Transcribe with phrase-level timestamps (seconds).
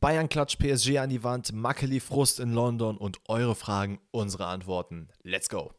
[0.00, 5.10] Bayern Klatsch PSG an die Wand, Mackeli Frust in London und eure Fragen, unsere Antworten.
[5.22, 5.72] Let's go!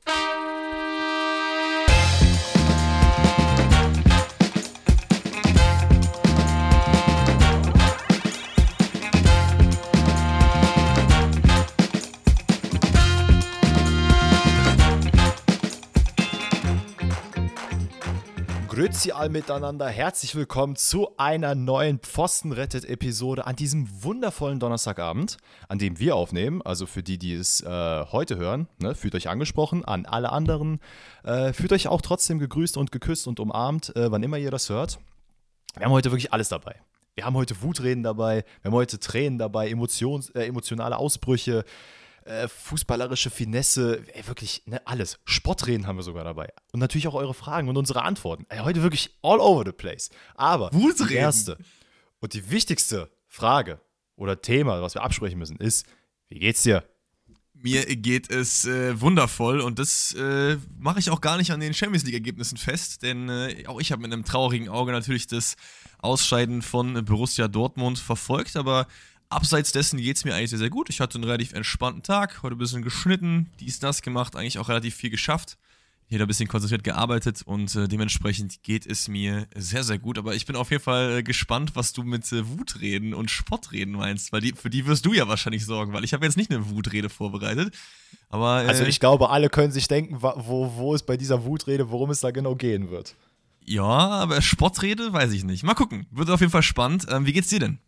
[18.82, 25.38] Grüezi all miteinander, herzlich willkommen zu einer neuen Pfostenrettet-Episode an diesem wundervollen Donnerstagabend,
[25.68, 26.64] an dem wir aufnehmen.
[26.64, 27.68] Also für die, die es äh,
[28.11, 29.86] heute hören, ne, fühlt euch angesprochen.
[29.86, 30.79] An alle anderen,
[31.23, 34.67] äh, fühlt euch auch trotzdem gegrüßt und geküsst und umarmt, äh, wann immer ihr das
[34.67, 34.98] hört.
[35.78, 36.73] Wir haben heute wirklich alles dabei.
[37.14, 41.66] Wir haben heute Wutreden dabei, wir haben heute Tränen dabei, Emotions, äh, emotionale Ausbrüche,
[42.25, 45.20] äh, fußballerische Finesse, ey, wirklich ne, alles.
[45.25, 46.50] Spottreden haben wir sogar dabei.
[46.72, 48.45] Und natürlich auch eure Fragen und unsere Antworten.
[48.50, 50.09] Ey, heute wirklich all over the place.
[50.36, 51.58] Aber die erste
[52.20, 53.81] und die wichtigste Frage
[54.16, 55.86] oder Thema, was wir absprechen müssen, ist,
[56.30, 56.84] wie geht's dir?
[57.53, 61.73] Mir geht es äh, wundervoll und das äh, mache ich auch gar nicht an den
[61.73, 65.56] Champions League-Ergebnissen fest, denn äh, auch ich habe mit einem traurigen Auge natürlich das
[66.00, 68.88] Ausscheiden von Borussia Dortmund verfolgt, aber
[69.32, 70.90] abseits dessen geht es mir eigentlich sehr, sehr gut.
[70.90, 74.70] Ich hatte einen relativ entspannten Tag, heute ein bisschen geschnitten, dies, das gemacht, eigentlich auch
[74.70, 75.58] relativ viel geschafft.
[76.08, 80.18] Hier ein bisschen konzentriert gearbeitet und äh, dementsprechend geht es mir sehr, sehr gut.
[80.18, 83.94] Aber ich bin auf jeden Fall äh, gespannt, was du mit äh, Wutreden und Spottreden
[83.94, 86.52] meinst, weil die, für die wirst du ja wahrscheinlich sorgen, weil ich habe jetzt nicht
[86.52, 87.73] eine Wutrede vorbereitet.
[88.28, 91.92] Aber, äh, Also ich glaube, alle können sich denken, wo, wo es bei dieser Wutrede,
[91.92, 93.16] worum es da genau gehen wird.
[93.64, 95.64] Ja, aber Spottrede weiß ich nicht.
[95.64, 96.08] Mal gucken.
[96.12, 97.06] Wird auf jeden Fall spannend.
[97.10, 97.80] Ähm, wie geht's dir denn?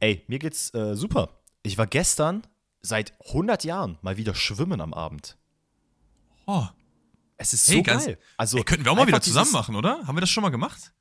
[0.00, 1.40] Ey, mir geht's äh, super.
[1.62, 2.42] Ich war gestern
[2.82, 5.36] seit 100 Jahren mal wieder schwimmen am Abend.
[6.46, 6.66] Oh,
[7.36, 8.18] Es ist Hey, so ganz- geil.
[8.36, 10.06] Also ey, könnten wir auch mal wieder zusammen machen, oder?
[10.06, 10.92] Haben wir das schon mal gemacht?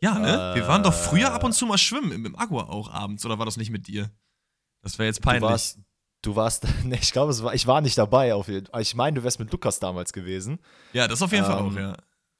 [0.00, 0.52] Ja, ne?
[0.54, 3.38] wir waren doch früher ab und zu mal schwimmen, im, im Agua auch abends, oder
[3.38, 4.10] war das nicht mit dir?
[4.82, 5.42] Das wäre jetzt Du peinlich.
[5.42, 5.78] warst,
[6.22, 8.34] du warst, ne, ich glaube, war, ich war nicht dabei.
[8.34, 10.58] Auf ich meine, du wärst mit Lukas damals gewesen.
[10.92, 11.96] ja, das auf jeden Fall Ähm, auch, ja.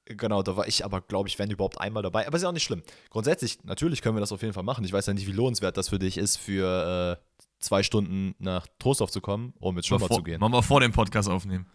[0.06, 2.26] Genau, da war ich aber, glaube ich, wenn überhaupt einmal dabei.
[2.26, 2.82] Aber ist ja auch nicht schlimm.
[3.10, 4.84] Grundsätzlich, natürlich können wir das auf jeden Fall machen.
[4.84, 8.66] Ich weiß ja nicht, wie lohnenswert das für dich ist, für äh, zwei Stunden nach
[8.78, 10.40] Trostorf zu kommen, um ins Schwimmbad vor, zu gehen.
[10.40, 11.66] Machen wir vor dem Podcast aufnehmen.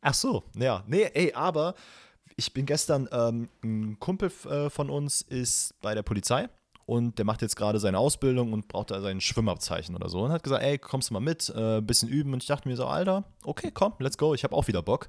[0.00, 0.84] Ach so, ja.
[0.86, 1.74] Nee, ey, aber
[2.36, 6.48] ich bin gestern, ähm, ein Kumpel äh, von uns ist bei der Polizei
[6.86, 10.32] und der macht jetzt gerade seine Ausbildung und braucht da sein Schwimmabzeichen oder so und
[10.32, 12.86] hat gesagt, ey, kommst du mal mit, äh, bisschen üben und ich dachte mir so,
[12.86, 15.08] Alter, okay, komm, let's go, ich habe auch wieder Bock.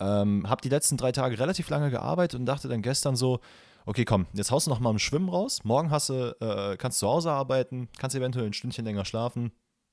[0.00, 3.40] Ähm, hab die letzten drei Tage relativ lange gearbeitet und dachte dann gestern so,
[3.86, 6.98] okay, komm, jetzt haust du noch mal im Schwimmen raus, morgen hast du, äh, kannst
[6.98, 9.52] zu Hause arbeiten, kannst eventuell ein Stündchen länger schlafen,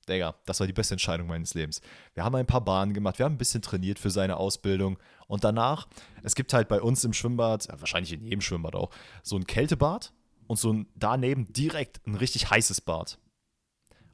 [0.10, 1.82] Digga, das war die beste Entscheidung meines Lebens.
[2.16, 4.98] Wir haben ein paar Bahnen gemacht, wir haben ein bisschen trainiert für seine Ausbildung
[5.28, 5.88] und danach,
[6.24, 8.90] es gibt halt bei uns im Schwimmbad, ja, wahrscheinlich in jedem Schwimmbad auch,
[9.22, 10.12] so ein Kältebad
[10.48, 13.20] und so ein daneben direkt ein richtig heißes Bad.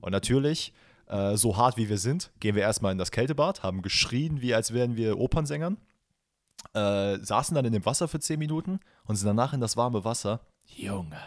[0.02, 0.74] Und natürlich,
[1.08, 4.54] äh, so hart wie wir sind, gehen wir erstmal in das Kältebad, haben geschrien, wie
[4.54, 5.78] als wären wir Opernsängern,
[6.74, 10.04] äh, saßen dann in dem Wasser für 10 Minuten und sind danach in das warme
[10.04, 10.42] Wasser.
[10.66, 11.20] Junge,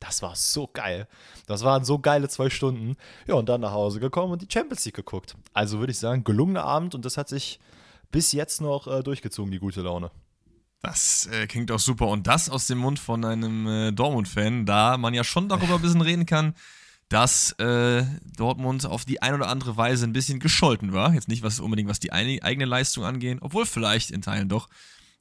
[0.00, 1.08] das war so geil.
[1.46, 2.96] Das waren so geile zwei Stunden.
[3.26, 5.36] Ja, und dann nach Hause gekommen und die Champions League geguckt.
[5.52, 7.60] Also würde ich sagen, gelungener Abend und das hat sich
[8.10, 10.10] bis jetzt noch äh, durchgezogen, die gute Laune.
[10.80, 12.06] Das äh, klingt auch super.
[12.06, 15.82] Und das aus dem Mund von einem äh, Dortmund-Fan, da man ja schon darüber ein
[15.82, 16.54] bisschen reden kann,
[17.08, 18.04] dass äh,
[18.36, 21.14] Dortmund auf die ein oder andere Weise ein bisschen gescholten war.
[21.14, 24.68] Jetzt nicht was unbedingt, was die eigene Leistung angeht, obwohl vielleicht in Teilen doch.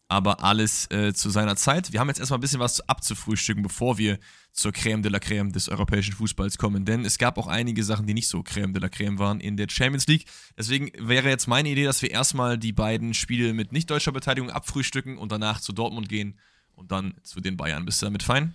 [0.10, 1.92] Aber alles äh, zu seiner Zeit.
[1.92, 4.20] Wir haben jetzt erstmal ein bisschen was abzufrühstücken, bevor wir
[4.54, 6.86] zur Crème de la Crème des europäischen Fußballs kommen.
[6.86, 9.58] Denn es gab auch einige Sachen, die nicht so Crème de la Crème waren in
[9.58, 10.26] der Champions League.
[10.58, 14.50] Deswegen wäre jetzt meine Idee, dass wir erstmal die beiden Spiele mit nicht deutscher Beteiligung
[14.50, 16.40] abfrühstücken und danach zu Dortmund gehen
[16.74, 17.84] und dann zu den Bayern.
[17.84, 18.54] Bist du damit fein?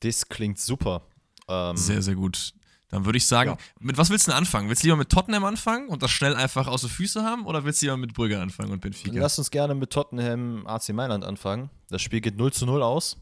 [0.00, 1.07] Das klingt super.
[1.48, 2.52] Ähm, Sehr, sehr gut.
[2.90, 3.56] Dann würde ich sagen, Ja.
[3.80, 4.68] mit was willst du denn anfangen?
[4.70, 7.64] Willst du lieber mit Tottenham anfangen und das schnell einfach aus den Füßen haben oder
[7.64, 9.18] willst du lieber mit Brügge anfangen und Benfica?
[9.18, 11.68] Lass uns gerne mit Tottenham AC Mailand anfangen.
[11.90, 13.18] Das Spiel geht 0 zu 0 aus.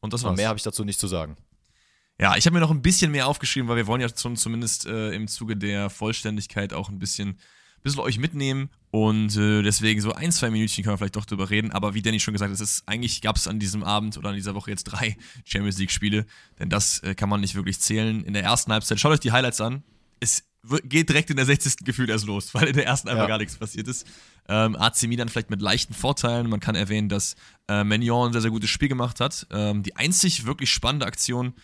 [0.00, 0.36] und das Und war's.
[0.36, 1.36] mehr habe ich dazu nicht zu sagen.
[2.20, 4.86] Ja, ich habe mir noch ein bisschen mehr aufgeschrieben, weil wir wollen ja zum, zumindest
[4.86, 7.38] äh, im Zuge der Vollständigkeit auch ein bisschen,
[7.84, 8.70] bisschen euch mitnehmen.
[8.90, 11.70] Und äh, deswegen so ein, zwei Minütchen können wir vielleicht doch drüber reden.
[11.70, 14.30] Aber wie Danny schon gesagt hat, es ist, eigentlich gab es an diesem Abend oder
[14.30, 16.26] an dieser Woche jetzt drei Champions League-Spiele.
[16.58, 18.24] Denn das äh, kann man nicht wirklich zählen.
[18.24, 19.82] In der ersten Halbzeit, schaut euch die Highlights an.
[20.20, 20.44] Es
[20.84, 21.76] geht direkt in der 60.
[21.84, 23.28] Gefühl erst los, weil in der ersten einfach Ja.
[23.28, 24.06] gar nichts passiert ist.
[24.48, 26.48] Ähm, AC Milan vielleicht mit leichten Vorteilen.
[26.48, 27.36] Man kann erwähnen, dass
[27.68, 29.46] äh, Magnon ein sehr, sehr gutes Spiel gemacht hat.
[29.50, 31.54] Ähm, die einzig wirklich spannende Aktion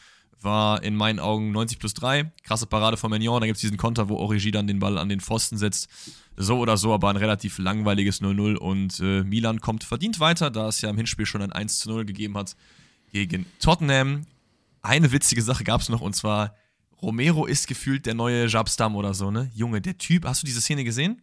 [0.42, 2.31] war in meinen Augen 90 plus 3.
[2.42, 3.40] Krasse Parade von Magnon.
[3.40, 5.88] Da gibt es diesen Konter, wo Origi dann den Ball an den Pfosten setzt.
[6.37, 8.56] So oder so, aber ein relativ langweiliges 0-0.
[8.56, 12.37] Und äh, Milan kommt verdient weiter, da es ja im Hinspiel schon ein 1-0 gegeben
[12.37, 12.56] hat
[13.12, 14.22] gegen Tottenham.
[14.82, 16.54] Eine witzige Sache gab es noch und zwar
[17.02, 19.50] Romero ist gefühlt der neue Jabstam oder so, ne?
[19.54, 21.22] Junge, der Typ, hast du diese Szene gesehen?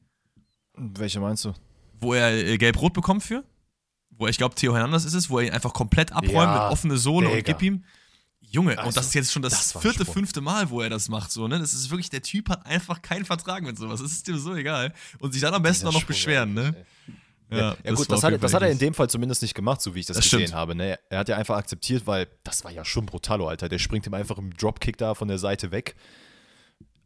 [0.76, 1.54] Welche meinst du?
[2.00, 3.44] Wo er äh, gelb-rot bekommt für?
[4.12, 6.64] Wo er, ich glaube, Theo Hernandez ist es, wo er ihn einfach komplett abräumt Ja,
[6.64, 7.84] mit offene Sohle und gib ihm.
[8.50, 11.10] Junge, und Also, das ist jetzt schon das, das vierte, fünfte Mal, wo er das
[11.10, 11.60] macht, so, ne?
[11.60, 14.02] Das ist wirklich, der Typ hat einfach keinen Vertrag mit sowas.
[14.02, 14.94] Das ist dem so egal.
[15.20, 16.76] Und sich dann am besten auch noch Sprung, beschweren, ne?
[17.50, 17.58] ey.
[17.60, 19.82] Ja, ja gut, war das hat, das hat er in dem Fall zumindest nicht gemacht,
[19.82, 20.54] so wie ich das, Das gesehen stimmt.
[20.54, 20.76] habe.
[20.76, 21.00] Ne?
[21.10, 23.70] Er hat ja einfach akzeptiert, weil das war ja schon brutalo, Alter.
[23.70, 25.96] Der springt ihm einfach im Dropkick da von der Seite weg.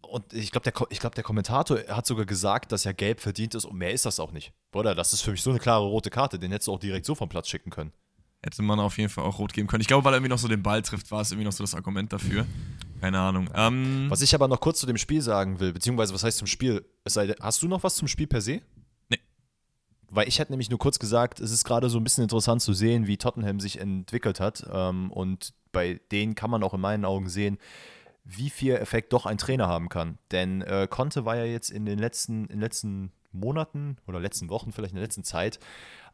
[0.01, 3.55] Und ich glaube, der, ich glaub, der Kommentator hat sogar gesagt, dass ja gelb verdient
[3.55, 4.51] ist und mehr ist das auch nicht.
[4.71, 6.37] Bruder, das ist für mich so eine klare rote Karte.
[6.39, 7.93] Den hättest du auch direkt so vom Platz schicken können.
[8.43, 9.81] Hätte man auf jeden Fall auch rot geben können.
[9.81, 11.63] Ich glaube, weil er irgendwie noch so den Ball trifft, war es irgendwie noch so
[11.63, 12.47] das Argument dafür.
[12.99, 13.49] Keine Ahnung.
[13.53, 16.47] Ähm, Was ich aber noch kurz zu dem Spiel sagen will, beziehungsweise was heißt zum
[16.47, 16.83] Spiel?
[17.05, 18.61] Sei hast du noch was zum Spiel per se?
[19.09, 19.19] Nee.
[20.09, 22.73] Weil ich hätte nämlich nur kurz gesagt, es ist gerade so ein bisschen interessant zu
[22.73, 24.65] sehen, wie Tottenham sich entwickelt hat.
[24.71, 27.59] Ähm, und bei denen kann man auch in meinen Augen sehen,
[28.23, 30.17] wie viel Effekt doch ein Trainer haben kann.
[30.31, 34.49] Denn äh, Conte war ja jetzt in den letzten, in den letzten Monaten oder letzten
[34.49, 35.59] Wochen, vielleicht in der letzten Zeit,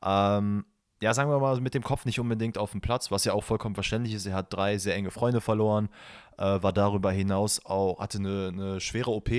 [0.04, 0.66] ähm,
[1.02, 3.44] ja, sagen wir mal, mit dem Kopf nicht unbedingt auf dem Platz, was ja auch
[3.44, 4.26] vollkommen verständlich ist.
[4.26, 5.90] Er hat drei sehr enge Freunde verloren,
[6.38, 9.30] äh, war darüber hinaus auch, hatte eine, eine schwere OP,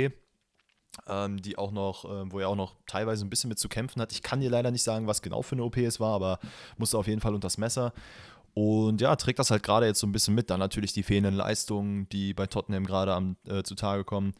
[1.07, 4.01] ähm, die auch noch, äh, wo er auch noch teilweise ein bisschen mit zu kämpfen
[4.01, 4.13] hat.
[4.13, 6.39] Ich kann dir leider nicht sagen, was genau für eine OP es war, aber
[6.77, 7.93] musste auf jeden Fall unters Messer.
[8.55, 10.51] Und ja, trägt das halt gerade jetzt so ein bisschen mit.
[10.51, 14.35] Dann natürlich die fehlenden Leistungen, die bei Tottenham gerade am äh, zutage kommen.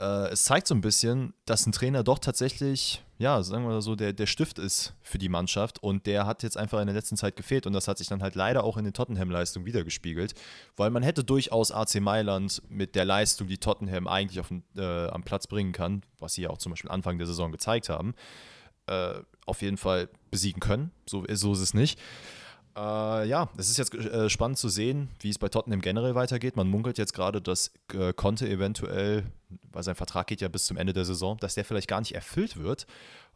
[0.00, 3.82] Äh, es zeigt so ein bisschen, dass ein Trainer doch tatsächlich, ja, sagen wir mal
[3.82, 5.82] so, der, der Stift ist für die Mannschaft.
[5.82, 7.66] Und der hat jetzt einfach in der letzten Zeit gefehlt.
[7.66, 10.34] Und das hat sich dann halt leider auch in den Tottenham-Leistungen wiedergespiegelt.
[10.76, 15.24] Weil man hätte durchaus AC Mailand mit der Leistung, die Tottenham eigentlich auf äh, am
[15.24, 18.14] Platz bringen kann, was sie ja auch zum Beispiel Anfang der Saison gezeigt haben,
[18.86, 19.14] äh,
[19.46, 20.92] auf jeden Fall besiegen können.
[21.08, 21.98] So, so ist es nicht.
[22.78, 26.54] Äh, ja, es ist jetzt äh, spannend zu sehen, wie es bei Tottenham generell weitergeht.
[26.54, 29.24] Man munkelt jetzt gerade, dass äh, Conte eventuell,
[29.72, 32.14] weil sein Vertrag geht ja bis zum Ende der Saison, dass der vielleicht gar nicht
[32.14, 32.86] erfüllt wird.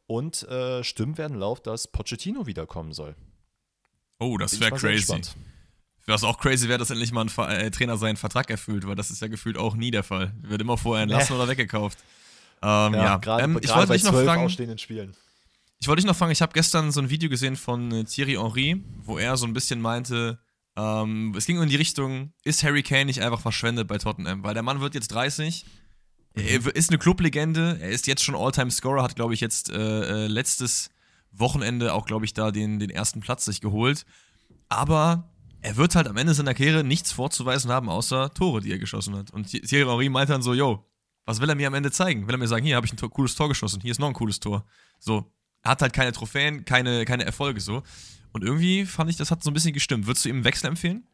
[0.07, 3.17] Und äh, Stimmen werden laut, dass Pochettino wiederkommen soll.
[4.21, 5.21] oh, das wäre crazy.
[6.07, 9.11] Was auch crazy wäre, dass endlich mal ein äh, Trainer seinen Vertrag erfüllt, weil das
[9.11, 10.33] ist ja gefühlt auch nie der Fall.
[10.43, 11.99] Wird immer vorher entlassen oder weggekauft.
[12.61, 14.43] Ähm, ja, gerade ähm, ich wollte bei dich noch zwölf fragen.
[14.43, 15.17] ausstehenden Spielen.
[15.83, 18.35] Ich wollte dich noch fragen, ich habe gestern so ein Video gesehen von äh, Thierry
[18.35, 20.39] Henry, wo er so ein bisschen meinte,
[20.77, 24.45] ähm, es ging in die Richtung, ist Harry Kane nicht einfach verschwendet bei Tottenham?
[24.45, 25.67] Weil der Mann wird jetzt 30,
[26.35, 30.25] er w- ist eine Clublegende, er ist jetzt schon All-Time-Scorer, hat, glaube ich, jetzt äh,
[30.25, 30.91] äh, letztes
[31.33, 34.07] Wochenende auch, glaube ich, da den, den ersten Platz sich geholt.
[34.69, 35.33] Aber
[35.63, 39.17] er wird halt am Ende seiner Karriere nichts vorzuweisen haben, außer Tore, die er geschossen
[39.17, 39.33] hat.
[39.33, 40.87] Und Thi- Thierry Henry meinte dann so, yo,
[41.25, 42.29] was will er mir am Ende zeigen?
[42.29, 44.15] Will er mir sagen, hier habe ich ein cooles Tor geschossen, hier ist noch ein
[44.15, 44.65] cooles Tor.
[45.01, 45.25] So, er
[45.63, 47.83] hat halt keine Trophäen, keine, keine Erfolge so.
[48.33, 50.07] Und irgendwie fand ich, das hat so ein bisschen gestimmt.
[50.07, 51.07] Würdest du ihm einen Wechsel empfehlen?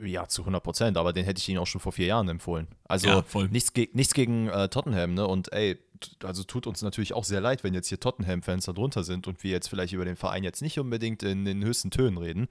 [0.00, 2.66] Ja, zu 100 Prozent, aber den hätte ich Ihnen auch schon vor vier Jahren empfohlen.
[2.84, 5.26] Also Ja, nichts, ge nichts gegen äh, Tottenham, ne?
[5.26, 5.78] Und ey,
[6.24, 9.44] also tut uns natürlich auch sehr leid, wenn jetzt hier Tottenham-Fans da drunter sind und
[9.44, 12.48] wir jetzt vielleicht über den Verein jetzt nicht unbedingt in den höchsten Tönen reden.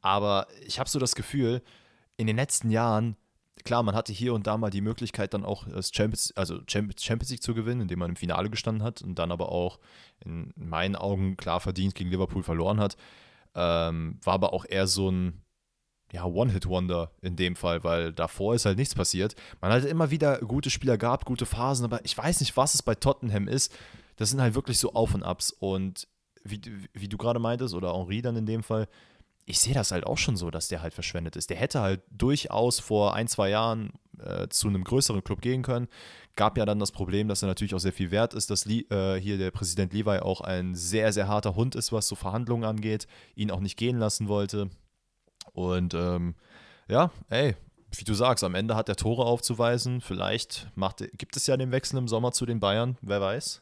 [0.00, 1.62] Aber ich habe so das Gefühl,
[2.16, 3.16] in den letzten Jahren,
[3.64, 7.30] klar, man hatte hier und da mal die Möglichkeit, dann auch das Champions, also Champions
[7.30, 9.78] League zu gewinnen, indem man im Finale gestanden hat und dann aber auch
[10.24, 12.96] in meinen Augen klar verdient gegen Liverpool verloren hat.
[13.54, 15.44] Ähm, war aber auch eher so ein
[16.12, 19.34] ja, One-Hit-Wonder in dem Fall, weil davor ist halt nichts passiert.
[19.60, 22.82] Man hat immer wieder gute Spieler gehabt, gute Phasen, aber ich weiß nicht, was es
[22.82, 23.76] bei Tottenham ist.
[24.16, 25.50] Das sind halt wirklich so Auf und Abs.
[25.50, 26.06] Und
[26.44, 26.60] wie,
[26.92, 28.86] wie du gerade meintest, oder Henri dann in dem Fall,
[29.46, 31.50] ich sehe das halt auch schon so, dass der halt verschwendet ist.
[31.50, 35.88] Der hätte halt durchaus vor ein, zwei Jahren äh, zu einem größeren Club gehen können.
[36.36, 38.86] Gab ja dann das Problem, dass er natürlich auch sehr viel wert ist, dass Lee,
[38.90, 42.64] äh, hier der Präsident Levi auch ein sehr, sehr harter Hund ist, was so Verhandlungen
[42.64, 44.70] angeht, ihn auch nicht gehen lassen wollte.
[45.52, 46.34] Und ähm,
[46.88, 47.54] ja, ey,
[47.96, 50.00] wie du sagst, am Ende hat er Tore aufzuweisen.
[50.00, 53.60] Vielleicht macht, gibt es ja den Wechsel im Sommer zu den Bayern, wer weiß.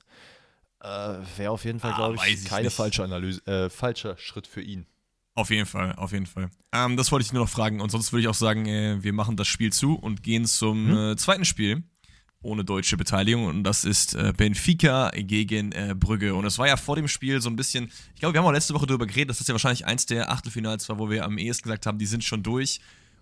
[0.81, 0.89] Äh,
[1.37, 2.77] Wäre auf jeden Fall, Ah, glaube ich, ich keine nicht.
[2.77, 4.87] falsche Analyse, äh, falscher Schritt für ihn.
[5.35, 6.51] Auf jeden Fall, auf jeden Fall.
[6.73, 7.81] Ähm, das wollte ich nur noch fragen.
[7.81, 10.89] Und sonst würde ich auch sagen, äh, wir machen das Spiel zu und gehen zum
[10.89, 10.97] Hm?
[11.13, 11.83] äh, zweiten Spiel
[12.43, 13.47] ohne deutsche Beteiligung.
[13.47, 16.35] Und das ist äh, Benfica gegen äh, Brügge.
[16.35, 18.53] Und es war ja vor dem Spiel so ein bisschen, ich glaube, wir haben auch
[18.53, 21.39] letzte Woche darüber geredet, dass das ja wahrscheinlich eins der Achtelfinals war, wo wir am
[21.39, 22.81] ehesten gesagt haben, die sind schon durch.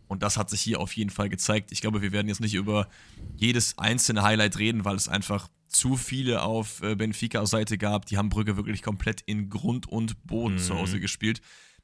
[0.09, 1.71] Und das hat sich hier auf jeden Fall gezeigt.
[1.71, 2.89] Ich glaube, wir werden jetzt nicht über
[3.37, 8.07] jedes einzelne Highlight reden, weil es einfach zu viele auf äh, Benfica-Seite gab.
[8.07, 11.41] Die haben Brügge wirklich komplett in Grund und Boden zu Hause gespielt.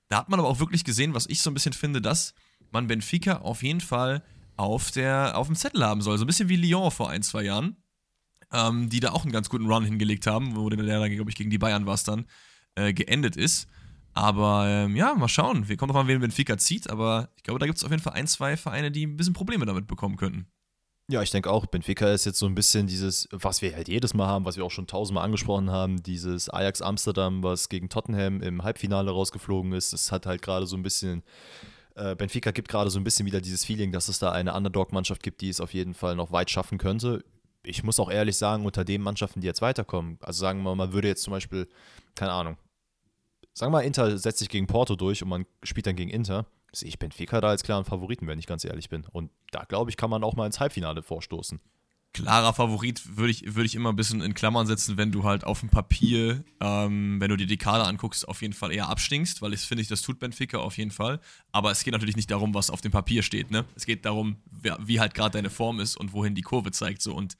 [0.08, 2.34] Da hat man aber auch wirklich gesehen, was ich so ein bisschen finde, dass
[2.70, 4.22] man Benfica auf jeden Fall
[4.56, 6.18] auf, der, auf dem Zettel haben soll.
[6.18, 7.76] So ein bisschen wie Lyon vor ein, zwei Jahren,
[8.52, 11.50] ähm, die da auch einen ganz guten Run hingelegt haben, wo der, glaube ich, gegen
[11.50, 12.26] die Bayern war es dann,
[12.74, 13.68] äh, geendet ist.
[14.14, 15.68] Aber ähm, ja, mal schauen.
[15.68, 18.02] Wir kommen drauf an, wen Benfica zieht, aber ich glaube, da gibt es auf jeden
[18.02, 20.46] Fall ein, zwei Vereine, die ein bisschen Probleme damit bekommen könnten.
[21.08, 24.12] Ja, ich denke auch, Benfica ist jetzt so ein bisschen dieses, was wir halt jedes
[24.12, 28.42] Mal haben, was wir auch schon tausendmal angesprochen haben, dieses Ajax Amsterdam, was gegen Tottenham
[28.42, 29.92] im Halbfinale rausgeflogen ist.
[29.92, 31.22] Das hat halt gerade so ein bisschen,
[31.94, 35.22] äh, Benfica gibt gerade so ein bisschen wieder dieses Feeling, dass es da eine Underdog-Mannschaft
[35.22, 37.24] gibt, die es auf jeden Fall noch weit schaffen könnte.
[37.62, 40.86] Ich muss auch ehrlich sagen, unter den Mannschaften, die jetzt weiterkommen, also sagen wir mal,
[40.86, 41.68] man würde jetzt zum Beispiel,
[42.16, 42.56] keine Ahnung,
[43.54, 46.46] sagen wir mal, Inter setzt sich gegen Porto durch und man spielt dann gegen Inter
[46.80, 49.04] sehe ich Benfica da als klaren Favoriten, wenn ich ganz ehrlich bin.
[49.12, 51.60] Und da, glaube ich, kann man auch mal ins Halbfinale vorstoßen.
[52.12, 55.44] Klarer Favorit würde ich, würd ich immer ein bisschen in Klammern setzen, wenn du halt
[55.44, 59.42] auf dem Papier, ähm, wenn du dir die Kader anguckst, auf jeden Fall eher abstinkst,
[59.42, 61.20] weil ich finde, das tut Benfica auf jeden Fall.
[61.52, 63.66] Aber es geht natürlich nicht darum, was auf dem Papier steht, ne?
[63.74, 67.02] Es geht darum, wer, wie halt gerade deine Form ist und wohin die Kurve zeigt.
[67.02, 67.14] So.
[67.14, 67.36] Und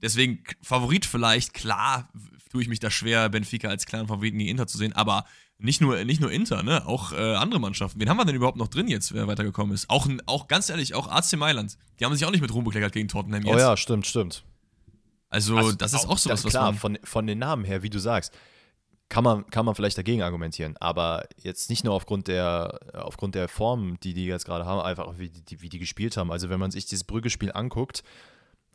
[0.00, 2.08] deswegen Favorit vielleicht, klar,
[2.50, 5.24] tue ich mich da schwer, Benfica als klaren Favoriten gegen Inter zu sehen, aber
[5.62, 6.86] nicht nur, nicht nur Inter, ne?
[6.86, 8.00] Auch äh, andere Mannschaften.
[8.00, 9.88] Wen haben wir denn überhaupt noch drin jetzt, wer weitergekommen ist?
[9.88, 11.78] Auch, auch ganz ehrlich, auch AC Mailand.
[11.98, 13.54] Die haben sich auch nicht mit Ruhm bekleckert gegen Tottenham jetzt.
[13.54, 14.44] Oh ja, stimmt, stimmt.
[15.28, 17.64] Also, also das ist auch, auch sowas, das, klar, was man von, von den Namen
[17.64, 18.34] her, wie du sagst,
[19.08, 23.46] kann man, kann man vielleicht dagegen argumentieren, aber jetzt nicht nur aufgrund der, aufgrund der
[23.48, 26.32] Form, die die jetzt gerade haben, einfach wie die, wie die gespielt haben.
[26.32, 28.02] Also wenn man sich dieses Brügge-Spiel anguckt,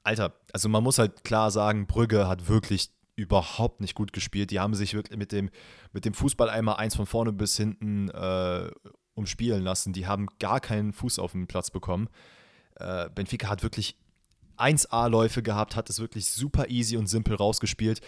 [0.04, 4.52] Alter, also man muss halt klar sagen, Brügge hat wirklich überhaupt nicht gut gespielt.
[4.52, 5.50] Die haben sich wirklich mit dem,
[5.92, 8.70] mit dem Fußball einmal eins von vorne bis hinten äh,
[9.16, 9.92] umspielen lassen.
[9.92, 12.08] Die haben gar keinen Fuß auf den Platz bekommen.
[12.76, 13.98] Äh, Benfica hat wirklich
[14.58, 18.02] 1A-Läufe gehabt, hat es wirklich super easy und simpel rausgespielt.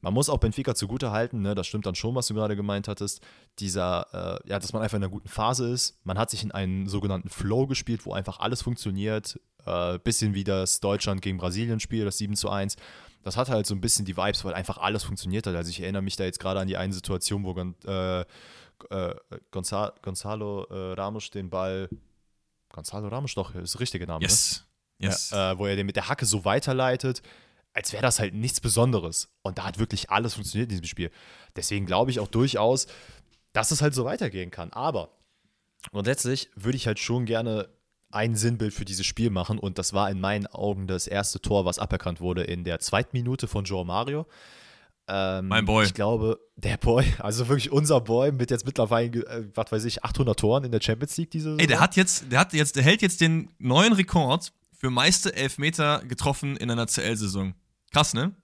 [0.00, 1.54] Man muss auch Benfica zugute halten, ne?
[1.54, 3.22] das stimmt dann schon, was du gerade gemeint hattest,
[3.58, 5.98] dieser, äh, ja, dass man einfach in einer guten Phase ist.
[6.04, 9.40] Man hat sich in einen sogenannten Flow gespielt, wo einfach alles funktioniert.
[9.64, 12.76] Äh, bisschen wie das Deutschland gegen Brasilien Spiel, das 7 zu 1
[13.24, 15.54] das hat halt so ein bisschen die Vibes, weil einfach alles funktioniert hat.
[15.56, 19.14] Also ich erinnere mich da jetzt gerade an die eine Situation, wo äh, äh,
[19.50, 21.88] Gonzalo, Gonzalo äh, Ramos den Ball,
[22.70, 24.66] Gonzalo Ramos doch, ist der richtige Name, yes.
[24.98, 25.08] ne?
[25.08, 25.30] Yes.
[25.30, 27.22] Ja, äh, wo er den mit der Hacke so weiterleitet,
[27.72, 29.30] als wäre das halt nichts Besonderes.
[29.42, 31.10] Und da hat wirklich alles funktioniert in diesem Spiel.
[31.56, 32.86] Deswegen glaube ich auch durchaus,
[33.54, 34.70] dass es halt so weitergehen kann.
[34.72, 35.16] Aber
[35.90, 37.70] grundsätzlich würde ich halt schon gerne
[38.14, 41.64] ein Sinnbild für dieses Spiel machen und das war in meinen Augen das erste Tor,
[41.64, 44.26] was aberkannt wurde in der zweiten Minute von Joe Mario.
[45.06, 45.84] Ähm, mein Boy.
[45.84, 50.04] Ich glaube, der Boy, also wirklich unser Boy mit jetzt mittlerweile, äh, was weiß ich,
[50.04, 51.58] 800 Toren in der Champions League diese Saison.
[51.58, 55.34] Ey, der hat jetzt, der hat jetzt, der hält jetzt den neuen Rekord für meiste
[55.34, 57.54] Elfmeter getroffen in einer CL-Saison.
[57.92, 58.34] Krass, ne?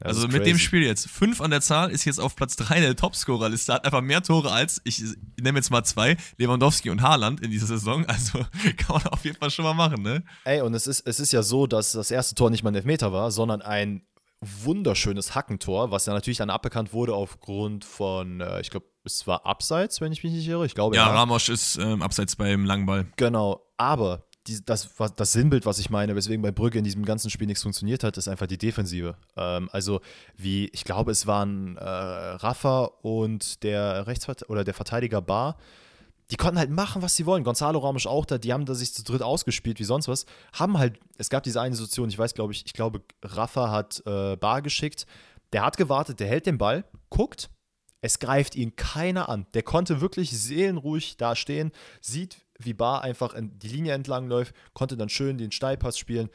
[0.00, 1.08] Das also mit dem Spiel jetzt.
[1.08, 3.74] Fünf an der Zahl ist jetzt auf Platz drei der Topscorer-Liste.
[3.74, 5.02] Hat einfach mehr Tore als, ich
[5.40, 8.04] nehme jetzt mal zwei, Lewandowski und Haaland in dieser Saison.
[8.06, 8.38] Also
[8.76, 10.22] kann man auf jeden Fall schon mal machen, ne?
[10.44, 12.74] Ey, und es ist, es ist ja so, dass das erste Tor nicht mal ein
[12.74, 14.02] Elfmeter war, sondern ein
[14.40, 19.46] wunderschönes Hackentor, was ja natürlich dann aberkannt wurde aufgrund von, äh, ich glaube, es war
[19.46, 20.66] Abseits, wenn ich mich nicht irre.
[20.66, 21.06] Ich glaube, ja.
[21.06, 23.06] Ja, Ramos ist ähm, Abseits beim Langball.
[23.16, 27.30] Genau, aber die, das, das Sinnbild, was ich meine, weswegen bei Brügge in diesem ganzen
[27.30, 29.16] Spiel nichts funktioniert hat, ist einfach die Defensive.
[29.36, 30.00] Ähm, also
[30.36, 35.56] wie, ich glaube, es waren äh, Rafa und der Rechtsvert oder der Verteidiger Bar,
[36.30, 37.44] die konnten halt machen, was sie wollen.
[37.44, 40.26] Gonzalo Ramos auch da, die haben da sich zu dritt ausgespielt wie sonst was.
[40.52, 44.02] Haben halt, es gab diese eine Situation, ich weiß, glaube ich, ich glaube, Rafa hat
[44.06, 45.06] äh, Bar geschickt.
[45.52, 47.50] Der hat gewartet, der hält den Ball, guckt,
[48.00, 49.46] es greift ihn keiner an.
[49.54, 54.96] Der konnte wirklich seelenruhig da stehen, sieht, wie Bar einfach die Linie entlang läuft, konnte
[54.96, 56.28] dann schön den Steilpass spielen.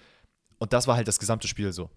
[0.57, 1.89] Und das war halt das gesamte Spiel so.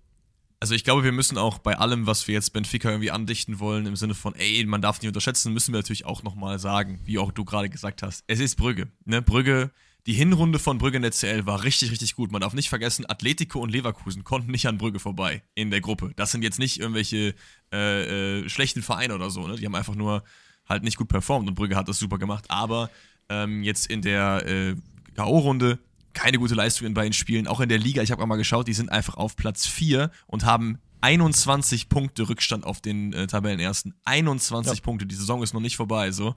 [0.61, 3.85] Also ich glaube, wir müssen auch bei allem, was wir jetzt Benfica irgendwie andichten wollen,
[3.85, 7.19] im Sinne von, ey, man darf nicht unterschätzen, müssen wir natürlich auch nochmal sagen, wie
[7.19, 8.89] auch du gerade gesagt hast, es ist Brügge.
[9.05, 9.21] Ne?
[9.21, 9.71] Brügge,
[10.07, 12.31] die Hinrunde von Brügge in der CL war richtig, richtig gut.
[12.31, 16.13] Man darf nicht vergessen, Atletico und Leverkusen konnten nicht an Brügge vorbei in der Gruppe.
[16.17, 17.35] Das sind jetzt nicht irgendwelche
[17.73, 19.47] äh, äh, schlechten Vereine oder so.
[19.47, 19.57] Ne?
[19.57, 20.23] Die haben einfach nur
[20.67, 22.45] halt nicht gut performt und Brügge hat das super gemacht.
[22.49, 22.91] Aber
[23.29, 24.77] ähm, jetzt in der äh,
[25.15, 25.79] K.O.-Runde
[26.13, 27.47] keine gute Leistung in beiden Spielen.
[27.47, 30.45] Auch in der Liga, ich habe mal geschaut, die sind einfach auf Platz 4 und
[30.45, 33.95] haben 21 Punkte Rückstand auf den äh, Tabellenersten.
[34.05, 34.83] 21 ja.
[34.83, 36.13] Punkte, die Saison ist noch nicht vorbei.
[36.13, 36.29] So.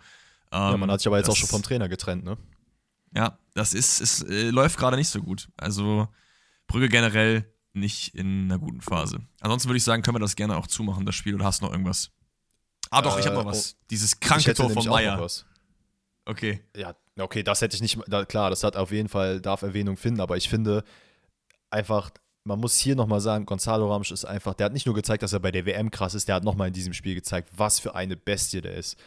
[0.52, 2.38] Ähm, ja, man hat sich aber jetzt auch schon vom Trainer getrennt, ne?
[3.16, 5.48] Ja, das ist, es äh, läuft gerade nicht so gut.
[5.56, 6.10] Also
[6.68, 9.20] Brügge generell nicht in einer guten Phase.
[9.40, 11.66] Ansonsten würde ich sagen, können wir das gerne auch zumachen, das Spiel, oder hast du
[11.66, 12.12] noch irgendwas?
[12.90, 13.74] Ah, doch, ich habe noch äh, was.
[13.74, 15.30] Oh, Dieses kranke Tor von Meier.
[16.28, 16.60] Okay.
[16.76, 19.96] Ja, okay, das hätte ich nicht, da, klar, das hat auf jeden Fall, darf Erwähnung
[19.96, 20.84] finden, aber ich finde
[21.70, 22.12] einfach,
[22.44, 25.32] man muss hier nochmal sagen, Gonzalo Ramos ist einfach, der hat nicht nur gezeigt, dass
[25.32, 27.96] er bei der WM krass ist, der hat nochmal in diesem Spiel gezeigt, was für
[27.96, 28.98] eine Bestie der ist.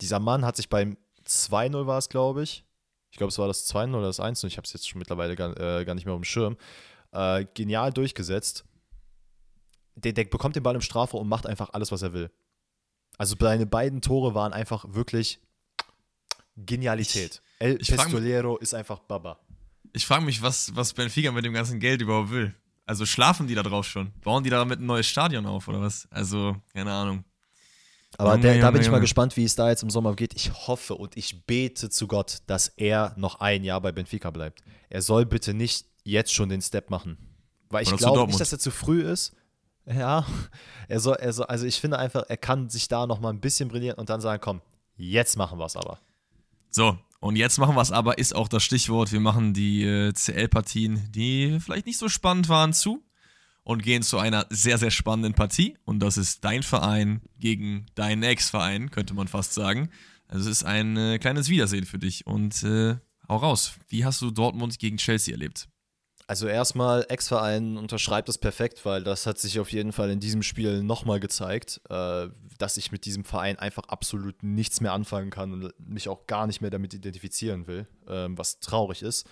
[0.00, 2.64] Dieser Mann hat sich beim 2-0 war es, glaube ich.
[3.12, 5.36] Ich glaube, es war das 2-0 oder das 1-0, ich habe es jetzt schon mittlerweile
[5.36, 6.56] gar, äh, gar nicht mehr auf dem Schirm.
[7.12, 8.64] Äh, genial durchgesetzt.
[9.94, 12.32] Der, der bekommt den Ball im Strafraum und macht einfach alles, was er will.
[13.16, 15.40] Also seine beiden Tore waren einfach wirklich
[16.56, 17.42] Genialität.
[17.58, 19.38] El ich Pistolero ist einfach Baba.
[19.92, 22.54] Ich frage mich, was, was Benfica mit dem ganzen Geld überhaupt will.
[22.86, 24.12] Also schlafen die da drauf schon?
[24.22, 26.08] Bauen die damit ein neues Stadion auf oder was?
[26.10, 27.24] Also, keine Ahnung.
[28.18, 30.34] Aber der, da bin ich mal gespannt, wie es da jetzt im Sommer geht.
[30.34, 34.62] Ich hoffe und ich bete zu Gott, dass er noch ein Jahr bei Benfica bleibt.
[34.90, 37.16] Er soll bitte nicht jetzt schon den Step machen.
[37.70, 39.34] Weil ich glaube nicht, dass er zu früh ist.
[39.86, 40.26] Ja,
[40.88, 43.40] er soll, er soll, also ich finde einfach, er kann sich da noch mal ein
[43.40, 44.60] bisschen brillieren und dann sagen, komm,
[44.96, 45.98] jetzt machen wir es aber.
[46.74, 49.12] So, und jetzt machen wir es aber, ist auch das Stichwort.
[49.12, 53.04] Wir machen die äh, CL-Partien, die vielleicht nicht so spannend waren, zu
[53.62, 55.76] und gehen zu einer sehr, sehr spannenden Partie.
[55.84, 59.90] Und das ist dein Verein gegen deinen Ex-Verein, könnte man fast sagen.
[60.28, 62.26] Also es ist ein äh, kleines Wiedersehen für dich.
[62.26, 62.96] Und äh,
[63.28, 65.68] hau raus, wie hast du Dortmund gegen Chelsea erlebt?
[66.32, 70.42] Also erstmal, Ex-Verein unterschreibt es perfekt, weil das hat sich auf jeden Fall in diesem
[70.42, 75.52] Spiel nochmal gezeigt, äh, dass ich mit diesem Verein einfach absolut nichts mehr anfangen kann
[75.52, 79.28] und mich auch gar nicht mehr damit identifizieren will, äh, was traurig ist.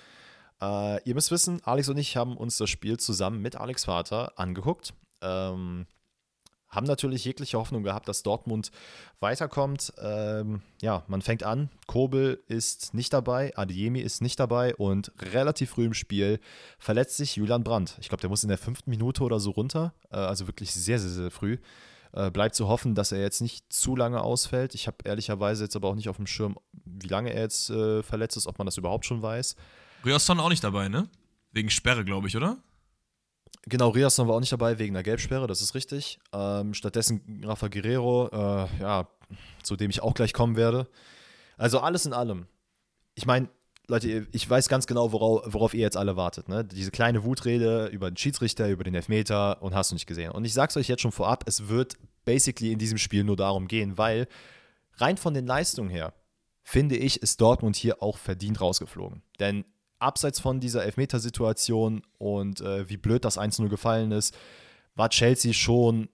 [0.60, 4.38] Äh, ihr müsst wissen, Alex und ich haben uns das Spiel zusammen mit Alex Vater
[4.38, 4.92] angeguckt.
[5.22, 5.86] Ähm,
[6.70, 8.70] haben natürlich jegliche Hoffnung gehabt, dass Dortmund
[9.18, 9.92] weiterkommt.
[10.00, 11.68] Ähm, ja, man fängt an.
[11.86, 16.40] Kobel ist nicht dabei, Adiemi ist nicht dabei und relativ früh im Spiel
[16.78, 17.96] verletzt sich Julian Brandt.
[18.00, 19.94] Ich glaube, der muss in der fünften Minute oder so runter.
[20.10, 21.58] Äh, also wirklich sehr, sehr, sehr früh.
[22.12, 24.74] Äh, bleibt zu hoffen, dass er jetzt nicht zu lange ausfällt.
[24.74, 28.02] Ich habe ehrlicherweise jetzt aber auch nicht auf dem Schirm, wie lange er jetzt äh,
[28.02, 29.54] verletzt ist, ob man das überhaupt schon weiß.
[30.04, 31.08] Riasson auch nicht dabei, ne?
[31.52, 32.58] Wegen Sperre, glaube ich, oder?
[33.66, 36.18] Genau, Riasson war auch nicht dabei wegen der Gelbsperre, das ist richtig.
[36.32, 39.08] Ähm, stattdessen Rafa Guerrero, äh, ja,
[39.62, 40.88] zu dem ich auch gleich kommen werde.
[41.58, 42.46] Also alles in allem.
[43.14, 43.50] Ich meine,
[43.86, 46.48] Leute, ich weiß ganz genau, worauf, worauf, ihr jetzt alle wartet.
[46.48, 46.64] Ne?
[46.64, 50.30] Diese kleine Wutrede über den Schiedsrichter, über den Elfmeter und hast du nicht gesehen.
[50.30, 53.68] Und ich sag's euch jetzt schon vorab, es wird basically in diesem Spiel nur darum
[53.68, 54.28] gehen, weil
[54.94, 56.14] rein von den Leistungen her,
[56.62, 59.22] finde ich, ist Dortmund hier auch verdient rausgeflogen.
[59.40, 59.64] Denn
[60.00, 64.36] abseits von dieser Elfmetersituation und äh, wie blöd das 1-0 gefallen ist,
[64.94, 66.08] war Chelsea schon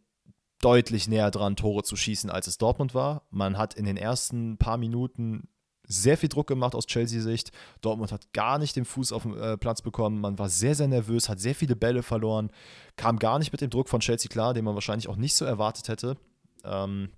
[0.61, 3.23] deutlich näher dran, Tore zu schießen, als es Dortmund war.
[3.31, 5.49] Man hat in den ersten paar Minuten
[5.87, 7.53] sehr viel Druck gemacht aus Chelsea-Sicht.
[7.81, 10.21] Dortmund hat gar nicht den Fuß auf den äh, Platz bekommen.
[10.21, 12.51] Man war sehr, sehr nervös, hat sehr viele Bälle verloren,
[12.97, 15.45] kam gar nicht mit dem Druck von Chelsea klar, den man wahrscheinlich auch nicht so
[15.45, 16.17] erwartet hätte.
[16.65, 17.11] Ähm,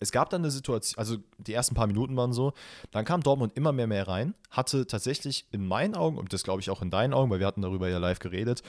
[0.00, 2.54] es gab dann eine Situation, also die ersten paar Minuten waren so,
[2.90, 6.60] dann kam Dortmund immer mehr mehr rein, hatte tatsächlich in meinen Augen, und das glaube
[6.60, 8.62] ich auch in deinen Augen, weil wir hatten darüber ja live geredet,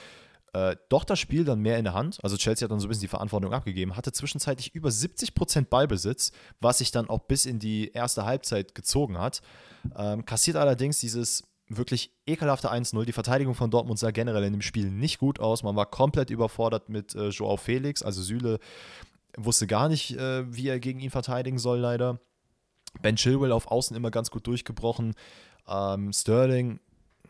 [0.54, 2.20] äh, doch das Spiel dann mehr in der Hand.
[2.24, 6.34] Also Chelsea hat dann so ein bisschen die Verantwortung abgegeben, hatte zwischenzeitlich über 70% Ballbesitz,
[6.60, 9.42] was sich dann auch bis in die erste Halbzeit gezogen hat.
[9.96, 13.06] Ähm, kassiert allerdings dieses wirklich ekelhafte 1-0.
[13.06, 15.64] Die Verteidigung von Dortmund sah generell in dem Spiel nicht gut aus.
[15.64, 18.60] Man war komplett überfordert mit äh, Joao Felix, also Süle
[19.38, 22.20] wusste gar nicht, äh, wie er gegen ihn verteidigen soll, leider.
[23.02, 25.14] Ben Chilwell auf Außen immer ganz gut durchgebrochen.
[25.68, 26.80] Ähm, Sterling,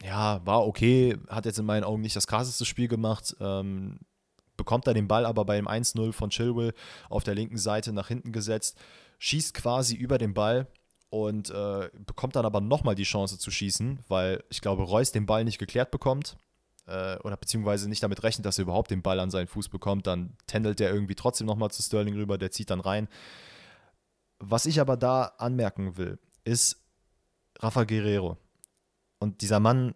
[0.04, 3.36] ja, war okay, hat jetzt in meinen Augen nicht das krasseste Spiel gemacht.
[3.40, 4.00] Ähm,
[4.58, 6.74] bekommt er den Ball aber bei dem 1-0 von Chilwell
[7.10, 8.78] auf der linken Seite nach hinten gesetzt,
[9.20, 10.68] schießt quasi über den Ball
[11.10, 15.26] und äh, bekommt dann aber nochmal die Chance zu schießen, weil ich glaube, Reus den
[15.26, 16.38] Ball nicht geklärt bekommt
[16.88, 20.08] äh, oder beziehungsweise nicht damit rechnet, dass er überhaupt den Ball an seinen Fuß bekommt,
[20.08, 23.08] dann tändelt er irgendwie trotzdem nochmal zu Sterling rüber, der zieht dann rein.
[24.40, 26.84] Was ich aber da anmerken will, ist
[27.60, 28.38] Rafa Guerrero.
[29.20, 29.94] Und dieser Mann,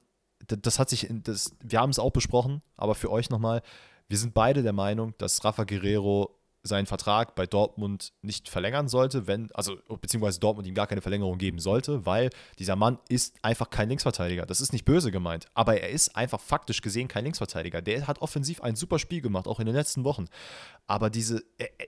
[0.47, 3.61] das hat sich, das, wir haben es auch besprochen, aber für euch nochmal,
[4.07, 9.27] wir sind beide der Meinung, dass Rafa Guerrero seinen Vertrag bei Dortmund nicht verlängern sollte,
[9.27, 13.69] wenn, also beziehungsweise Dortmund ihm gar keine Verlängerung geben sollte, weil dieser Mann ist einfach
[13.69, 14.47] kein Linksverteidiger.
[14.47, 17.83] Das ist nicht böse gemeint, aber er ist einfach faktisch gesehen kein Linksverteidiger.
[17.83, 20.25] Der hat offensiv ein super Spiel gemacht, auch in den letzten Wochen.
[20.87, 21.43] Aber diese,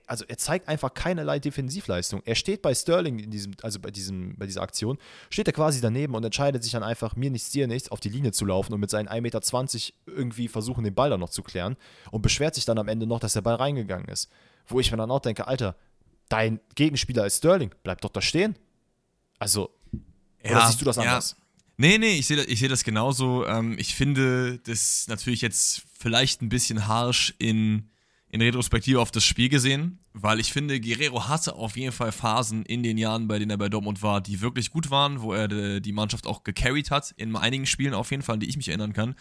[0.06, 2.22] also er zeigt einfach keinerlei Defensivleistung.
[2.24, 5.80] Er steht bei Sterling in diesem, also bei diesem, bei dieser Aktion, steht er quasi
[5.80, 8.72] daneben und entscheidet sich dann einfach, mir nichts, dir nichts, auf die Linie zu laufen
[8.72, 11.76] und mit seinen 1,20 Meter irgendwie versuchen, den Ball dann noch zu klären
[12.12, 14.30] und beschwert sich dann am Ende noch, dass der Ball reingegangen ist
[14.68, 15.76] wo ich mir dann auch denke, Alter,
[16.28, 18.56] dein Gegenspieler ist Sterling, bleib doch da stehen.
[19.38, 19.70] Also,
[20.44, 21.36] ja, oder siehst du das anders?
[21.38, 21.44] Ja.
[21.80, 23.46] Nee, nee, ich sehe ich seh das genauso.
[23.46, 27.88] Ähm, ich finde das natürlich jetzt vielleicht ein bisschen harsh in,
[28.30, 32.64] in Retrospektive auf das Spiel gesehen, weil ich finde, Guerrero hatte auf jeden Fall Phasen
[32.64, 35.46] in den Jahren, bei denen er bei Dortmund war, die wirklich gut waren, wo er
[35.46, 38.56] de, die Mannschaft auch gecarried hat, in einigen Spielen auf jeden Fall, an die ich
[38.56, 39.14] mich erinnern kann.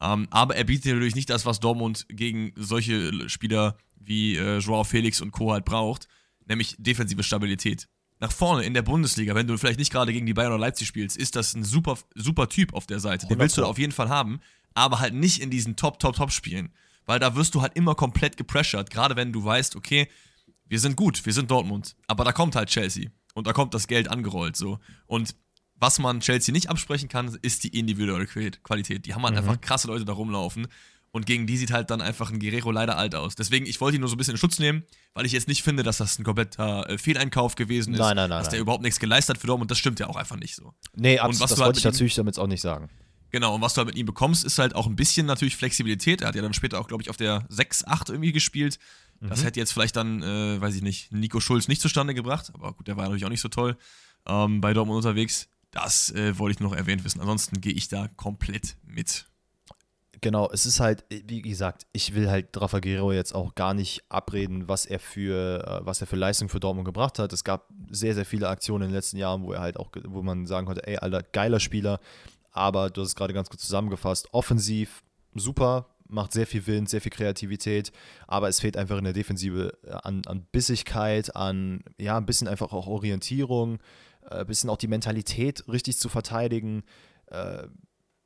[0.00, 4.84] Ähm, aber er bietet natürlich nicht das, was Dortmund gegen solche Spieler wie äh, Joao
[4.84, 5.52] Felix und Co.
[5.52, 6.08] halt braucht,
[6.46, 7.88] nämlich defensive Stabilität.
[8.18, 10.88] Nach vorne in der Bundesliga, wenn du vielleicht nicht gerade gegen die Bayern oder Leipzig
[10.88, 13.26] spielst, ist das ein super, super Typ auf der Seite.
[13.26, 14.40] Den willst du auf jeden Fall haben,
[14.74, 16.72] aber halt nicht in diesen Top, Top, Top Spielen.
[17.04, 20.08] Weil da wirst du halt immer komplett gepressured, gerade wenn du weißt, okay,
[20.68, 23.86] wir sind gut, wir sind Dortmund, aber da kommt halt Chelsea und da kommt das
[23.86, 24.80] Geld angerollt so.
[25.06, 25.36] Und
[25.78, 29.06] was man Chelsea nicht absprechen kann, ist die individuelle Qualität.
[29.06, 29.40] Die haben halt mhm.
[29.40, 30.68] einfach krasse Leute da rumlaufen.
[31.12, 33.36] Und gegen die sieht halt dann einfach ein Guerrero leider alt aus.
[33.36, 34.84] Deswegen, ich wollte ihn nur so ein bisschen in Schutz nehmen,
[35.14, 38.00] weil ich jetzt nicht finde, dass das ein kompletter äh, Fehleinkauf gewesen ist.
[38.00, 38.40] Nein, nein, nein.
[38.40, 38.62] Dass der nein.
[38.62, 39.70] überhaupt nichts geleistet hat für Dortmund.
[39.70, 40.74] Das stimmt ja auch einfach nicht so.
[40.94, 41.50] Nee, absolut.
[41.50, 42.90] Das wollte halt ich natürlich damit auch nicht sagen.
[43.30, 46.20] Genau, und was du halt mit ihm bekommst, ist halt auch ein bisschen natürlich Flexibilität.
[46.20, 48.78] Er hat ja dann später auch, glaube ich, auf der 6-8 irgendwie gespielt.
[49.20, 49.44] Das mhm.
[49.44, 52.50] hätte jetzt vielleicht dann, äh, weiß ich nicht, Nico Schulz nicht zustande gebracht.
[52.52, 53.78] Aber gut, der war natürlich auch nicht so toll
[54.26, 55.48] ähm, bei Dortmund unterwegs.
[55.76, 57.20] Das äh, wollte ich nur noch erwähnt wissen.
[57.20, 59.26] Ansonsten gehe ich da komplett mit.
[60.22, 64.02] Genau, es ist halt, wie gesagt, ich will halt Rafa Guerrero jetzt auch gar nicht
[64.08, 67.30] abreden, was er für, äh, was er für Leistung für Dortmund gebracht hat.
[67.34, 70.22] Es gab sehr, sehr viele Aktionen in den letzten Jahren, wo er halt auch, wo
[70.22, 72.00] man sagen konnte, ey, alter, geiler Spieler,
[72.52, 75.02] aber du hast es gerade ganz kurz zusammengefasst, offensiv
[75.34, 77.92] super, macht sehr viel Wind, sehr viel Kreativität,
[78.26, 82.72] aber es fehlt einfach in der Defensive an, an Bissigkeit, an, ja, ein bisschen einfach
[82.72, 83.78] auch Orientierung,
[84.30, 86.84] äh, bisschen auch die Mentalität richtig zu verteidigen.
[87.26, 87.64] Äh,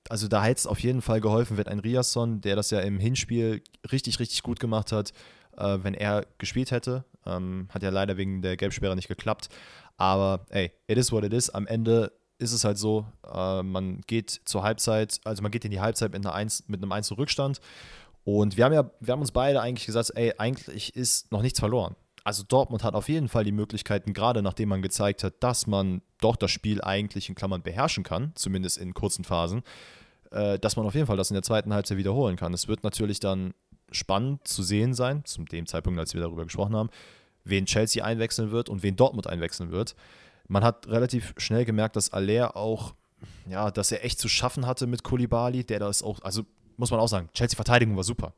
[0.09, 2.99] also da hätte es auf jeden Fall geholfen, wenn ein Riasson, der das ja im
[2.99, 5.13] Hinspiel richtig, richtig gut gemacht hat,
[5.57, 7.05] wenn er gespielt hätte.
[7.27, 9.51] Ähm, hat ja leider wegen der Gelbsperre nicht geklappt.
[9.99, 11.51] Aber ey, it is what it is.
[11.51, 15.71] Am Ende ist es halt so, äh, man geht zur Halbzeit, also man geht in
[15.71, 17.61] die Halbzeit mit, einer 1, mit einem 1 Rückstand.
[18.25, 21.61] Und wir haben ja, wir haben uns beide eigentlich gesagt, ey, eigentlich ist noch nichts
[21.61, 21.97] verloren.
[22.31, 26.01] Also Dortmund hat auf jeden Fall die Möglichkeiten, gerade nachdem man gezeigt hat, dass man
[26.21, 29.65] doch das Spiel eigentlich in Klammern beherrschen kann, zumindest in kurzen Phasen,
[30.31, 32.55] äh, dass man auf jeden Fall das in der zweiten Halbzeit wiederholen kann.
[32.55, 33.53] Es wird natürlich dann
[33.91, 36.91] spannend zu sehen sein, zum dem Zeitpunkt, als wir darüber gesprochen haben,
[37.43, 39.97] wen Chelsea einwechseln wird und wen Dortmund einwechseln wird.
[40.47, 42.95] Man hat relativ schnell gemerkt, dass Aller auch,
[43.49, 46.45] ja, dass er echt zu schaffen hatte mit Kulibali, der das auch, also
[46.77, 48.35] muss man auch sagen, Chelsea-Verteidigung war super.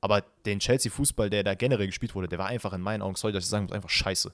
[0.00, 3.30] Aber den Chelsea-Fußball, der da generell gespielt wurde, der war einfach in meinen Augen, soll
[3.30, 4.32] ich das sagen, einfach scheiße.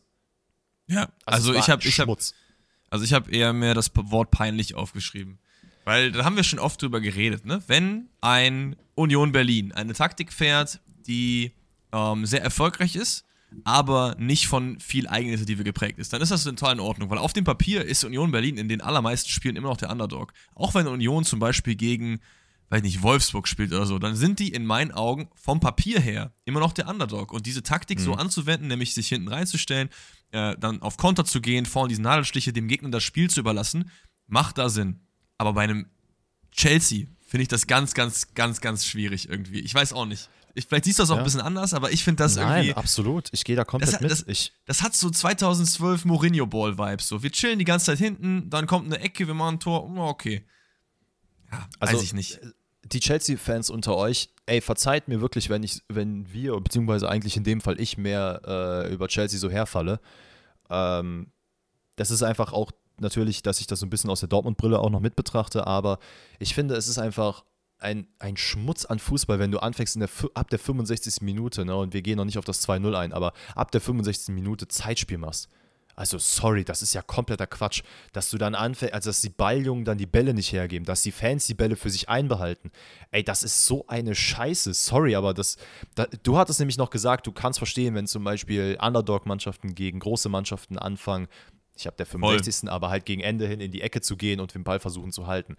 [0.88, 2.08] Ja, also, also ich habe ich hab,
[2.90, 5.38] also ich habe eher mehr das Wort peinlich aufgeschrieben.
[5.84, 7.62] Weil da haben wir schon oft drüber geredet, ne?
[7.66, 11.52] Wenn ein Union Berlin eine Taktik fährt, die
[11.92, 13.24] ähm, sehr erfolgreich ist,
[13.64, 17.32] aber nicht von viel Eigeninitiative geprägt ist, dann ist das total in Ordnung, weil auf
[17.32, 20.32] dem Papier ist Union Berlin in den allermeisten Spielen immer noch der Underdog.
[20.54, 22.20] Auch wenn Union zum Beispiel gegen,
[22.70, 26.32] weiß nicht, Wolfsburg spielt oder so, dann sind die in meinen Augen vom Papier her
[26.44, 27.32] immer noch der Underdog.
[27.32, 28.04] Und diese Taktik mhm.
[28.04, 29.90] so anzuwenden, nämlich sich hinten reinzustellen,
[30.30, 33.90] äh, dann auf Konter zu gehen, vorne diese Nadelstiche, dem Gegner das Spiel zu überlassen,
[34.26, 35.00] macht da Sinn.
[35.38, 35.86] Aber bei einem
[36.50, 39.60] Chelsea finde ich das ganz, ganz, ganz, ganz schwierig irgendwie.
[39.60, 40.28] Ich weiß auch nicht.
[40.54, 41.22] Ich, vielleicht siehst du das auch ja.
[41.22, 42.74] ein bisschen anders, aber ich finde das Nein, irgendwie.
[42.74, 43.28] absolut.
[43.32, 44.10] Ich gehe da komplett das, mit.
[44.10, 47.08] Das, ich, das hat so 2012 Mourinho-Ball-Vibes.
[47.08, 47.22] So.
[47.22, 49.84] Wir chillen die ganze Zeit hinten, dann kommt eine Ecke, wir machen ein Tor.
[49.84, 50.44] Oh, okay.
[51.52, 52.40] Ja, also, weiß ich nicht.
[52.84, 57.44] Die Chelsea-Fans unter euch, ey, verzeiht mir wirklich, wenn ich, wenn wir, beziehungsweise eigentlich in
[57.44, 60.00] dem Fall ich mehr äh, über Chelsea so herfalle.
[60.68, 61.30] Ähm,
[61.96, 64.90] das ist einfach auch natürlich, dass ich das so ein bisschen aus der Dortmund-Brille auch
[64.90, 65.98] noch mit betrachte, aber
[66.38, 67.44] ich finde, es ist einfach
[67.78, 71.20] ein, ein Schmutz an Fußball, wenn du anfängst in der, ab der 65.
[71.22, 74.34] Minute, ne, und wir gehen noch nicht auf das 2-0 ein, aber ab der 65.
[74.34, 75.48] Minute Zeitspiel machst.
[75.94, 79.84] Also sorry, das ist ja kompletter Quatsch, dass du dann anfängst, also dass die Balljungen
[79.84, 82.70] dann die Bälle nicht hergeben, dass die Fans die Bälle für sich einbehalten.
[83.10, 84.72] Ey, das ist so eine Scheiße.
[84.74, 85.56] Sorry, aber das,
[85.94, 90.28] da, du hattest nämlich noch gesagt, du kannst verstehen, wenn zum Beispiel Underdog-Mannschaften gegen große
[90.28, 91.28] Mannschaften anfangen,
[91.76, 92.60] ich habe der 65.
[92.60, 92.70] Voll.
[92.70, 95.26] aber halt gegen Ende hin in die Ecke zu gehen und den Ball versuchen zu
[95.26, 95.56] halten.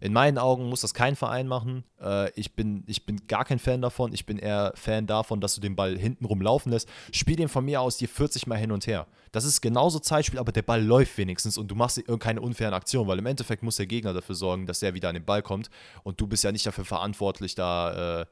[0.00, 1.84] In meinen Augen muss das kein Verein machen.
[2.00, 4.12] Äh, ich, bin, ich bin gar kein Fan davon.
[4.12, 6.88] Ich bin eher Fan davon, dass du den Ball hintenrum laufen lässt.
[7.12, 9.06] Spiel den von mir aus dir 40 Mal hin und her.
[9.32, 13.08] Das ist genauso Zeitspiel, aber der Ball läuft wenigstens und du machst keine unfairen Aktionen,
[13.08, 15.70] weil im Endeffekt muss der Gegner dafür sorgen, dass er wieder an den Ball kommt
[16.04, 18.26] und du bist ja nicht dafür verantwortlich, da äh,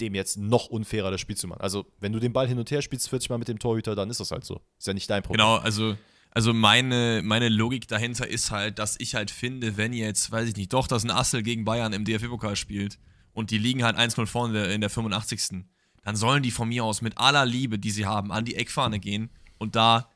[0.00, 1.60] dem jetzt noch unfairer das Spiel zu machen.
[1.60, 4.10] Also, wenn du den Ball hin und her spielst, 40 Mal mit dem Torhüter, dann
[4.10, 4.60] ist das halt so.
[4.78, 5.38] Ist ja nicht dein Problem.
[5.38, 5.96] Genau, also
[6.34, 10.56] also meine, meine Logik dahinter ist halt, dass ich halt finde, wenn jetzt, weiß ich
[10.56, 12.98] nicht, doch, dass ein Assel gegen Bayern im DFB-Pokal spielt
[13.34, 15.64] und die liegen halt 1-0 vorne in der, in der 85.
[16.02, 18.98] Dann sollen die von mir aus mit aller Liebe, die sie haben, an die Eckfahne
[18.98, 20.08] gehen und da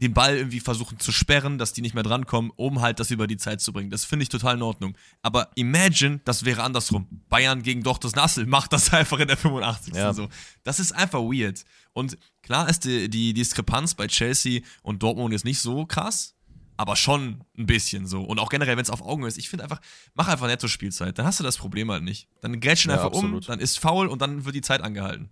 [0.00, 3.26] den Ball irgendwie versuchen zu sperren, dass die nicht mehr drankommen, um halt das über
[3.26, 3.90] die Zeit zu bringen.
[3.90, 4.96] Das finde ich total in Ordnung.
[5.22, 7.08] Aber imagine, das wäre andersrum.
[7.28, 9.94] Bayern gegen doch das Nassel macht das einfach in der 85.
[9.94, 10.12] Ja.
[10.12, 10.28] So.
[10.62, 11.64] Das ist einfach weird.
[11.92, 12.16] Und
[12.48, 16.34] klar ist die, die Diskrepanz bei Chelsea und Dortmund jetzt nicht so krass,
[16.78, 18.22] aber schon ein bisschen so.
[18.22, 19.82] Und auch generell, wenn es auf Augen ist, ich finde einfach,
[20.14, 21.18] mach einfach Netto-Spielzeit.
[21.18, 22.26] Dann hast du das Problem halt nicht.
[22.40, 23.42] Dann grätschen ja, einfach absolut.
[23.42, 25.28] um, dann ist faul und dann wird die Zeit angehalten.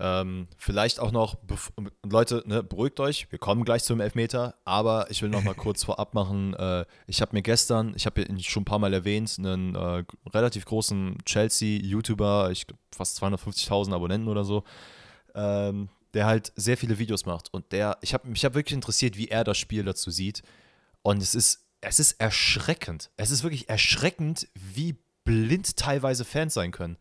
[0.00, 1.38] Ähm, vielleicht auch noch,
[2.04, 5.84] Leute, ne, beruhigt euch, wir kommen gleich zum Elfmeter, aber ich will noch mal kurz
[5.84, 9.76] vorab machen, äh, ich habe mir gestern, ich habe schon ein paar Mal erwähnt, einen
[9.76, 14.64] äh, relativ großen Chelsea-YouTuber, ich glaube fast 250.000 Abonnenten oder so,
[15.36, 19.16] ähm, der halt sehr viele Videos macht und der, ich habe mich hab wirklich interessiert,
[19.16, 20.42] wie er das Spiel dazu sieht
[21.02, 23.10] und es ist es ist erschreckend.
[23.16, 26.96] Es ist wirklich erschreckend, wie blind teilweise Fans sein können.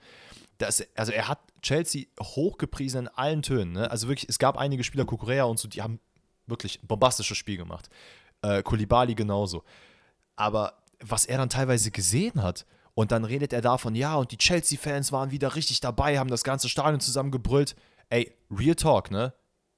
[0.57, 3.73] Das, also er hat Chelsea hochgepriesen in allen Tönen.
[3.73, 3.89] Ne?
[3.89, 5.99] Also wirklich, es gab einige Spieler, Kukurea und so, die haben
[6.47, 7.89] wirklich ein bombastisches Spiel gemacht.
[8.41, 9.63] Äh, Kulibali genauso.
[10.35, 14.37] Aber was er dann teilweise gesehen hat, und dann redet er davon, ja, und die
[14.37, 17.75] Chelsea-Fans waren wieder richtig dabei, haben das ganze Stadion zusammengebrüllt.
[18.11, 19.33] Ey, Real Talk, ne?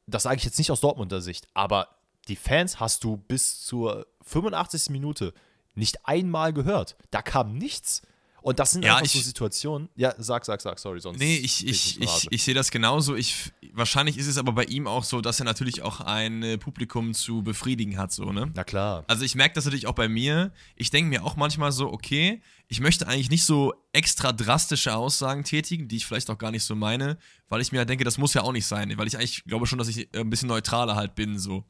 [0.08, 1.88] Das sage ich jetzt nicht aus Dortmunder Sicht, aber
[2.28, 4.89] die Fans hast du bis zur 85.
[4.89, 5.34] Minute
[5.76, 6.96] nicht einmal gehört.
[7.12, 8.02] Da kam nichts.
[8.43, 9.88] Und das sind ja, einfach ich, so Situationen.
[9.95, 11.17] Ja, sag, sag, sag, sorry, sonst.
[11.17, 13.15] Nee, ich, ich, ich, ich sehe das genauso.
[13.15, 16.58] Ich, wahrscheinlich ist es aber bei ihm auch so, dass er natürlich auch ein äh,
[16.58, 18.51] Publikum zu befriedigen hat, so, ne?
[18.53, 19.06] Na klar.
[19.08, 20.51] Also ich merke das natürlich auch bei mir.
[20.75, 25.45] Ich denke mir auch manchmal so, okay, ich möchte eigentlich nicht so extra drastische Aussagen
[25.45, 28.17] tätigen, die ich vielleicht auch gar nicht so meine, weil ich mir halt denke, das
[28.17, 30.97] muss ja auch nicht sein, weil ich eigentlich glaube schon, dass ich ein bisschen neutraler
[30.97, 31.63] halt bin, so.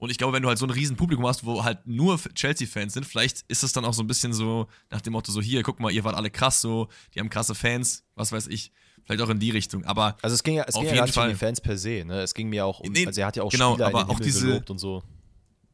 [0.00, 2.94] Und ich glaube, wenn du halt so ein riesen Publikum hast, wo halt nur Chelsea-Fans
[2.94, 5.62] sind, vielleicht ist es dann auch so ein bisschen so nach dem Motto so, hier,
[5.62, 8.72] guck mal, ihr wart alle krass so, die haben krasse Fans, was weiß ich.
[9.04, 11.14] Vielleicht auch in die Richtung, aber Also es ging ja, es ging ja gar nicht
[11.14, 11.28] Fall.
[11.28, 12.22] um die Fans per se, ne?
[12.22, 14.18] Es ging mir auch um, nee, also er hat ja auch genau, Spieler aber auch
[14.20, 15.02] diese, und so.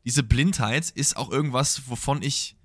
[0.04, 2.56] Diese Blindheit ist auch irgendwas, wovon ich,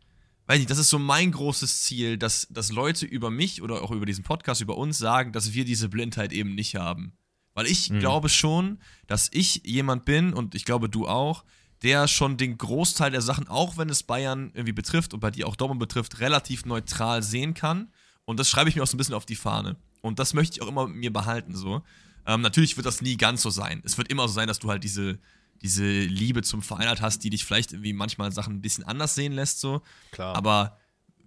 [0.47, 3.91] weiß nicht, das ist so mein großes Ziel, dass, dass Leute über mich oder auch
[3.91, 7.13] über diesen Podcast, über uns sagen, dass wir diese Blindheit eben nicht haben.
[7.53, 7.99] Weil ich mhm.
[7.99, 11.43] glaube schon, dass ich jemand bin und ich glaube du auch,
[11.83, 15.47] der schon den Großteil der Sachen, auch wenn es Bayern irgendwie betrifft und bei dir
[15.47, 17.91] auch Dortmund betrifft, relativ neutral sehen kann.
[18.25, 19.77] Und das schreibe ich mir auch so ein bisschen auf die Fahne.
[20.01, 21.81] Und das möchte ich auch immer mit mir behalten so.
[22.27, 23.81] Ähm, natürlich wird das nie ganz so sein.
[23.83, 25.17] Es wird immer so sein, dass du halt diese,
[25.61, 29.15] diese Liebe zum Verein halt hast, die dich vielleicht irgendwie manchmal Sachen ein bisschen anders
[29.15, 29.81] sehen lässt so.
[30.11, 30.35] Klar.
[30.35, 30.77] Aber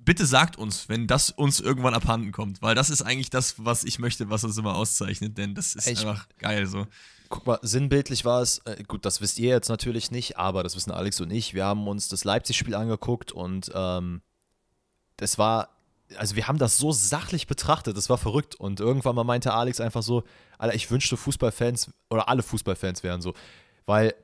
[0.04, 3.84] bitte sagt uns, wenn das uns irgendwann abhanden kommt, weil das ist eigentlich das, was
[3.84, 6.86] ich möchte, was uns immer auszeichnet, denn das ist ich, einfach geil so.
[7.28, 10.76] Guck mal, sinnbildlich war es, äh, gut, das wisst ihr jetzt natürlich nicht, aber das
[10.76, 11.54] wissen Alex und ich.
[11.54, 14.22] Wir haben uns das Leipzig-Spiel angeguckt und ähm,
[15.16, 15.70] das war,
[16.16, 18.54] also wir haben das so sachlich betrachtet, das war verrückt.
[18.54, 20.24] Und irgendwann mal meinte Alex einfach so,
[20.58, 23.34] Alter, ich wünschte Fußballfans oder alle Fußballfans wären so.
[23.86, 24.14] Weil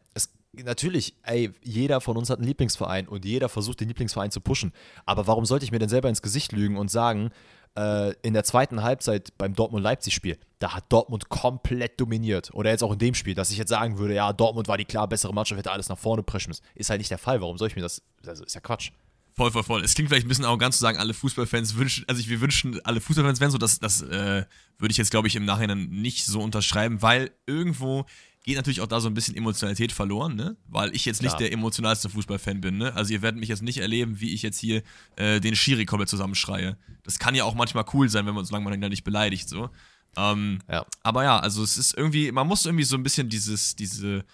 [0.52, 4.72] natürlich, ey, jeder von uns hat einen Lieblingsverein und jeder versucht, den Lieblingsverein zu pushen.
[5.06, 7.30] Aber warum sollte ich mir denn selber ins Gesicht lügen und sagen,
[7.76, 12.50] äh, in der zweiten Halbzeit beim Dortmund-Leipzig-Spiel, da hat Dortmund komplett dominiert.
[12.52, 14.84] Oder jetzt auch in dem Spiel, dass ich jetzt sagen würde, ja, Dortmund war die
[14.84, 16.64] klar bessere Mannschaft, hätte alles nach vorne preschen müssen.
[16.74, 17.40] Ist halt nicht der Fall.
[17.40, 18.02] Warum soll ich mir das?
[18.26, 18.90] Also ist ja Quatsch.
[19.36, 19.84] Voll, voll, voll.
[19.84, 23.00] Es klingt vielleicht ein bisschen arrogant zu sagen, alle Fußballfans wünschen, also wir wünschen, alle
[23.00, 24.44] Fußballfans wären so, das, das äh,
[24.78, 28.04] würde ich jetzt, glaube ich, im Nachhinein nicht so unterschreiben, weil irgendwo
[28.42, 30.56] geht natürlich auch da so ein bisschen Emotionalität verloren, ne?
[30.66, 32.94] Weil ich jetzt nicht der emotionalste Fußballfan bin, ne?
[32.94, 34.82] Also ihr werdet mich jetzt nicht erleben, wie ich jetzt hier
[35.16, 36.78] äh, den Schiri komplett zusammenschreie.
[37.02, 39.48] Das kann ja auch manchmal cool sein, wenn man solange man ihn ja nicht beleidigt,
[39.48, 39.70] so.
[40.16, 40.86] Ähm, ja.
[41.02, 44.24] Aber ja, also es ist irgendwie, man muss irgendwie so ein bisschen dieses, diese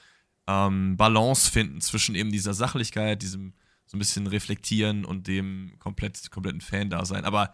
[0.46, 3.54] ähm, Balance finden zwischen eben dieser Sachlichkeit, diesem
[3.86, 7.24] so ein bisschen reflektieren und dem komplett, kompletten Fan-Dasein.
[7.24, 7.52] Aber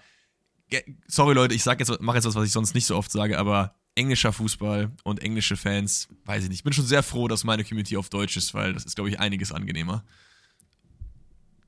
[1.07, 3.39] sorry Leute, ich sag jetzt, mache jetzt was, was ich sonst nicht so oft sage,
[3.39, 6.59] aber englischer Fußball und englische Fans, weiß ich nicht.
[6.61, 9.11] Ich bin schon sehr froh, dass meine Community auf Deutsch ist, weil das ist, glaube
[9.11, 10.05] ich, einiges angenehmer.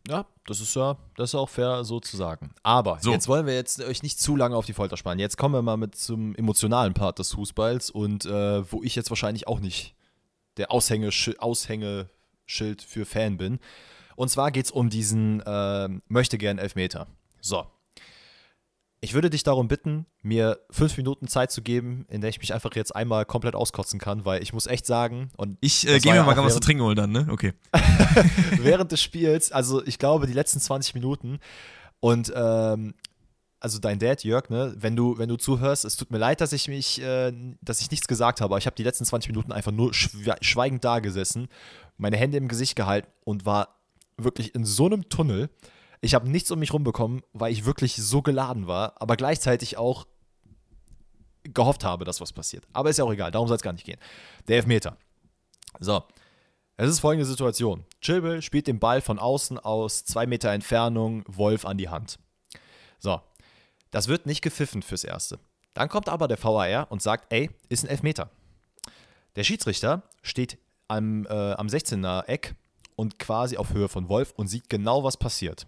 [0.07, 2.51] Ja, das ist ja, das ist auch fair so zu sagen.
[2.63, 3.11] Aber so.
[3.11, 5.19] jetzt wollen wir jetzt euch nicht zu lange auf die Folter spannen.
[5.19, 9.11] Jetzt kommen wir mal mit zum emotionalen Part des Fußballs und äh, wo ich jetzt
[9.11, 9.95] wahrscheinlich auch nicht
[10.59, 13.61] der Aushängeschild, Aushängeschild für Fan bin.
[14.15, 17.07] Und zwar geht es um diesen äh, möchte gern Elfmeter.
[17.41, 17.67] So,
[19.05, 22.55] ich würde dich darum bitten, mir fünf Minuten Zeit zu geben, in der ich mich
[22.55, 25.31] einfach jetzt einmal komplett auskotzen kann, weil ich muss echt sagen.
[25.37, 27.27] Und ich äh, gehe mir mal was zu trinken holen dann, ne?
[27.31, 27.53] Okay.
[28.63, 31.39] während des Spiels, also ich glaube, die letzten 20 Minuten
[32.01, 32.95] und ähm,
[33.61, 36.53] also dein Dad, Jörg, ne, wenn du, wenn du zuhörst, es tut mir leid, dass
[36.53, 39.73] ich mich, äh, dass ich nichts gesagt habe, ich habe die letzten 20 Minuten einfach
[39.73, 41.49] nur schweigend da gesessen,
[41.99, 43.81] meine Hände im Gesicht gehalten und war
[44.17, 45.51] wirklich in so einem Tunnel.
[46.05, 50.07] Ich habe nichts um mich rumbekommen, weil ich wirklich so geladen war, aber gleichzeitig auch
[51.45, 52.67] gehofft habe, dass was passiert.
[52.75, 53.99] Aber ist ja auch egal, darum soll es gar nicht gehen.
[54.47, 54.99] Der Elfmeter.
[55.81, 56.05] So,
[56.77, 57.87] es ist folgende Situation.
[58.03, 62.19] Chilwell spielt den Ball von außen aus zwei Meter Entfernung, Wolf an die Hand.
[62.99, 63.23] So,
[63.91, 65.39] das wird nicht gepfiffen fürs Erste.
[65.73, 68.29] Dann kommt aber der VAR und sagt, ey, ist ein Elfmeter.
[69.37, 72.57] Der Schiedsrichter steht am, äh, am 16er Eck
[72.95, 75.67] und quasi auf Höhe von Wolf und sieht genau, was passiert.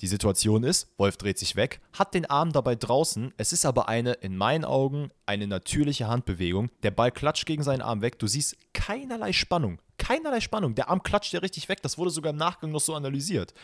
[0.00, 3.88] Die Situation ist, Wolf dreht sich weg, hat den Arm dabei draußen, es ist aber
[3.88, 6.70] eine, in meinen Augen, eine natürliche Handbewegung.
[6.84, 10.76] Der Ball klatscht gegen seinen Arm weg, du siehst keinerlei Spannung, keinerlei Spannung.
[10.76, 13.54] Der Arm klatscht ja richtig weg, das wurde sogar im Nachgang noch so analysiert.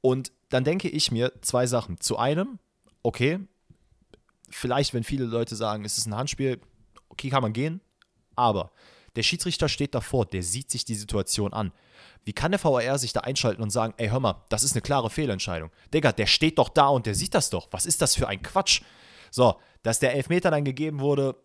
[0.00, 2.00] Und dann denke ich mir zwei Sachen.
[2.00, 2.58] Zu einem,
[3.02, 3.38] okay,
[4.48, 6.60] vielleicht, wenn viele Leute sagen, es ist ein Handspiel,
[7.10, 7.82] okay, kann man gehen,
[8.36, 8.72] aber
[9.16, 11.72] Der Schiedsrichter steht davor, der sieht sich die Situation an.
[12.24, 14.82] Wie kann der VAR sich da einschalten und sagen, ey, hör mal, das ist eine
[14.82, 15.70] klare Fehlentscheidung?
[15.92, 17.68] Digga, der steht doch da und der sieht das doch.
[17.70, 18.82] Was ist das für ein Quatsch?
[19.30, 21.36] So, dass der Elfmeter dann gegeben wurde,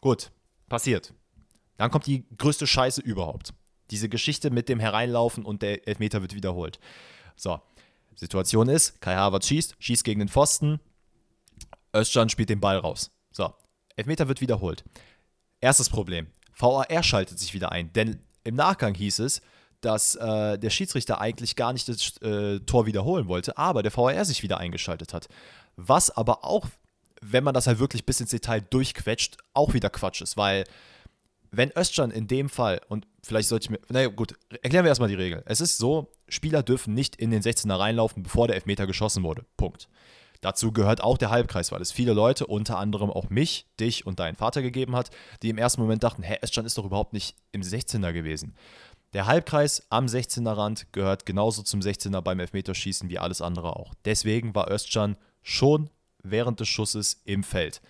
[0.00, 0.30] gut,
[0.68, 1.14] passiert.
[1.76, 3.54] Dann kommt die größte Scheiße überhaupt.
[3.90, 6.78] Diese Geschichte mit dem Hereinlaufen und der Elfmeter wird wiederholt.
[7.36, 7.60] So,
[8.14, 10.80] Situation ist, Kai Havertz schießt, schießt gegen den Pfosten,
[11.94, 13.10] Özcan spielt den Ball raus.
[13.30, 13.52] So,
[13.94, 14.84] Elfmeter wird wiederholt.
[15.60, 16.26] Erstes Problem,
[16.58, 19.42] VAR schaltet sich wieder ein, denn im Nachgang hieß es,
[19.80, 24.24] dass äh, der Schiedsrichter eigentlich gar nicht das äh, Tor wiederholen wollte, aber der VAR
[24.24, 25.28] sich wieder eingeschaltet hat.
[25.76, 26.66] Was aber auch,
[27.20, 30.64] wenn man das halt wirklich bis ins Detail durchquetscht, auch wieder Quatsch ist, weil
[31.50, 35.08] wenn Özcan in dem Fall, und vielleicht sollte ich mir, naja gut, erklären wir erstmal
[35.08, 35.42] die Regel.
[35.46, 39.44] Es ist so, Spieler dürfen nicht in den 16er reinlaufen, bevor der Elfmeter geschossen wurde.
[39.56, 39.88] Punkt.
[40.40, 44.20] Dazu gehört auch der Halbkreis, weil es viele Leute, unter anderem auch mich, dich und
[44.20, 45.10] deinen Vater gegeben hat,
[45.42, 48.54] die im ersten Moment dachten, hä, Özcan ist doch überhaupt nicht im 16er gewesen.
[49.16, 53.94] Der Halbkreis am 16er Rand gehört genauso zum 16er beim Elfmeterschießen wie alles andere auch.
[54.04, 55.88] Deswegen war Özcan schon
[56.22, 57.80] während des Schusses im Feld.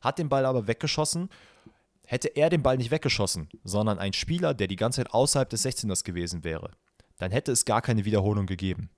[0.00, 1.28] Hat den Ball aber weggeschossen
[2.04, 5.64] Hätte er den Ball nicht weggeschossen, sondern ein Spieler, der die ganze Zeit außerhalb des
[5.64, 6.72] 16ers gewesen wäre,
[7.18, 8.90] dann hätte es gar keine Wiederholung gegeben.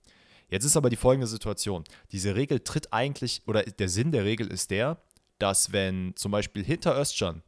[0.49, 1.83] Jetzt ist aber die folgende Situation.
[2.11, 4.97] Diese Regel tritt eigentlich, oder der Sinn der Regel ist der,
[5.37, 7.43] dass wenn zum Beispiel hinter Özcan,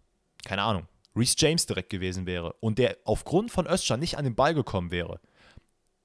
[0.46, 4.36] keine Ahnung, Reese James direkt gewesen wäre und der aufgrund von Özcan nicht an den
[4.36, 5.20] Ball gekommen wäre,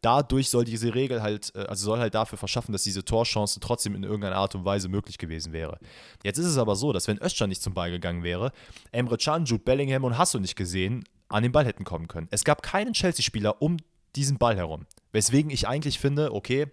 [0.02, 3.94] dadurch soll diese Regel halt, äh, also soll halt dafür verschaffen, dass diese Torchance trotzdem
[3.94, 5.78] in irgendeiner Art und Weise möglich gewesen wäre.
[6.22, 8.52] Jetzt ist es aber so, dass wenn Özcan nicht zum Ball gegangen wäre,
[8.90, 12.28] Emre Can, Jude Bellingham und Hasso nicht gesehen an den Ball hätten kommen können.
[12.30, 13.78] Es gab keinen Chelsea-Spieler um
[14.16, 14.86] diesen Ball herum.
[15.12, 16.66] Weswegen ich eigentlich finde, okay,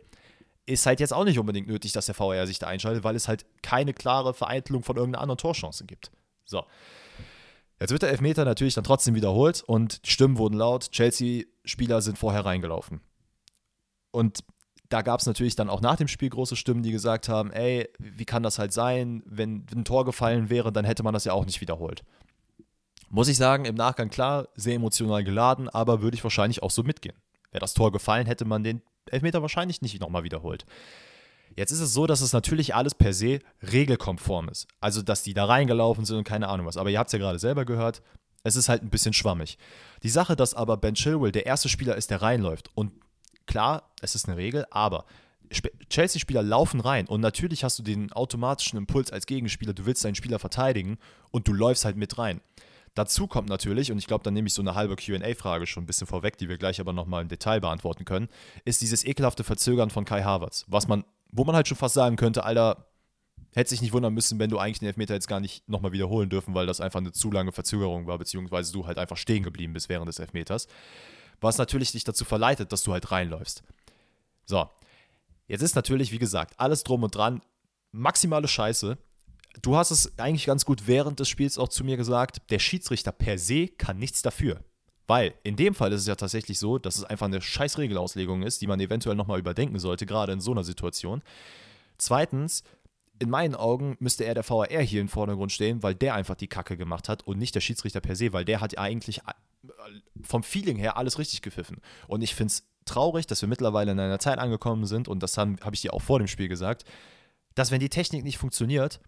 [0.66, 3.28] ist halt jetzt auch nicht unbedingt nötig, dass der VR sich da einschaltet, weil es
[3.28, 6.12] halt keine klare Vereitelung von irgendeiner anderen Torchance gibt.
[6.46, 6.66] So.
[7.80, 10.92] Jetzt wird der Elfmeter natürlich dann trotzdem wiederholt und die Stimmen wurden laut.
[10.92, 13.02] Chelsea-Spieler sind vorher reingelaufen.
[14.12, 14.44] Und
[14.90, 17.88] da gab es natürlich dann auch nach dem Spiel große Stimmen, die gesagt haben, ey,
[18.00, 21.34] wie kann das halt sein, wenn ein Tor gefallen wäre, dann hätte man das ja
[21.34, 22.04] auch nicht wiederholt.
[23.10, 26.84] Muss ich sagen, im Nachgang klar, sehr emotional geladen, aber würde ich wahrscheinlich auch so
[26.84, 27.16] mitgehen.
[27.52, 30.66] Wäre das Tor gefallen, hätte man den Elfmeter wahrscheinlich nicht nochmal wiederholt.
[31.60, 34.68] Jetzt ist es so, dass es natürlich alles per se regelkonform ist.
[34.80, 36.78] Also, dass die da reingelaufen sind und keine Ahnung was.
[36.78, 38.02] Aber ihr habt es ja gerade selber gehört,
[38.44, 39.58] es ist halt ein bisschen schwammig.
[40.02, 42.94] Die Sache, dass aber Ben Chilwell der erste Spieler ist, der reinläuft und
[43.50, 45.06] Klar, es ist eine Regel, aber
[45.90, 50.14] Chelsea-Spieler laufen rein und natürlich hast du den automatischen Impuls als Gegenspieler, du willst deinen
[50.14, 51.00] Spieler verteidigen
[51.32, 52.42] und du läufst halt mit rein.
[52.94, 55.88] Dazu kommt natürlich, und ich glaube, dann nehme ich so eine halbe QA-Frage schon ein
[55.88, 58.30] bisschen vorweg, die wir gleich aber nochmal im Detail beantworten können,
[58.66, 60.66] ist dieses ekelhafte Verzögern von Kai Havertz.
[60.68, 62.86] Was man, wo man halt schon fast sagen könnte, Alter,
[63.54, 66.30] hätte sich nicht wundern müssen, wenn du eigentlich den Elfmeter jetzt gar nicht nochmal wiederholen
[66.30, 69.74] dürfen, weil das einfach eine zu lange Verzögerung war, beziehungsweise du halt einfach stehen geblieben
[69.74, 70.68] bist während des Elfmeters
[71.42, 73.64] was natürlich dich dazu verleitet, dass du halt reinläufst.
[74.46, 74.70] So,
[75.48, 77.42] jetzt ist natürlich, wie gesagt, alles drum und dran,
[77.92, 78.98] maximale Scheiße.
[79.62, 83.12] Du hast es eigentlich ganz gut während des Spiels auch zu mir gesagt, der Schiedsrichter
[83.12, 84.64] per se kann nichts dafür.
[85.10, 88.44] Weil in dem Fall ist es ja tatsächlich so, dass es einfach eine scheiß Regelauslegung
[88.44, 91.24] ist, die man eventuell nochmal überdenken sollte, gerade in so einer Situation.
[91.98, 92.64] Zweitens,
[93.18, 96.48] in meinen Augen müsste er der VAR hier im Vordergrund stehen, weil der einfach die
[96.48, 99.22] Kacke gemacht hat und nicht der Schiedsrichter per se, weil der hat eigentlich
[100.22, 101.78] vom Feeling her alles richtig gepfiffen.
[102.08, 105.40] Und ich finde es traurig, dass wir mittlerweile in einer Zeit angekommen sind, und das
[105.40, 106.86] habe hab ich dir auch vor dem Spiel gesagt,
[107.56, 109.02] dass wenn die Technik nicht funktioniert,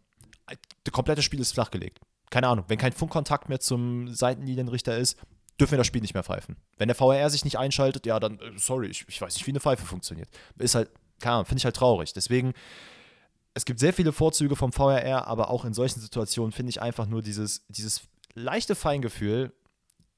[0.84, 2.00] das komplette Spiel ist flachgelegt.
[2.32, 5.16] Keine Ahnung, wenn kein Funkkontakt mehr zum Seitenlinienrichter ist,
[5.62, 6.58] dürfen wir das Spiel nicht mehr pfeifen.
[6.78, 9.52] Wenn der VAR sich nicht einschaltet, ja, dann, äh, sorry, ich, ich weiß nicht, wie
[9.52, 10.28] eine Pfeife funktioniert.
[10.58, 12.13] Ist halt, keine Ahnung, finde ich halt traurig.
[12.13, 12.54] Deswegen,
[13.54, 17.06] es gibt sehr viele Vorzüge vom VRR, aber auch in solchen Situationen finde ich einfach
[17.06, 18.02] nur dieses, dieses
[18.34, 19.54] leichte Feingefühl,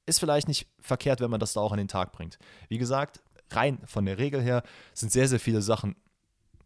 [0.06, 2.38] ist vielleicht nicht verkehrt, wenn man das da auch an den Tag bringt.
[2.68, 5.96] Wie gesagt, rein von der Regel her sind sehr, sehr viele Sachen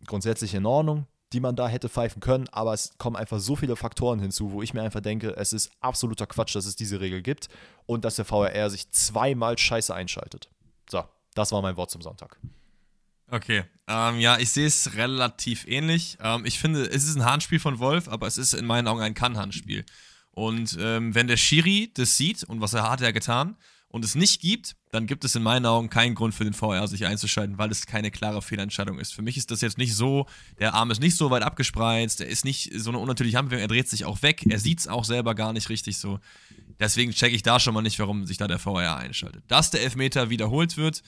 [0.06, 3.76] grundsätzlich in Ordnung, die man da hätte pfeifen können, aber es kommen einfach so viele
[3.76, 7.22] Faktoren hinzu, wo ich mir einfach denke, es ist absoluter Quatsch, dass es diese Regel
[7.22, 7.48] gibt
[7.86, 10.48] und dass der VRR sich zweimal scheiße einschaltet.
[10.90, 12.38] So, das war mein Wort zum Sonntag.
[13.30, 16.16] Okay, ähm, ja, ich sehe es relativ ähnlich.
[16.22, 19.02] Ähm, ich finde, es ist ein Handspiel von Wolf, aber es ist in meinen Augen
[19.02, 19.84] ein Kann-Handspiel.
[20.30, 23.56] Und ähm, wenn der Schiri das sieht, und was er hat er getan,
[23.88, 26.88] und es nicht gibt, dann gibt es in meinen Augen keinen Grund für den VR
[26.88, 29.14] sich einzuschalten, weil es keine klare Fehlentscheidung ist.
[29.14, 30.26] Für mich ist das jetzt nicht so,
[30.58, 33.68] der Arm ist nicht so weit abgespreizt, er ist nicht so eine unnatürliche Handbewegung, er
[33.68, 36.20] dreht sich auch weg, er sieht es auch selber gar nicht richtig so.
[36.80, 39.42] Deswegen checke ich da schon mal nicht, warum sich da der VR einschaltet.
[39.48, 41.02] Dass der Elfmeter wiederholt wird,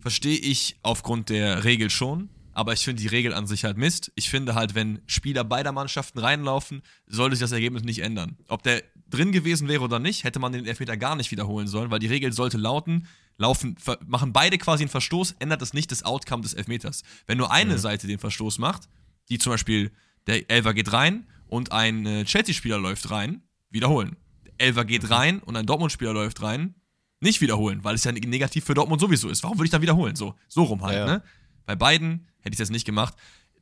[0.00, 2.28] verstehe ich aufgrund der Regel schon.
[2.54, 4.12] aber ich finde die Regel an sich halt Mist.
[4.14, 8.36] Ich finde halt, wenn Spieler beider Mannschaften reinlaufen, sollte sich das Ergebnis nicht ändern.
[8.48, 11.90] Ob der drin gewesen wäre oder nicht, hätte man den Elfmeter gar nicht wiederholen sollen,
[11.90, 13.06] weil die Regel sollte lauten,
[13.36, 13.76] laufen,
[14.06, 17.02] machen beide quasi einen Verstoß, ändert das nicht das Outcome des Elfmeters.
[17.26, 17.78] Wenn nur eine mhm.
[17.78, 18.88] Seite den Verstoß macht,
[19.28, 19.92] die zum Beispiel,
[20.26, 24.16] der Elfer geht rein und ein äh, Chelsea-Spieler läuft rein, wiederholen.
[24.58, 25.12] Elfer geht mhm.
[25.12, 26.74] rein und ein Dortmund-Spieler läuft rein,
[27.20, 29.42] nicht wiederholen, weil es ja negativ für Dortmund sowieso ist.
[29.42, 30.14] Warum würde ich dann wiederholen?
[30.14, 31.12] So, so rum halt, ja, ja.
[31.14, 31.22] ne?
[31.66, 33.14] Bei beiden hätte ich das nicht gemacht.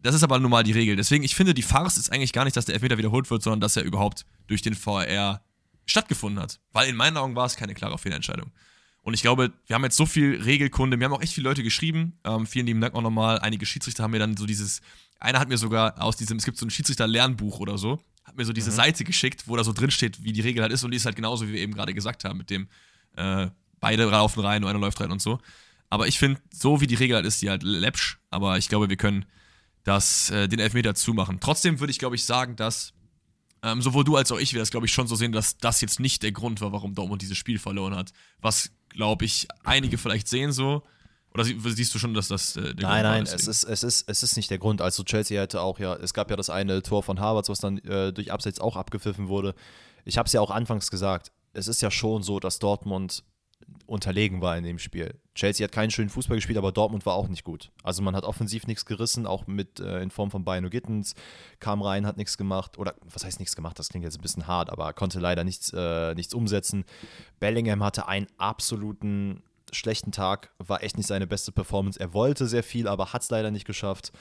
[0.03, 0.97] Das ist aber nun mal die Regel.
[0.97, 3.61] Deswegen, ich finde, die Farce ist eigentlich gar nicht, dass der Elfmeter wiederholt wird, sondern
[3.61, 5.43] dass er überhaupt durch den VR
[5.87, 6.59] stattgefunden hat.
[6.73, 8.51] Weil in meinen Augen war es keine klare Fehlentscheidung.
[9.03, 11.63] Und ich glaube, wir haben jetzt so viel Regelkunde, wir haben auch echt viele Leute
[11.63, 12.19] geschrieben.
[12.25, 13.41] Ähm, vielen lieben Dank auch nochmal.
[13.41, 14.81] Einige Schiedsrichter haben mir dann so dieses,
[15.19, 18.45] einer hat mir sogar aus diesem, es gibt so ein Schiedsrichter-Lernbuch oder so, hat mir
[18.45, 18.77] so diese mhm.
[18.77, 20.85] Seite geschickt, wo da so drin steht, wie die Regel halt ist.
[20.85, 22.69] Und die ist halt genauso, wie wir eben gerade gesagt haben, mit dem
[23.17, 23.49] äh,
[23.81, 25.41] beide laufen rein und einer läuft rein und so.
[25.91, 28.19] Aber ich finde, so wie die Regel halt ist, die halt läppsch.
[28.31, 29.27] Aber ich glaube, wir können
[29.85, 31.41] das, äh, den Elfmeter zumachen.
[31.41, 32.95] Trotzdem würde ich, glaube ich, sagen, dass
[33.63, 35.81] ähm, sowohl du als auch ich wir das, glaube ich, schon so sehen, dass das
[35.81, 38.13] jetzt nicht der Grund war, warum Dortmund dieses Spiel verloren hat.
[38.41, 40.83] Was, glaube ich, einige vielleicht sehen so.
[41.35, 43.03] Oder siehst du schon, dass das äh, der nein, Grund nein?
[43.03, 44.83] Nein, es ist, es, ist, es ist nicht der Grund.
[44.83, 47.79] Also Chelsea hätte auch ja, es gab ja das eine Tor von Harvards, was dann
[47.79, 49.55] äh, durch Abseits auch abgepfiffen wurde.
[50.05, 53.25] Ich habe es ja auch anfangs gesagt, es ist ja schon so, dass Dortmund
[53.93, 55.15] unterlegen war in dem Spiel.
[55.35, 57.71] Chelsea hat keinen schönen Fußball gespielt, aber Dortmund war auch nicht gut.
[57.83, 61.15] Also man hat offensiv nichts gerissen, auch mit äh, in Form von Bayern Gittens,
[61.61, 64.47] kam rein, hat nichts gemacht oder was heißt nichts gemacht, das klingt jetzt ein bisschen
[64.47, 66.85] hart, aber konnte leider nichts, äh, nichts umsetzen.
[67.39, 72.01] Bellingham hatte einen absoluten schlechten Tag, war echt nicht seine beste Performance.
[72.01, 74.13] Er wollte sehr viel, aber hat es leider nicht geschafft.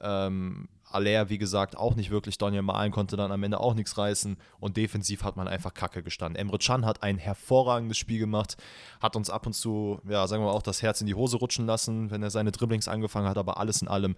[0.00, 2.38] Ähm, Aller, wie gesagt, auch nicht wirklich.
[2.38, 4.36] Daniel Malen konnte dann am Ende auch nichts reißen.
[4.60, 6.40] Und defensiv hat man einfach Kacke gestanden.
[6.40, 8.56] Emre Can hat ein hervorragendes Spiel gemacht,
[9.00, 11.38] hat uns ab und zu, ja, sagen wir mal, auch das Herz in die Hose
[11.38, 13.38] rutschen lassen, wenn er seine Dribblings angefangen hat.
[13.38, 14.16] Aber alles in allem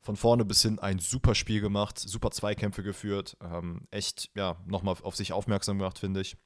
[0.00, 3.36] von vorne bis hin ein super Spiel gemacht, super Zweikämpfe geführt.
[3.42, 6.36] Ähm, echt, ja, nochmal auf sich aufmerksam gemacht, finde ich.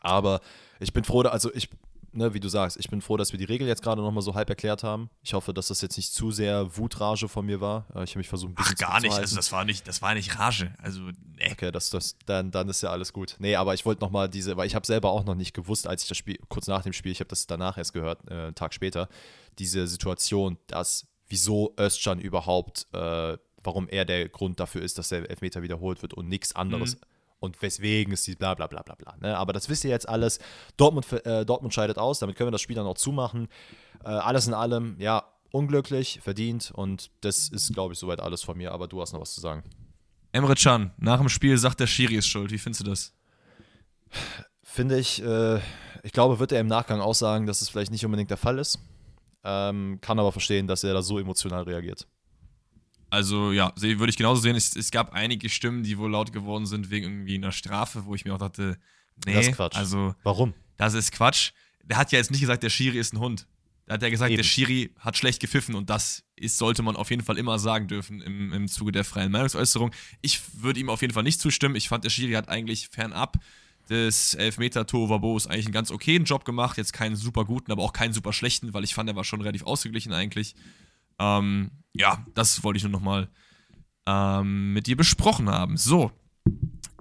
[0.00, 0.40] Aber
[0.78, 1.70] ich bin froh, also ich
[2.12, 4.34] ne, wie du sagst, ich bin froh, dass wir die Regel jetzt gerade nochmal so
[4.34, 5.10] halb erklärt haben.
[5.22, 7.86] Ich hoffe, dass das jetzt nicht zu sehr Wutrage von mir war.
[7.94, 9.16] Äh, ich habe mich versucht, ein bisschen Ach, gar nicht.
[9.16, 10.72] Also das war nicht, das war nicht Rage.
[10.78, 11.50] Also, nee.
[11.52, 13.36] Okay, das, das, dann, dann ist ja alles gut.
[13.38, 16.02] Nee, aber ich wollte nochmal diese, weil ich habe selber auch noch nicht gewusst, als
[16.02, 18.54] ich das Spiel, kurz nach dem Spiel, ich habe das danach erst gehört, äh, einen
[18.54, 19.08] Tag später,
[19.58, 25.28] diese Situation, dass wieso Özcan überhaupt, äh, warum er der Grund dafür ist, dass der
[25.28, 26.96] Elfmeter wiederholt wird und nichts anderes.
[26.96, 27.00] Mhm
[27.40, 29.16] und weswegen ist die bla bla bla bla bla.
[29.20, 29.36] Ne?
[29.36, 30.38] Aber das wisst ihr jetzt alles.
[30.76, 33.48] Dortmund, äh, Dortmund scheidet aus, damit können wir das Spiel dann auch zumachen.
[34.04, 38.56] Äh, alles in allem, ja, unglücklich, verdient und das ist, glaube ich, soweit alles von
[38.56, 39.62] mir, aber du hast noch was zu sagen.
[40.32, 42.50] Emre Can, nach dem Spiel sagt der Schiri ist schuld.
[42.50, 43.14] Wie findest du das?
[44.62, 45.58] Finde ich, äh,
[46.02, 48.58] ich glaube, wird er im Nachgang auch sagen, dass es vielleicht nicht unbedingt der Fall
[48.58, 48.78] ist.
[49.44, 52.06] Ähm, kann aber verstehen, dass er da so emotional reagiert.
[53.10, 54.56] Also ja, würde ich genauso sehen.
[54.56, 58.14] Es, es, gab einige Stimmen, die wohl laut geworden sind wegen irgendwie einer Strafe, wo
[58.14, 58.78] ich mir auch dachte,
[59.24, 59.76] nee, das ist Quatsch.
[59.76, 60.54] Also, Warum?
[60.76, 61.52] Das ist Quatsch.
[61.82, 63.46] Der hat ja jetzt nicht gesagt, der Schiri ist ein Hund.
[63.86, 64.36] Da hat er gesagt, Eben.
[64.36, 67.88] der Schiri hat schlecht gepfiffen und das ist, sollte man auf jeden Fall immer sagen
[67.88, 69.92] dürfen im, im Zuge der freien Meinungsäußerung.
[70.20, 71.74] Ich würde ihm auf jeden Fall nicht zustimmen.
[71.74, 73.38] Ich fand, der Schiri hat eigentlich fernab
[73.88, 76.76] des Elfmeter-Tovabos eigentlich einen ganz okayen Job gemacht.
[76.76, 79.40] Jetzt keinen super guten, aber auch keinen super schlechten, weil ich fand, er war schon
[79.40, 80.54] relativ ausgeglichen eigentlich.
[81.18, 83.28] Ähm, ja, das wollte ich nur nochmal
[84.06, 85.76] ähm, mit dir besprochen haben.
[85.76, 86.10] So.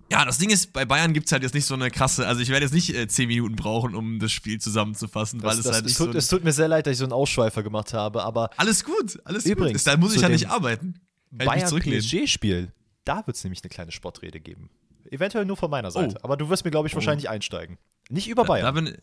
[0.10, 2.42] Ja, das Ding ist, bei Bayern gibt es halt jetzt nicht so eine krasse, also
[2.42, 5.66] ich werde jetzt nicht äh, 10 Minuten brauchen, um das Spiel zusammenzufassen, das, weil es
[5.66, 7.14] das, halt nicht es tut, so Es tut mir sehr leid, dass ich so einen
[7.14, 8.50] Ausschweifer gemacht habe, aber.
[8.56, 9.94] Alles gut, alles übrigens, gut.
[9.94, 11.02] Da muss ich ja nicht arbeiten.
[11.32, 12.72] Bayern-PSG-Spiel,
[13.04, 14.70] da wird es nämlich eine kleine Sportrede geben.
[15.12, 16.24] Eventuell nur von meiner Seite, oh.
[16.24, 16.98] aber du wirst mir, glaube ich, oh.
[16.98, 17.78] wahrscheinlich einsteigen.
[18.10, 18.66] Nicht über Bayern.
[18.66, 18.98] Da bin,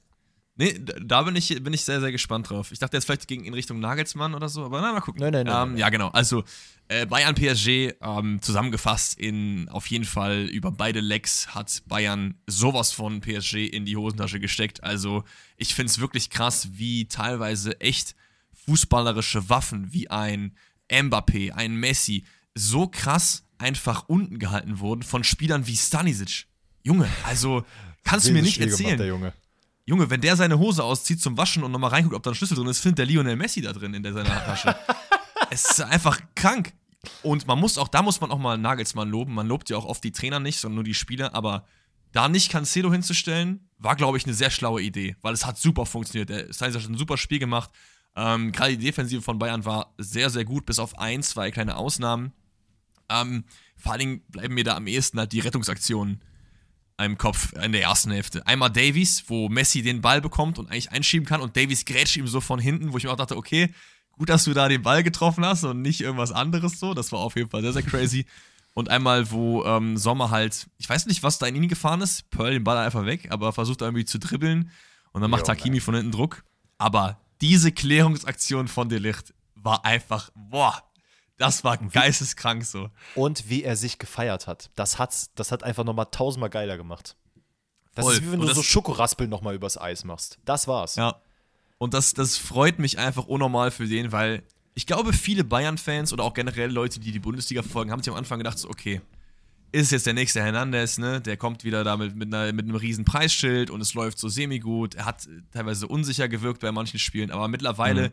[0.57, 2.71] Nee, da bin ich, bin ich sehr, sehr gespannt drauf.
[2.71, 5.21] Ich dachte jetzt vielleicht gegen in Richtung Nagelsmann oder so, aber na, mal gucken.
[5.21, 5.71] Nein, nein, nein.
[5.71, 6.09] Ähm, ja, genau.
[6.11, 6.45] Also
[6.87, 12.93] äh, Bayern PSG ähm, zusammengefasst in auf jeden Fall über beide Legs hat Bayern sowas
[12.93, 14.85] von PSG in die Hosentasche gesteckt.
[14.85, 15.25] Also
[15.57, 18.15] ich finde es wirklich krass, wie teilweise echt
[18.67, 20.57] fußballerische Waffen wie ein
[20.89, 22.25] Mbappé, ein Messi
[22.55, 26.47] so krass einfach unten gehalten wurden von Spielern wie Stanisic.
[26.83, 27.65] Junge, also
[28.05, 28.99] kannst du mir nicht erzählen.
[29.87, 30.11] Junge.
[30.11, 32.67] Wenn der seine Hose auszieht zum Waschen und nochmal reinguckt, ob da ein Schlüssel drin
[32.69, 34.75] ist, findet der Lionel Messi da drin in der, seiner Tasche.
[35.51, 36.73] es ist einfach krank.
[37.23, 39.35] Und man muss auch, da muss man auch mal Nagelsmann loben.
[39.35, 41.35] Man lobt ja auch oft die Trainer nicht, sondern nur die Spieler.
[41.35, 41.67] Aber
[42.13, 45.85] da nicht Cancelo hinzustellen, war, glaube ich, eine sehr schlaue Idee, weil es hat super
[45.85, 46.31] funktioniert.
[46.31, 47.71] Der Sainz hat ein super Spiel gemacht.
[48.17, 51.77] Ähm, Gerade die Defensive von Bayern war sehr, sehr gut, bis auf ein, zwei kleine
[51.77, 52.33] Ausnahmen.
[53.11, 53.45] Ähm,
[53.77, 56.23] vor allen Dingen bleiben mir da am ehesten halt die Rettungsaktionen
[56.97, 58.47] einem Kopf in der ersten Hälfte.
[58.47, 62.29] Einmal Davies, wo Messi den Ball bekommt und eigentlich einschieben kann und Davies grätscht ihm
[62.29, 63.73] so von hinten, wo ich mir auch dachte, okay,
[64.13, 66.95] gut, dass du da den Ball getroffen hast und nicht irgendwas anderes so.
[66.95, 68.27] Das war auf jeden Fall sehr, sehr crazy.
[68.75, 72.31] Und einmal, wo ähm, Sommer halt, ich weiß nicht, was da in ihn gefahren ist,
[72.31, 74.71] Pearl den Ball einfach weg, aber versucht irgendwie zu dribbeln
[75.13, 76.45] und dann macht jo, Hakimi von hinten Druck.
[76.77, 80.83] Aber diese Klärungsaktion von Delicht war einfach, boah,
[81.37, 82.91] das war geisteskrank so.
[83.15, 84.71] Und wie er sich gefeiert hat.
[84.77, 87.17] Das, hat's, das hat einfach nochmal tausendmal geiler gemacht.
[87.95, 88.15] Das Voll.
[88.15, 90.39] ist wie wenn du so Schokoraspeln nochmal übers Eis machst.
[90.45, 90.97] Das war's.
[90.97, 91.21] Ja.
[91.79, 94.43] Und das, das freut mich einfach unnormal für den, weil
[94.75, 98.19] ich glaube, viele Bayern-Fans oder auch generell Leute, die die Bundesliga verfolgen, haben sich am
[98.19, 99.01] Anfang gedacht, so, okay,
[99.71, 101.21] ist jetzt der nächste Hernandez, ne?
[101.21, 104.95] Der kommt wieder damit mit, einer, mit einem riesen Preisschild und es läuft so semi-gut.
[104.95, 108.13] Er hat teilweise unsicher gewirkt bei manchen Spielen, aber mittlerweile mhm.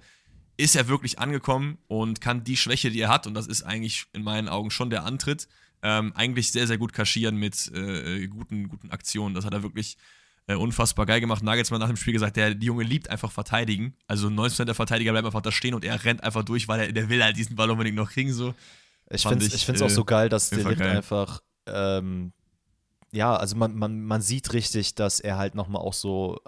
[0.58, 4.06] Ist er wirklich angekommen und kann die Schwäche, die er hat, und das ist eigentlich
[4.14, 5.48] in meinen Augen schon der Antritt,
[5.84, 9.34] ähm, eigentlich sehr, sehr gut kaschieren mit äh, guten, guten Aktionen.
[9.34, 9.98] Das hat er wirklich
[10.48, 11.44] äh, unfassbar geil gemacht.
[11.44, 13.96] Nagelsmann nach dem Spiel gesagt, der die Junge liebt einfach verteidigen.
[14.08, 16.92] Also 90% der Verteidiger bleiben einfach da stehen und er rennt einfach durch, weil er,
[16.92, 18.32] der will halt diesen Ball unbedingt noch kriegen.
[18.32, 18.54] So.
[19.10, 22.34] Ich finde es äh, auch so geil, dass der Licht einfach ähm,
[23.12, 26.40] ja, also man, man, man sieht richtig, dass er halt nochmal auch so,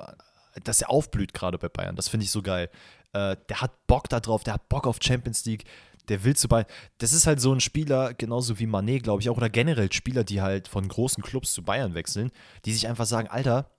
[0.64, 1.95] dass er aufblüht gerade bei Bayern.
[1.95, 2.70] Das finde ich so geil.
[3.14, 5.66] Äh, der hat Bock da drauf, der hat Bock auf Champions League,
[6.09, 6.66] der will zu Bayern.
[6.97, 10.24] Das ist halt so ein Spieler, genauso wie Manet, glaube ich, auch, oder generell Spieler,
[10.24, 12.32] die halt von großen Clubs zu Bayern wechseln,
[12.66, 13.70] die sich einfach sagen, Alter,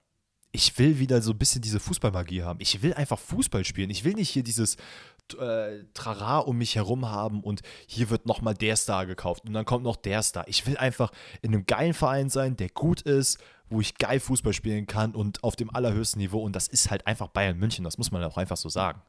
[0.51, 2.59] ich will wieder so ein bisschen diese Fußballmagie haben.
[2.61, 3.89] Ich will einfach Fußball spielen.
[3.89, 4.77] Ich will nicht hier dieses
[5.37, 9.65] äh, Trara um mich herum haben und hier wird nochmal der Star gekauft und dann
[9.65, 10.47] kommt noch der Star.
[10.47, 11.11] Ich will einfach
[11.41, 13.37] in einem geilen Verein sein, der gut ist,
[13.69, 16.41] wo ich geil Fußball spielen kann und auf dem allerhöchsten Niveau.
[16.41, 19.01] Und das ist halt einfach Bayern München, das muss man auch einfach so sagen.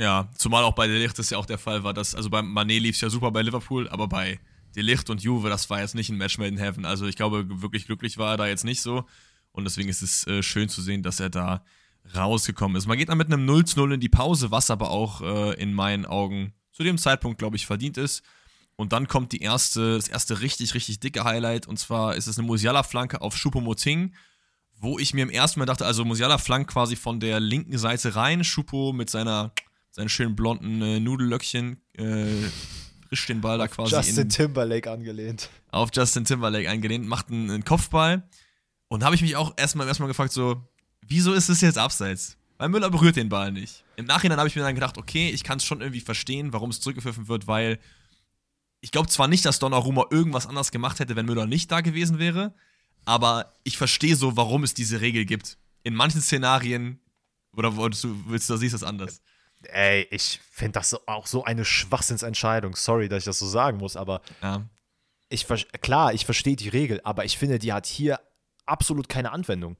[0.00, 2.80] Ja, zumal auch bei Delicht das ja auch der Fall war, dass, also bei Manet
[2.80, 4.40] lief es ja super bei Liverpool, aber bei
[4.74, 6.86] Delicht und Juve, das war jetzt nicht ein Match made in heaven.
[6.86, 9.04] Also ich glaube, wirklich glücklich war er da jetzt nicht so.
[9.52, 11.62] Und deswegen ist es äh, schön zu sehen, dass er da
[12.16, 12.86] rausgekommen ist.
[12.86, 15.60] Man geht dann mit einem 0 zu 0 in die Pause, was aber auch äh,
[15.60, 18.22] in meinen Augen zu dem Zeitpunkt, glaube ich, verdient ist.
[18.76, 21.66] Und dann kommt die erste, das erste richtig, richtig dicke Highlight.
[21.66, 24.14] Und zwar ist es eine Musiala-Flanke auf Choupo-Moting,
[24.78, 28.16] wo ich mir im ersten Mal dachte, also Musiala flankt quasi von der linken Seite
[28.16, 28.44] rein.
[28.44, 29.52] Choupo mit seiner,
[29.90, 32.26] seinen schönen blonden äh, Nudellöckchen äh,
[33.10, 35.50] rischt den Ball da quasi Justin in, Timberlake angelehnt.
[35.70, 38.28] Auf Justin Timberlake angelehnt, macht einen, einen Kopfball.
[38.88, 40.62] Und habe ich mich auch erstmal erstmal gefragt, so,
[41.06, 42.36] wieso ist es jetzt abseits?
[42.58, 43.84] Weil Müller berührt den Ball nicht.
[43.96, 46.70] Im Nachhinein habe ich mir dann gedacht, okay, ich kann es schon irgendwie verstehen, warum
[46.70, 47.78] es zurückgepfiffen wird, weil
[48.80, 52.18] ich glaube zwar nicht, dass Donnarumma irgendwas anders gemacht hätte, wenn Müller nicht da gewesen
[52.18, 52.54] wäre,
[53.04, 55.58] aber ich verstehe so, warum es diese Regel gibt.
[55.82, 57.00] In manchen Szenarien,
[57.56, 59.22] oder willst du, willst du siehst das anders?
[59.68, 62.76] Ey, ich finde das auch so eine Schwachsinnsentscheidung.
[62.76, 64.62] Sorry, dass ich das so sagen muss, aber ja.
[65.28, 65.46] ich
[65.82, 68.20] klar, ich verstehe die Regel, aber ich finde, die hat hier
[68.66, 69.76] absolut keine Anwendung.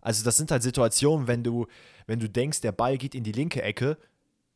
[0.00, 1.66] Also das sind halt Situationen, wenn du,
[2.06, 3.96] wenn du denkst, der Ball geht in die linke Ecke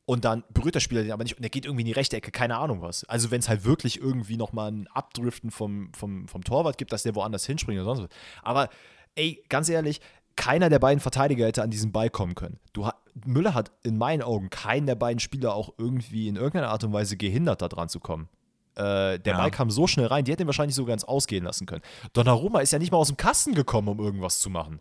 [0.05, 2.17] und dann berührt der Spieler den aber nicht und der geht irgendwie in die rechte
[2.17, 3.05] Ecke, keine Ahnung was.
[3.05, 7.03] Also wenn es halt wirklich irgendwie nochmal ein Abdriften vom, vom, vom Torwart gibt, dass
[7.03, 8.19] der woanders hinspringt oder sonst was.
[8.43, 8.69] Aber
[9.15, 10.01] ey, ganz ehrlich,
[10.39, 12.59] keiner der beiden Verteidiger hätte an diesen Ball kommen können.
[12.73, 12.89] Du,
[13.27, 16.93] Müller hat in meinen Augen keinen der beiden Spieler auch irgendwie in irgendeiner Art und
[16.93, 18.29] Weise gehindert, da dran zu kommen.
[18.77, 19.37] Äh, der ja.
[19.37, 21.83] Ball kam so schnell rein, die hätten ihn wahrscheinlich sogar ganz ausgehen lassen können.
[22.13, 24.81] Donnarumma ist ja nicht mal aus dem Kasten gekommen, um irgendwas zu machen.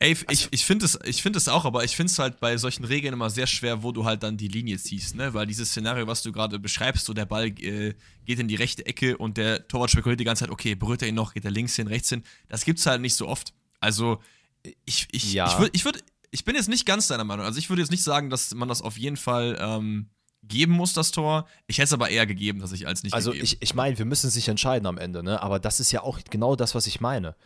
[0.00, 2.84] Ey, ich, also ich finde es find auch, aber ich finde es halt bei solchen
[2.84, 5.34] Regeln immer sehr schwer, wo du halt dann die Linie ziehst, ne?
[5.34, 8.84] Weil dieses Szenario, was du gerade beschreibst, so der Ball äh, geht in die rechte
[8.86, 11.50] Ecke und der Torwart spekuliert die ganze Zeit, okay, berührt er ihn noch, geht er
[11.50, 12.24] links hin, rechts hin.
[12.48, 13.52] Das gibt's halt nicht so oft.
[13.78, 14.20] Also,
[14.84, 15.46] ich, ich, ja.
[15.46, 17.44] ich, würd, ich, würd, ich bin jetzt nicht ganz deiner Meinung.
[17.44, 20.10] Also, ich würde jetzt nicht sagen, dass man das auf jeden Fall ähm,
[20.42, 21.46] geben muss, das Tor.
[21.66, 23.44] Ich hätte es aber eher gegeben, dass ich als nicht Also gegeben.
[23.44, 25.42] ich, ich meine, wir müssen sich entscheiden am Ende, ne?
[25.42, 27.36] Aber das ist ja auch genau das, was ich meine.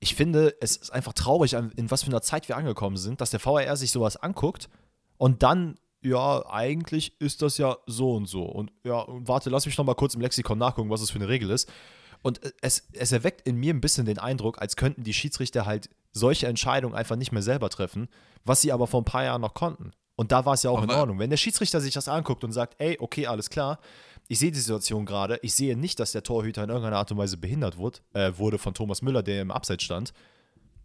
[0.00, 3.30] Ich finde, es ist einfach traurig, in was für einer Zeit wir angekommen sind, dass
[3.30, 4.68] der VAR sich sowas anguckt
[5.16, 8.42] und dann, ja, eigentlich ist das ja so und so.
[8.42, 11.28] Und ja, warte, lass mich noch mal kurz im Lexikon nachgucken, was das für eine
[11.28, 11.72] Regel ist.
[12.20, 15.88] Und es, es erweckt in mir ein bisschen den Eindruck, als könnten die Schiedsrichter halt
[16.14, 18.08] solche Entscheidungen einfach nicht mehr selber treffen,
[18.44, 19.90] was sie aber vor ein paar Jahren noch konnten.
[20.16, 21.18] Und da war es ja auch Aber in Ordnung.
[21.18, 23.80] Wenn der Schiedsrichter sich das anguckt und sagt, ey, okay, alles klar,
[24.28, 27.18] ich sehe die Situation gerade, ich sehe nicht, dass der Torhüter in irgendeiner Art und
[27.18, 30.12] Weise behindert wurde, äh, wurde von Thomas Müller, der im Abseits stand,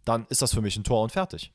[0.04, 1.52] dann ist das für mich ein Tor und fertig.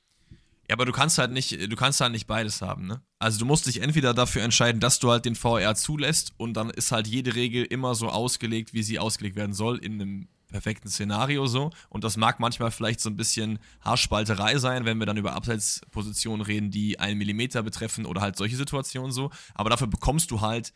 [0.67, 3.01] Ja, aber du kannst halt nicht, du kannst halt nicht beides haben, ne?
[3.19, 6.71] Also du musst dich entweder dafür entscheiden, dass du halt den VR zulässt und dann
[6.71, 10.87] ist halt jede Regel immer so ausgelegt, wie sie ausgelegt werden soll, in einem perfekten
[10.87, 11.71] Szenario so.
[11.89, 16.45] Und das mag manchmal vielleicht so ein bisschen Haarspalterei sein, wenn wir dann über Abseitspositionen
[16.45, 19.31] reden, die einen Millimeter betreffen oder halt solche Situationen so.
[19.53, 20.71] Aber dafür bekommst du halt,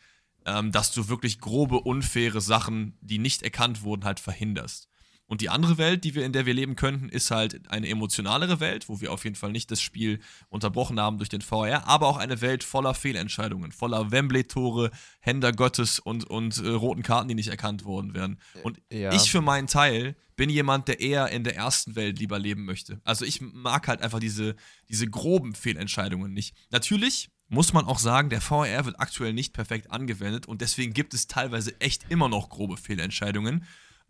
[0.45, 4.89] ähm, dass du wirklich grobe, unfaire Sachen, die nicht erkannt wurden, halt verhinderst.
[5.29, 8.59] Und die andere Welt, die wir, in der wir leben könnten, ist halt eine emotionalere
[8.59, 12.07] Welt, wo wir auf jeden Fall nicht das Spiel unterbrochen haben durch den VR, aber
[12.07, 17.35] auch eine Welt voller Fehlentscheidungen, voller Wembley-Tore, Händer Gottes und, und äh, roten Karten, die
[17.35, 18.39] nicht erkannt worden werden.
[18.63, 19.13] Und ja.
[19.13, 22.99] ich für meinen Teil bin jemand, der eher in der ersten Welt lieber leben möchte.
[23.03, 24.55] Also ich mag halt einfach diese,
[24.89, 26.55] diese groben Fehlentscheidungen nicht.
[26.71, 31.13] Natürlich muss man auch sagen, der VR wird aktuell nicht perfekt angewendet und deswegen gibt
[31.13, 33.63] es teilweise echt immer noch grobe Fehlentscheidungen.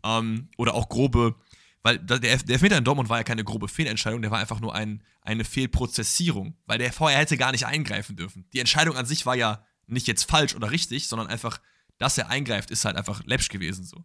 [0.04, 1.36] Ähm, oder auch grobe,
[1.84, 4.74] weil der, der Elfmeter in Dortmund war ja keine grobe Fehlentscheidung, der war einfach nur
[4.76, 8.46] ein, eine Fehlprozessierung, weil der VR hätte gar nicht eingreifen dürfen.
[8.54, 11.60] Die Entscheidung an sich war ja nicht jetzt falsch oder richtig, sondern einfach,
[11.98, 14.04] dass er eingreift, ist halt einfach läppsch gewesen so.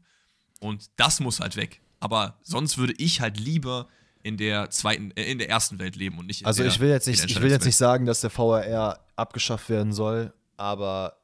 [0.60, 1.80] Und das muss halt weg.
[2.00, 3.88] Aber sonst würde ich halt lieber
[4.22, 6.80] in der zweiten, äh, in der ersten Welt leben und nicht in also der ich
[6.80, 11.18] will jetzt nicht, ich will jetzt nicht sagen, dass der VRR abgeschafft werden soll, aber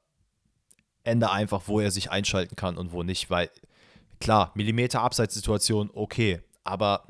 [1.03, 3.51] Ende einfach, wo er sich einschalten kann und wo nicht, weil
[4.21, 7.05] Klar, Millimeter Abseitssituation, okay, aber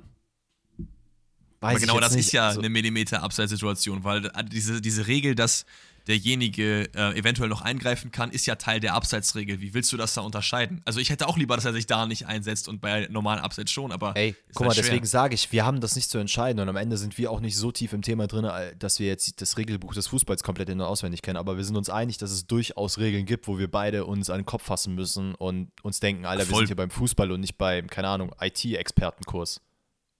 [1.60, 2.26] Weiß aber genau das nicht.
[2.26, 5.66] ist ja also, eine Millimeter Abseitssituation, weil diese, diese Regel, dass
[6.06, 9.60] derjenige äh, eventuell noch eingreifen kann, ist ja Teil der Abseitsregel.
[9.60, 10.82] Wie willst du das da unterscheiden?
[10.84, 13.70] Also ich hätte auch lieber, dass er sich da nicht einsetzt und bei normalen Abseits
[13.70, 14.16] schon, aber.
[14.16, 16.76] Ey, guck halt mal, deswegen sage ich, wir haben das nicht zu entscheiden und am
[16.76, 19.56] Ende sind wir auch nicht so tief im Thema drin, äh, dass wir jetzt das
[19.56, 22.46] Regelbuch des Fußballs komplett in- und auswendig kennen, aber wir sind uns einig, dass es
[22.46, 26.24] durchaus Regeln gibt, wo wir beide uns an den Kopf fassen müssen und uns denken,
[26.24, 26.50] Alter, Voll.
[26.50, 29.60] wir sind hier beim Fußball und nicht beim, keine Ahnung, IT-Expertenkurs.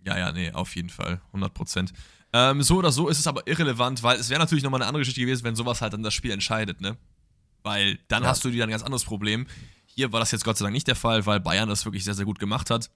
[0.05, 1.93] Ja, ja, nee, auf jeden Fall, 100 Prozent.
[2.33, 5.01] Ähm, so oder so ist es aber irrelevant, weil es wäre natürlich nochmal eine andere
[5.01, 6.97] Geschichte gewesen, wenn sowas halt dann das Spiel entscheidet, ne?
[7.63, 8.29] Weil dann ja.
[8.29, 9.47] hast du wieder ein ganz anderes Problem.
[9.87, 12.15] Hier war das jetzt Gott sei Dank nicht der Fall, weil Bayern das wirklich sehr,
[12.15, 12.91] sehr gut gemacht hat.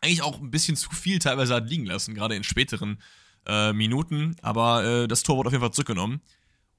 [0.00, 3.00] Eigentlich auch ein bisschen zu viel teilweise hat liegen lassen, gerade in späteren
[3.46, 4.36] äh, Minuten.
[4.42, 6.20] Aber äh, das Tor wurde auf jeden Fall zurückgenommen.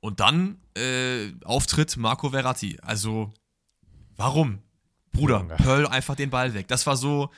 [0.01, 2.77] Und dann äh, Auftritt Marco Verratti.
[2.81, 3.33] Also,
[4.17, 4.59] warum?
[5.13, 6.67] Bruder, Pearl einfach den Ball weg.
[6.67, 7.31] Das war so,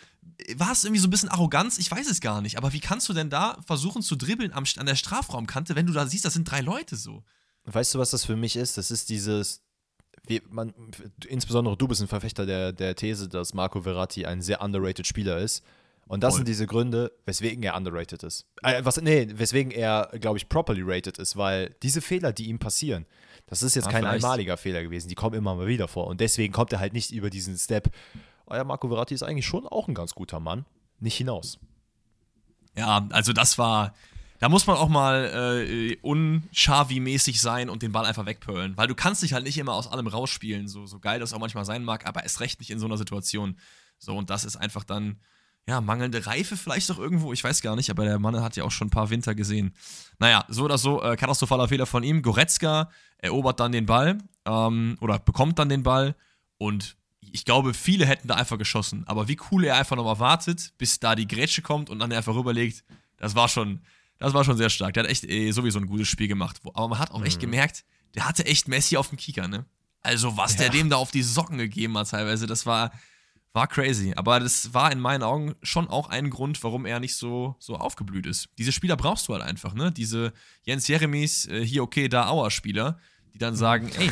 [0.56, 1.78] war es irgendwie so ein bisschen Arroganz?
[1.78, 2.58] Ich weiß es gar nicht.
[2.58, 5.94] Aber wie kannst du denn da versuchen zu dribbeln am, an der Strafraumkante, wenn du
[5.94, 7.24] da siehst, das sind drei Leute so?
[7.66, 8.78] Weißt du, was das für mich ist?
[8.78, 9.62] Das ist dieses,
[10.26, 10.74] wie man,
[11.28, 15.38] insbesondere du bist ein Verfechter der, der These, dass Marco Verratti ein sehr underrated Spieler
[15.40, 15.64] ist.
[16.08, 16.40] Und das Voll.
[16.40, 18.46] sind diese Gründe, weswegen er underrated ist.
[18.64, 22.60] Äh, was, nee, weswegen er, glaube ich, properly rated ist, weil diese Fehler, die ihm
[22.60, 23.06] passieren,
[23.48, 24.24] das ist jetzt ja, kein vielleicht.
[24.24, 26.08] einmaliger Fehler gewesen, die kommen immer mal wieder vor.
[26.08, 27.90] Und deswegen kommt er halt nicht über diesen Step,
[28.52, 30.66] ja, Marco Verratti ist eigentlich schon auch ein ganz guter Mann,
[31.00, 31.60] nicht hinaus.
[32.76, 33.94] Ja, also das war,
[34.40, 38.96] da muss man auch mal äh, unschavi-mäßig sein und den Ball einfach wegpölen, weil du
[38.96, 41.84] kannst dich halt nicht immer aus allem rausspielen, so, so geil das auch manchmal sein
[41.84, 43.58] mag, aber erst recht nicht in so einer Situation.
[43.98, 45.20] So, und das ist einfach dann,
[45.68, 48.64] ja, mangelnde Reife vielleicht doch irgendwo, ich weiß gar nicht, aber der Mann hat ja
[48.64, 49.74] auch schon ein paar Winter gesehen.
[50.20, 52.22] Naja, so oder so, äh, katastrophaler Fehler von ihm.
[52.22, 56.16] Goretzka erobert dann den Ball ähm, oder bekommt dann den Ball
[56.60, 56.96] und
[57.34, 59.04] ich glaube, viele hätten da einfach geschossen.
[59.08, 62.36] Aber wie cool er einfach nochmal wartet, bis da die Grätsche kommt und dann einfach
[62.36, 62.84] rüberlegt,
[63.18, 63.82] das war schon,
[64.20, 64.94] das war schon sehr stark.
[64.94, 66.60] Der hat echt eh, sowieso ein gutes Spiel gemacht.
[66.74, 67.52] Aber man hat auch echt mhm.
[67.52, 69.66] gemerkt, der hatte echt Messi auf dem Kieker, ne?
[70.02, 70.60] Also, was ja.
[70.60, 72.92] der dem da auf die Socken gegeben hat, teilweise, das war,
[73.54, 74.14] war crazy.
[74.16, 77.76] Aber das war in meinen Augen schon auch ein Grund, warum er nicht so, so
[77.76, 78.50] aufgeblüht ist.
[78.58, 79.92] Diese Spieler brauchst du halt einfach, ne?
[79.92, 83.00] Diese Jens Jeremies, äh, hier okay, da Auer-Spieler,
[83.34, 84.12] die dann sagen, ey,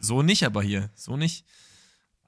[0.00, 1.44] so nicht aber hier, so nicht.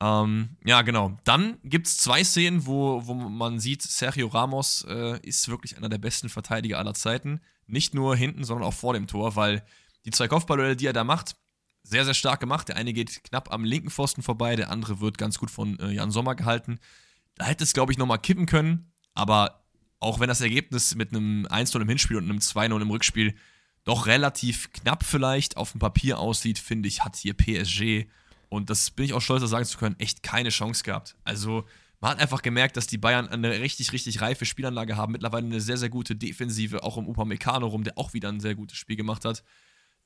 [0.01, 1.19] Ähm, ja, genau.
[1.25, 5.89] Dann gibt es zwei Szenen, wo, wo man sieht, Sergio Ramos äh, ist wirklich einer
[5.89, 7.41] der besten Verteidiger aller Zeiten.
[7.67, 9.65] Nicht nur hinten, sondern auch vor dem Tor, weil
[10.05, 11.37] die zwei Kopfballduelle, die er da macht,
[11.83, 12.69] sehr, sehr stark gemacht.
[12.69, 15.91] Der eine geht knapp am linken Pfosten vorbei, der andere wird ganz gut von äh,
[15.91, 16.79] Jan Sommer gehalten.
[17.37, 19.65] Da hätte es, glaube ich, nochmal kippen können, aber
[19.99, 23.35] auch wenn das Ergebnis mit einem 1-0 im Hinspiel und einem 2-0 im Rückspiel
[23.85, 28.09] doch relativ knapp vielleicht auf dem Papier aussieht, finde ich, hat hier PSG
[28.49, 31.17] und das bin ich auch stolz, das sagen zu können, echt keine Chance gehabt.
[31.25, 31.65] Also
[32.01, 35.13] man hat einfach gemerkt, dass die Bayern eine richtig, richtig reife Spielanlage haben.
[35.13, 38.55] Mittlerweile eine sehr, sehr gute Defensive, auch um Upamecano rum, der auch wieder ein sehr
[38.55, 39.43] gutes Spiel gemacht hat.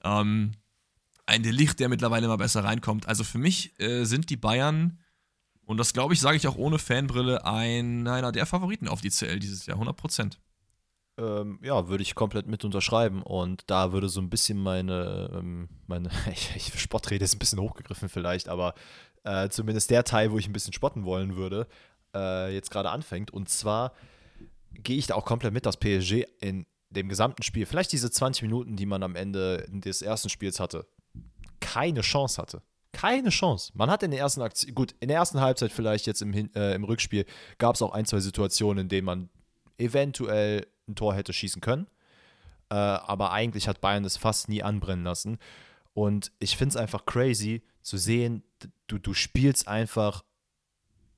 [0.02, 0.52] Ähm,
[1.26, 3.06] ein Delicht, der mittlerweile immer besser reinkommt.
[3.06, 4.98] Also für mich äh, sind die Bayern,
[5.64, 9.10] und das glaube ich, sage ich auch ohne Fanbrille, ein, einer der Favoriten auf die
[9.10, 10.40] CL dieses Jahr, 100 Prozent.
[11.18, 13.22] Ähm, ja, würde ich komplett mit unterschreiben.
[13.22, 17.60] Und da würde so ein bisschen meine, ähm, meine ich, ich, Spottrede ist ein bisschen
[17.60, 18.74] hochgegriffen vielleicht, aber
[19.24, 21.66] äh, zumindest der Teil, wo ich ein bisschen spotten wollen würde,
[22.14, 23.30] äh, jetzt gerade anfängt.
[23.30, 23.92] Und zwar
[24.72, 28.42] gehe ich da auch komplett mit, dass PSG in dem gesamten Spiel, vielleicht diese 20
[28.42, 30.86] Minuten, die man am Ende des ersten Spiels hatte,
[31.60, 32.62] keine Chance hatte.
[32.92, 33.70] Keine Chance.
[33.74, 36.74] Man hat in der ersten Aktion, gut, in der ersten Halbzeit vielleicht jetzt im, äh,
[36.74, 37.24] im Rückspiel
[37.58, 39.28] gab es auch ein, zwei Situationen, in denen man
[39.78, 41.86] eventuell ein Tor hätte schießen können.
[42.70, 45.38] Äh, aber eigentlich hat Bayern das fast nie anbrennen lassen.
[45.94, 48.42] Und ich finde es einfach crazy zu sehen,
[48.86, 50.22] du, du spielst einfach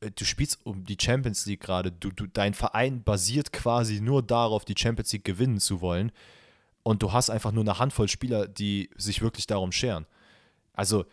[0.03, 1.93] äh, du spielst um die Champions League gerade.
[1.93, 6.12] Du, du, dein Verein basiert quasi nur darauf, die Champions League gewinnen zu wollen.
[6.83, 10.07] Und du hast einfach nur eine Handvoll Spieler, die sich wirklich darum scheren.
[10.73, 11.05] Also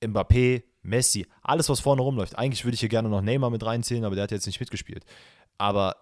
[0.00, 2.36] Mbappé, Messi, alles, was vorne rumläuft.
[2.36, 5.04] Eigentlich würde ich hier gerne noch Neymar mit reinzählen, aber der hat jetzt nicht mitgespielt.
[5.58, 5.96] Aber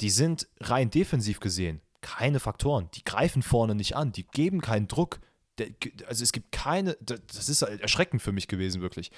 [0.00, 2.88] die sind rein defensiv gesehen keine Faktoren.
[2.94, 5.20] Die greifen vorne nicht an, die geben keinen Druck.
[6.06, 9.10] Also es gibt keine, das ist erschreckend für mich gewesen, wirklich.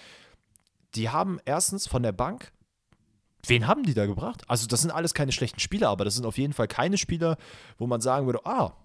[0.95, 2.53] Die haben erstens von der Bank,
[3.47, 4.43] wen haben die da gebracht?
[4.49, 7.37] Also das sind alles keine schlechten Spieler, aber das sind auf jeden Fall keine Spieler,
[7.79, 8.77] wo man sagen würde, ah,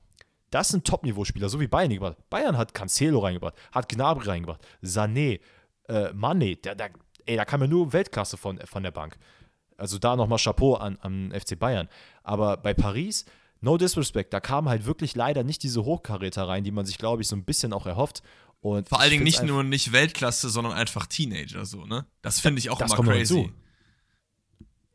[0.51, 2.17] das sind Top-Niveau-Spieler, so wie Bayern gebracht.
[2.29, 5.41] Bayern hat Cancelo reingebracht, hat Gnabry reingebracht, Sané,
[5.89, 6.91] äh, Mané, der, der,
[7.25, 9.17] ey, da kam ja nur Weltklasse von, von der Bank.
[9.77, 11.87] Also da nochmal Chapeau an, an FC Bayern.
[12.23, 13.25] Aber bei Paris,
[13.61, 17.21] no disrespect, da kamen halt wirklich leider nicht diese Hochkaräter rein, die man sich, glaube
[17.21, 18.23] ich, so ein bisschen auch erhofft.
[18.59, 22.05] Und Vor allen Dingen nicht nur nicht Weltklasse, sondern einfach Teenager so, ne?
[22.21, 23.51] Das finde ich auch das immer crazy.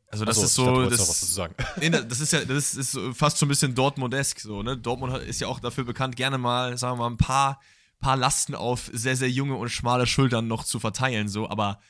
[0.08, 3.46] Also das Achso, ist so, das, das, nee, das, ist ja, das ist fast schon
[3.46, 4.76] ein bisschen Dortmundesk so, ne?
[4.76, 7.60] Dortmund ist ja auch dafür bekannt, gerne mal, sagen wir mal, ein paar,
[7.98, 11.80] paar Lasten auf sehr, sehr junge und schmale Schultern noch zu verteilen, so, aber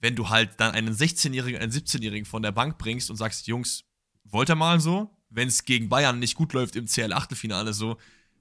[0.00, 3.84] wenn du halt dann einen 16-Jährigen, einen 17-Jährigen von der Bank bringst und sagst, Jungs,
[4.24, 5.14] wollt ihr mal so?
[5.30, 7.96] wenn es gegen Bayern nicht gut läuft im CL-Achtelfinale so,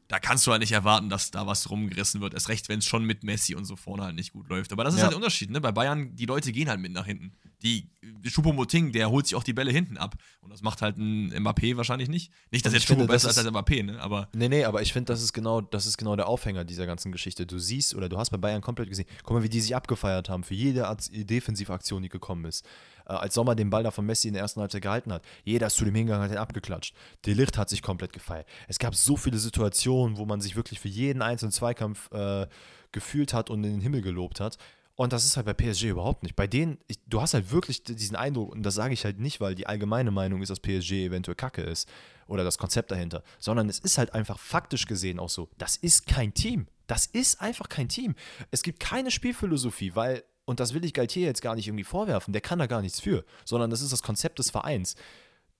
[0.09, 2.33] da kannst du halt nicht erwarten, dass da was rumgerissen wird.
[2.33, 4.73] Erst recht, wenn es schon mit Messi und so vorne halt nicht gut läuft.
[4.73, 5.03] Aber das ist ja.
[5.03, 5.61] halt der Unterschied, ne?
[5.61, 7.31] Bei Bayern, die Leute gehen halt mit nach hinten.
[7.61, 7.91] Die
[8.23, 10.15] Choupo-Moting, der holt sich auch die Bälle hinten ab.
[10.41, 12.31] Und das macht halt ein Mbappé wahrscheinlich nicht.
[12.49, 14.01] Nicht, dass jetzt Choupo besser ist als Mbappé, ne?
[14.01, 16.87] Aber nee, nee, aber ich finde, das ist genau, das ist genau der Aufhänger dieser
[16.87, 17.45] ganzen Geschichte.
[17.45, 20.27] Du siehst oder du hast bei Bayern komplett gesehen, guck mal, wie die sich abgefeiert
[20.27, 24.27] haben für jede Defensivaktion, die gekommen ist äh, als Sommer den Ball da von Messi
[24.27, 25.23] in der ersten Halbzeit gehalten hat.
[25.43, 26.95] Jeder ist zu dem hingegangen, hat ihn abgeklatscht.
[27.25, 28.47] De Licht hat sich komplett gefeiert.
[28.67, 32.47] Es gab so viele Situationen, wo man sich wirklich für jeden einzelnen Zweikampf äh,
[32.91, 34.57] gefühlt hat und in den Himmel gelobt hat.
[34.99, 36.35] Und das ist halt bei PSG überhaupt nicht.
[36.35, 39.39] Bei denen, ich, du hast halt wirklich diesen Eindruck, und das sage ich halt nicht,
[39.39, 41.87] weil die allgemeine Meinung ist, dass PSG eventuell kacke ist
[42.27, 45.49] oder das Konzept dahinter, sondern es ist halt einfach faktisch gesehen auch so.
[45.57, 46.67] Das ist kein Team.
[46.87, 48.13] Das ist einfach kein Team.
[48.51, 52.33] Es gibt keine Spielphilosophie, weil und das will ich Galtier jetzt gar nicht irgendwie vorwerfen,
[52.33, 54.95] der kann da gar nichts für, sondern das ist das Konzept des Vereins.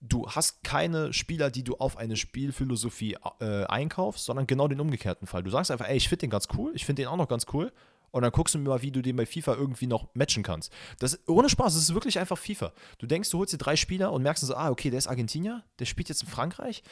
[0.00, 5.28] Du hast keine Spieler, die du auf eine Spielphilosophie äh, einkaufst, sondern genau den umgekehrten
[5.28, 5.44] Fall.
[5.44, 7.46] Du sagst einfach, ey, ich finde den ganz cool, ich finde den auch noch ganz
[7.52, 7.72] cool.
[8.10, 10.72] Und dann guckst du mal, wie du den bei FIFA irgendwie noch matchen kannst.
[10.98, 12.72] Das, ohne Spaß, das ist wirklich einfach FIFA.
[12.98, 15.62] Du denkst, du holst dir drei Spieler und merkst so, ah, okay, der ist Argentinier,
[15.78, 16.82] der spielt jetzt in Frankreich.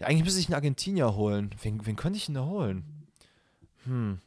[0.00, 1.54] Ja, eigentlich müsste ich einen Argentinier holen.
[1.62, 3.06] Wen, wen könnte ich denn da holen?
[3.84, 4.18] Hm,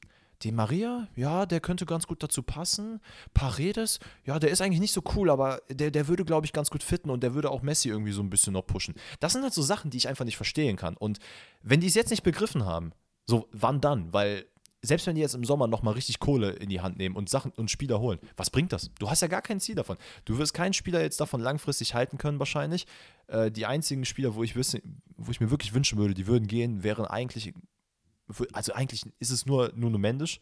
[0.43, 2.99] die Maria, ja, der könnte ganz gut dazu passen.
[3.33, 6.69] Paredes, ja, der ist eigentlich nicht so cool, aber der, der würde, glaube ich, ganz
[6.69, 8.95] gut fitten und der würde auch Messi irgendwie so ein bisschen noch pushen.
[9.19, 10.95] Das sind halt so Sachen, die ich einfach nicht verstehen kann.
[10.95, 11.19] Und
[11.63, 12.91] wenn die es jetzt nicht begriffen haben,
[13.25, 14.13] so, wann dann?
[14.13, 14.45] Weil
[14.81, 17.51] selbst wenn die jetzt im Sommer nochmal richtig Kohle in die Hand nehmen und Sachen
[17.51, 18.91] und Spieler holen, was bringt das?
[18.99, 19.97] Du hast ja gar kein Ziel davon.
[20.25, 22.85] Du wirst keinen Spieler jetzt davon langfristig halten können, wahrscheinlich.
[23.27, 24.81] Äh, die einzigen Spieler, wo ich, wüsste,
[25.17, 27.53] wo ich mir wirklich wünschen würde, die würden gehen, wären eigentlich
[28.53, 30.39] also eigentlich ist es nur Nuno Mendes.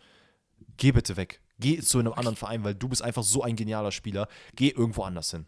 [0.78, 1.42] Geh bitte weg.
[1.60, 4.28] Geh zu einem anderen Verein, weil du bist einfach so ein genialer Spieler.
[4.56, 5.46] Geh irgendwo anders hin.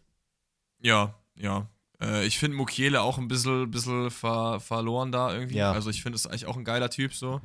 [0.80, 1.68] Ja, ja.
[2.00, 5.56] Äh, ich finde Mukiele auch ein bisschen, bisschen ver verloren da irgendwie.
[5.56, 5.72] Ja.
[5.72, 7.40] Also ich finde es eigentlich auch ein geiler Typ so.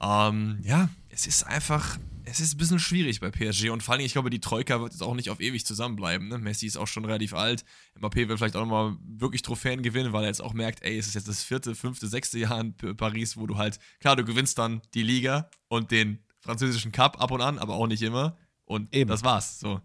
[0.00, 4.04] Ähm, ja, es ist einfach, es ist ein bisschen schwierig bei PSG und vor allem,
[4.04, 6.28] ich glaube, die Troika wird jetzt auch nicht auf ewig zusammenbleiben.
[6.28, 6.38] Ne?
[6.38, 7.64] Messi ist auch schon relativ alt.
[7.98, 11.06] Mbappé will vielleicht auch nochmal wirklich Trophäen gewinnen, weil er jetzt auch merkt, ey, es
[11.06, 14.58] ist jetzt das vierte, fünfte, sechste Jahr in Paris, wo du halt, klar, du gewinnst
[14.58, 18.36] dann die Liga und den französischen Cup ab und an, aber auch nicht immer.
[18.64, 19.10] Und Eben.
[19.10, 19.60] das war's.
[19.60, 19.80] So.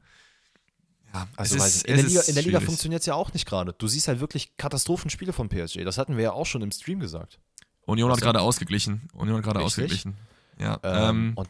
[1.13, 3.73] Ja, also ist, in, der Liga, in der Liga funktioniert es ja auch nicht gerade.
[3.73, 5.83] Du siehst halt wirklich Katastrophenspiele von PSG.
[5.83, 7.39] Das hatten wir ja auch schon im Stream gesagt.
[7.85, 9.09] Union hat gerade ausgeglichen.
[9.13, 10.17] Union hat gerade ausgeglichen.
[10.59, 10.79] Ja.
[10.83, 11.49] Ähm, und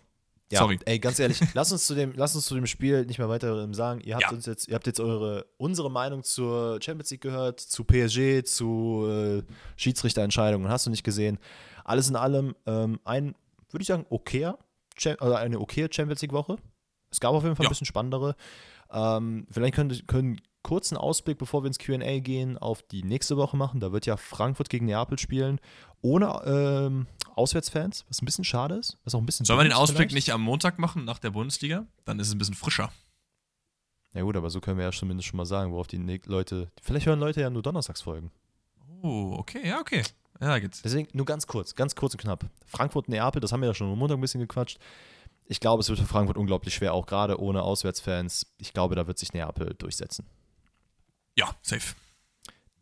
[0.51, 0.79] ja, Sorry.
[0.85, 3.71] Ey, ganz ehrlich, lass uns zu dem, lass uns zu dem Spiel nicht mehr weiter
[3.73, 4.01] sagen.
[4.01, 4.31] Ihr habt ja.
[4.31, 9.07] uns jetzt, ihr habt jetzt eure, unsere Meinung zur Champions League gehört, zu PSG, zu
[9.07, 9.43] äh,
[9.75, 11.37] Schiedsrichterentscheidungen, hast du nicht gesehen.
[11.83, 13.35] Alles in allem ähm, ein,
[13.69, 14.57] würde ich sagen, okayer,
[15.19, 16.57] also eine okaye Champions League-Woche.
[17.11, 17.69] Es gab auf jeden Fall ja.
[17.69, 18.35] ein bisschen spannendere.
[18.91, 23.55] Ähm, vielleicht können, können kurzen Ausblick, bevor wir ins QA gehen, auf die nächste Woche
[23.55, 23.79] machen.
[23.79, 25.59] Da wird ja Frankfurt gegen Neapel spielen,
[26.01, 27.07] ohne ähm,
[27.39, 28.97] Auswärtsfans, was ein bisschen schade ist.
[29.03, 30.13] Was auch ein bisschen Sollen wir den Ausblick vielleicht?
[30.13, 31.87] nicht am Montag machen, nach der Bundesliga?
[32.05, 32.91] Dann ist es ein bisschen frischer.
[34.13, 36.71] Ja, gut, aber so können wir ja zumindest schon mal sagen, worauf die Leute.
[36.81, 38.31] Vielleicht hören Leute ja nur Donnerstags folgen.
[39.01, 40.03] Oh, okay, ja, okay.
[40.41, 40.81] Ja, geht's.
[40.81, 42.45] Deswegen nur ganz kurz, ganz kurz und knapp.
[42.65, 44.79] Frankfurt-Neapel, das haben wir ja schon am Montag ein bisschen gequatscht.
[45.45, 48.47] Ich glaube, es wird für Frankfurt unglaublich schwer, auch gerade ohne Auswärtsfans.
[48.57, 50.25] Ich glaube, da wird sich Neapel durchsetzen.
[51.37, 51.95] Ja, safe.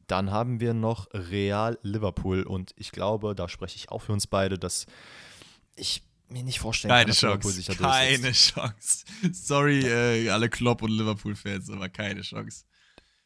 [0.07, 4.25] Dann haben wir noch Real Liverpool und ich glaube, da spreche ich auch für uns
[4.27, 4.85] beide, dass
[5.75, 7.55] ich mir nicht vorstellen Keine kann, dass Liverpool Chance.
[7.55, 8.53] sich da Keine durchsetzt.
[8.55, 9.05] Chance.
[9.33, 12.65] Sorry, äh, alle Klopp- und Liverpool-Fans, aber keine Chance.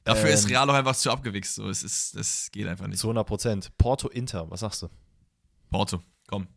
[0.04, 1.56] Dafür Ähm, ist Real auch einfach zu abgewichst.
[1.56, 1.70] So.
[1.70, 3.00] Es, ist, es geht einfach nicht.
[3.00, 3.78] Zu 100 Prozent.
[3.78, 4.90] Porto Inter, was sagst du?
[5.70, 6.48] Porto, komm.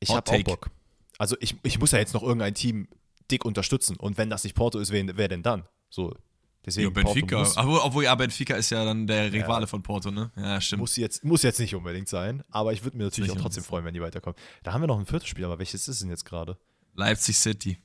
[0.00, 0.44] Ich Hot hab auch.
[0.44, 0.70] Bock.
[1.18, 2.88] Also ich, ich muss ja jetzt noch irgendein Team
[3.30, 3.96] dick unterstützen.
[3.96, 5.66] Und wenn das nicht Porto ist, wen- wer denn dann?
[5.88, 6.14] So,
[6.66, 7.38] deswegen Ja, Benfica.
[7.38, 10.30] Muss, Obwohl, obwohl, ja, Benfica ist ja dann der Rivale von Porto, ne?
[10.36, 10.80] Ja, stimmt.
[10.80, 12.42] muss, jetzt, muss jetzt nicht unbedingt sein.
[12.50, 14.36] Aber ich würde mir natürlich auch trotzdem freuen, wenn die weiterkommen.
[14.62, 16.58] Da haben wir noch ein viertes Spiel, aber welches ist denn jetzt gerade?
[16.94, 17.78] Leipzig City.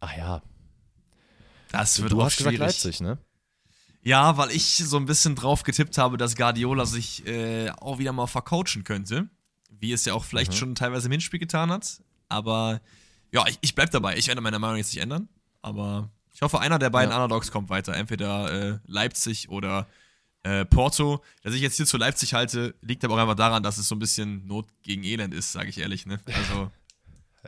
[0.00, 0.42] Ach ja,
[1.72, 2.66] Das wird du auch hast gesagt schwierig.
[2.74, 3.18] Leipzig, ne?
[4.02, 8.12] Ja, weil ich so ein bisschen drauf getippt habe, dass Guardiola sich äh, auch wieder
[8.12, 9.28] mal vercoachen könnte.
[9.70, 10.56] Wie es ja auch vielleicht Mhm.
[10.56, 12.00] schon teilweise im Hinspiel getan hat.
[12.28, 12.80] Aber
[13.32, 14.16] ja, ich, ich bleib dabei.
[14.16, 15.28] Ich werde meine Meinung jetzt nicht ändern.
[15.62, 17.16] Aber ich hoffe, einer der beiden Ja.
[17.16, 17.94] Underdogs kommt weiter.
[17.94, 19.88] Entweder äh, Leipzig oder
[20.44, 21.20] äh, Porto.
[21.42, 23.96] Dass ich jetzt hier zu Leipzig halte, liegt aber auch einfach daran, dass es so
[23.96, 26.06] ein bisschen Not gegen Elend ist, sage ich ehrlich.
[26.06, 26.20] Ne?
[26.26, 26.70] Also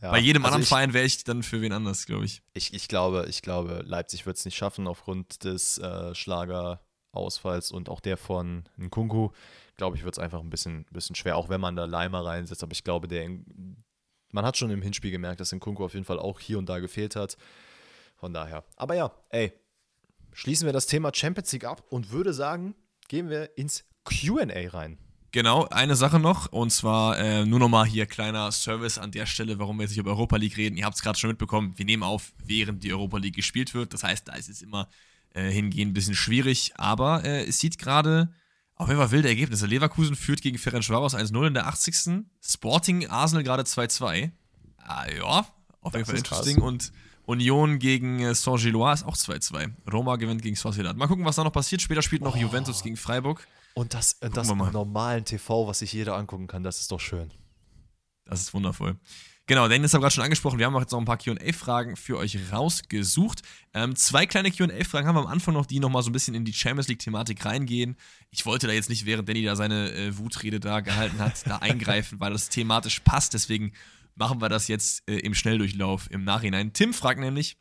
[0.02, 0.10] Ja.
[0.12, 2.42] bei jedem Also anderen ich, Verein wäre ich dann für wen anders, glaube ich.
[2.54, 7.88] Ich, ich, glaube, ich glaube, Leipzig wird es nicht schaffen aufgrund des äh, Schlagerausfalls und
[7.88, 9.30] auch der von Nkunku.
[9.76, 12.62] Glaube ich, wird es einfach ein bisschen, bisschen schwer, auch wenn man da Leimer reinsetzt.
[12.62, 13.28] Aber ich glaube, der,
[14.32, 16.78] man hat schon im Hinspiel gemerkt, dass Nkunku auf jeden Fall auch hier und da
[16.78, 17.36] gefehlt hat.
[18.20, 18.64] Von daher.
[18.76, 19.52] Aber ja, ey,
[20.32, 22.74] schließen wir das Thema Champions League ab und würde sagen,
[23.08, 24.98] gehen wir ins QA rein.
[25.32, 29.58] Genau, eine Sache noch, und zwar äh, nur nochmal hier kleiner Service an der Stelle,
[29.58, 30.76] warum wir jetzt nicht über Europa League reden.
[30.76, 33.94] Ihr habt es gerade schon mitbekommen, wir nehmen auf, während die Europa League gespielt wird.
[33.94, 34.88] Das heißt, da ist es immer
[35.32, 38.34] äh, hingehend ein bisschen schwierig, aber äh, es sieht gerade
[38.74, 39.66] auf jeden Fall wilde Ergebnisse.
[39.66, 42.24] Leverkusen führt gegen Ferencvaros 1-0 in der 80.
[42.42, 44.30] Sporting Arsenal gerade 2-2.
[44.78, 45.46] Ah, ja,
[45.80, 46.38] auf jeden Fall ist krass.
[46.40, 46.62] interesting.
[46.62, 46.92] Und
[47.30, 49.70] Union gegen äh, Saint-Gillois ist auch 2-2.
[49.90, 50.96] Roma gewinnt gegen Sociedad.
[50.96, 51.80] Mal gucken, was da noch passiert.
[51.80, 52.38] Später spielt noch Oh.
[52.38, 53.46] Juventus gegen Freiburg.
[53.74, 56.98] Und das, und das im normalen TV, was sich jeder angucken kann, das ist doch
[57.00, 57.30] schön.
[58.24, 58.96] Das ist wundervoll.
[59.46, 62.18] Genau, Dennis hat gerade schon angesprochen, wir haben auch jetzt noch ein paar QA-Fragen für
[62.18, 63.42] euch rausgesucht.
[63.74, 66.44] Ähm, zwei kleine QA-Fragen haben wir am Anfang noch, die nochmal so ein bisschen in
[66.44, 67.96] die Champions League-Thematik reingehen.
[68.30, 71.56] Ich wollte da jetzt nicht, während Danny da seine äh, Wutrede da gehalten hat, da
[71.58, 73.34] eingreifen, weil das thematisch passt.
[73.34, 73.72] Deswegen
[74.14, 76.72] machen wir das jetzt äh, im Schnelldurchlauf im Nachhinein.
[76.72, 77.56] Tim fragt nämlich,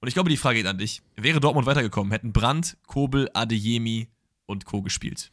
[0.00, 4.08] und ich glaube, die Frage geht an dich: Wäre Dortmund weitergekommen, hätten Brandt, Kobel, Adeyemi
[4.46, 4.82] und Co.
[4.82, 5.32] gespielt?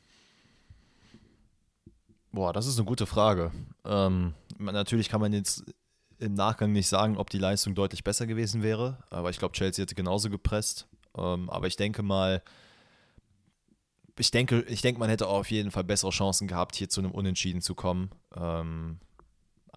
[2.32, 3.52] Boah, das ist eine gute Frage.
[3.86, 5.64] Ähm, natürlich kann man jetzt
[6.20, 9.84] im Nachgang nicht sagen, ob die Leistung deutlich besser gewesen wäre, aber ich glaube, Chelsea
[9.84, 10.88] hätte genauso gepresst.
[11.16, 12.44] Ähm, aber ich denke mal,
[14.20, 17.12] ich denke, ich denke, man hätte auf jeden Fall bessere Chancen gehabt, hier zu einem
[17.12, 18.10] Unentschieden zu kommen.
[18.36, 19.00] Ähm,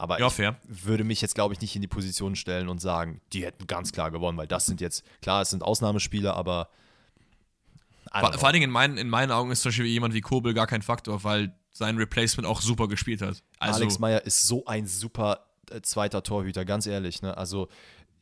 [0.00, 3.20] aber Ja, ich würde mich jetzt, glaube ich, nicht in die Position stellen und sagen,
[3.32, 6.70] die hätten ganz klar gewonnen, weil das sind jetzt, klar, es sind Ausnahmespiele, aber
[8.10, 10.54] Vor, vor allen Dingen in meinen, in meinen Augen ist zum Beispiel jemand wie Kobel
[10.54, 13.42] gar kein Faktor, weil sein Replacement auch super gespielt hat.
[13.58, 17.20] Also, Alex Meyer ist so ein super äh, zweiter Torhüter, ganz ehrlich.
[17.22, 17.36] Ne?
[17.36, 17.68] Also,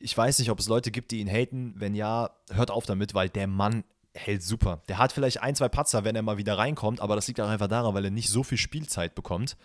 [0.00, 1.74] ich weiß nicht, ob es Leute gibt, die ihn haten.
[1.76, 4.82] Wenn ja, hört auf damit, weil der Mann hält super.
[4.88, 7.48] Der hat vielleicht ein, zwei Patzer, wenn er mal wieder reinkommt, aber das liegt auch
[7.48, 9.56] einfach daran, weil er nicht so viel Spielzeit bekommt.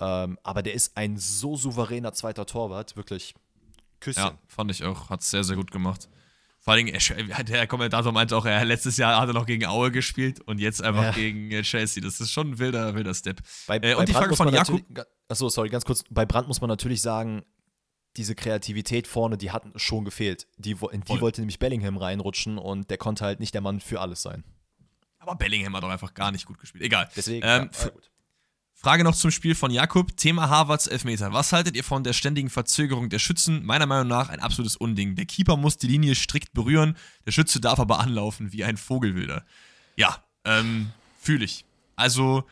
[0.00, 3.34] Ähm, aber der ist ein so souveräner zweiter Torwart, wirklich
[4.00, 4.22] Küsschen.
[4.24, 5.08] ja, fand ich auch.
[5.10, 6.08] Hat sehr, sehr gut gemacht.
[6.60, 6.84] Vor er-
[7.44, 10.82] der Kommentator meinte auch, er letztes Jahr hat er noch gegen Aue gespielt und jetzt
[10.82, 11.10] einfach Ja.
[11.12, 12.02] gegen äh, Chelsea.
[12.02, 13.40] Das ist schon ein wilder, wilder Step.
[13.66, 16.04] Bei, Äh, und bei die Frage von Jakub- ga- Achso, sorry, ganz kurz.
[16.10, 17.42] Bei Brand muss man natürlich sagen,
[18.16, 20.46] diese Kreativität vorne, die hat schon gefehlt.
[20.56, 21.20] Die, in die Voll.
[21.20, 24.44] wollte nämlich Bellingham reinrutschen und der konnte halt nicht der Mann für alles sein.
[25.18, 26.84] Aber Bellingham hat doch einfach gar nicht gut gespielt.
[26.84, 27.08] Egal.
[27.16, 28.10] Deswegen, Ähm, ja, gut.
[28.84, 30.14] Frage noch zum Spiel von Jakub.
[30.14, 31.32] Thema Harvards Elfmeter.
[31.32, 33.64] Was haltet ihr von der ständigen Verzögerung der Schützen?
[33.64, 35.14] Meiner Meinung nach ein absolutes Unding.
[35.16, 39.46] Der Keeper muss die Linie strikt berühren, der Schütze darf aber anlaufen wie ein Vogelwilder.
[39.96, 41.64] Ja, ähm, fühle ich.
[41.96, 42.44] Also,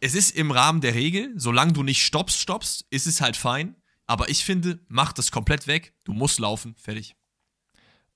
[0.00, 3.76] es ist im Rahmen der Regel, solange du nicht stoppst, stoppst, ist es halt fein.
[4.06, 5.92] Aber ich finde, mach das komplett weg.
[6.04, 7.16] Du musst laufen, fertig.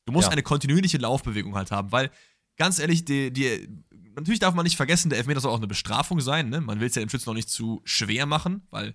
[0.07, 0.32] Du musst Ja.
[0.32, 2.11] eine kontinuierliche Laufbewegung halt haben, weil,
[2.57, 3.68] ganz ehrlich, die, die,
[4.15, 6.49] natürlich darf man nicht vergessen, der Elfmeter soll auch eine Bestrafung sein.
[6.49, 6.61] Ne?
[6.61, 8.95] Man will es ja dem Schützen auch nicht zu schwer machen, weil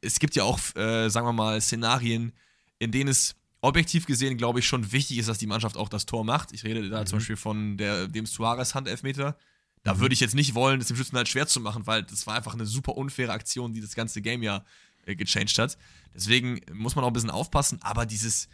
[0.00, 2.32] es gibt ja auch, äh, sagen wir mal, Szenarien,
[2.78, 6.04] in denen es objektiv gesehen, glaube ich, schon wichtig ist, dass die Mannschaft auch das
[6.04, 6.52] Tor macht.
[6.52, 9.38] Ich rede da zum Beispiel von der, dem Suarez-Handelfmeter.
[9.82, 12.26] Da würde ich jetzt nicht wollen, es dem Schützen halt schwer zu machen, weil das
[12.26, 14.64] war einfach eine super unfaire Aktion, die das ganze Game ja
[15.06, 15.78] äh, gechanged hat.
[16.14, 18.48] Deswegen muss man auch ein bisschen aufpassen, aber dieses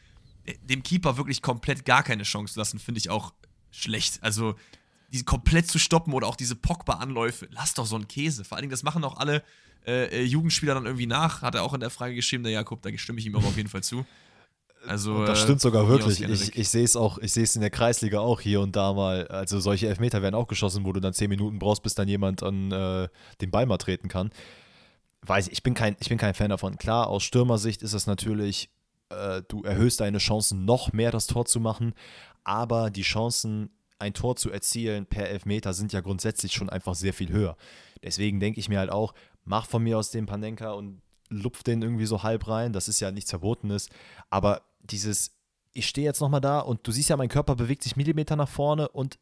[0.44, 3.32] äh, dem Keeper wirklich komplett gar keine Chance lassen, finde ich auch
[3.70, 4.22] schlecht.
[4.22, 4.56] Also
[5.12, 8.44] diese komplett zu stoppen oder auch diese Pogba-Anläufe, lass doch so einen Käse.
[8.44, 9.42] Vor allen Dingen, das machen auch alle
[9.86, 12.82] äh, äh, Jugendspieler dann irgendwie nach, hat er auch in der Frage geschrieben, der Jakob,
[12.82, 14.04] da stimme ich ihm aber auf jeden Fall zu.
[14.86, 16.20] Also, das äh, stimmt sogar wirklich.
[16.22, 18.92] Ich, ich sehe es auch, ich sehe es in der Kreisliga auch hier und da
[18.92, 19.26] mal.
[19.28, 22.42] Also solche Elfmeter werden auch geschossen, wo du dann zehn Minuten brauchst, bis dann jemand
[22.42, 23.08] an äh,
[23.40, 24.30] den Ball mal treten kann.
[25.22, 26.76] weiß ich, ich bin kein, ich bin kein Fan davon.
[26.76, 28.70] Klar, aus Stürmersicht ist es natürlich,
[29.10, 31.92] äh, du erhöhst deine Chancen noch mehr, das Tor zu machen,
[32.44, 33.70] aber die Chancen,
[34.00, 37.56] ein Tor zu erzielen per Elfmeter sind ja grundsätzlich schon einfach sehr viel höher.
[38.02, 41.82] Deswegen denke ich mir halt auch, mach von mir aus den Panenka und lupf den
[41.82, 43.88] irgendwie so halb rein, das ist ja nichts Verbotenes,
[44.30, 45.36] aber dieses,
[45.72, 48.48] ich stehe jetzt nochmal da und du siehst ja, mein Körper bewegt sich Millimeter nach
[48.48, 49.18] vorne und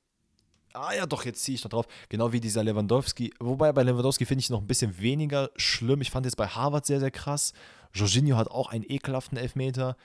[0.73, 1.87] ah ja, doch, jetzt ziehe ich da drauf.
[2.09, 3.35] Genau wie dieser Lewandowski.
[3.41, 6.01] Wobei bei Lewandowski finde ich noch ein bisschen weniger schlimm.
[6.01, 7.53] Ich fand jetzt bei Harvard sehr, sehr krass.
[7.95, 9.97] Jorginho hat auch einen ekelhaften Elfmeter.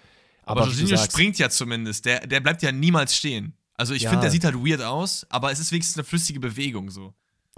[0.43, 2.05] Aber, aber Jorginho springt ja zumindest.
[2.05, 3.55] Der, der bleibt ja niemals stehen.
[3.75, 4.09] Also ich ja.
[4.09, 7.13] finde, der sieht halt weird aus, aber es ist wenigstens eine flüssige Bewegung so.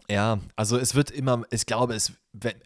[0.09, 2.13] Ja, also es wird immer, ich glaube, es,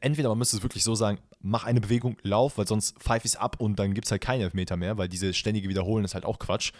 [0.01, 3.33] entweder man müsste es wirklich so sagen, mach eine Bewegung, lauf, weil sonst pfeife ich
[3.33, 6.15] es ab und dann gibt es halt keinen Elfmeter mehr, weil diese ständige Wiederholen ist
[6.15, 6.73] halt auch Quatsch.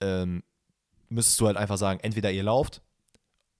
[0.00, 0.42] Ähm,
[1.08, 2.82] müsstest du halt einfach sagen, entweder ihr lauft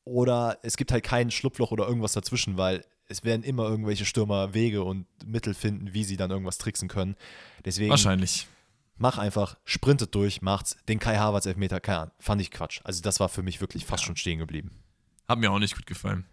[0.05, 4.55] oder es gibt halt kein Schlupfloch oder irgendwas dazwischen, weil es werden immer irgendwelche Stürmer
[4.55, 7.17] Wege und Mittel finden, wie sie dann irgendwas tricksen können.
[7.65, 7.91] Deswegen.
[7.91, 8.47] Wahrscheinlich.
[8.97, 10.77] Mach einfach, sprintet durch, macht's.
[10.89, 12.81] Den Kai Havertz Elfmeter, keine Ahnung, fand ich Quatsch.
[12.85, 14.07] Also das war für mich wirklich fast ja.
[14.07, 14.71] schon stehen geblieben.
[15.29, 16.27] Hat mir auch nicht gut gefallen.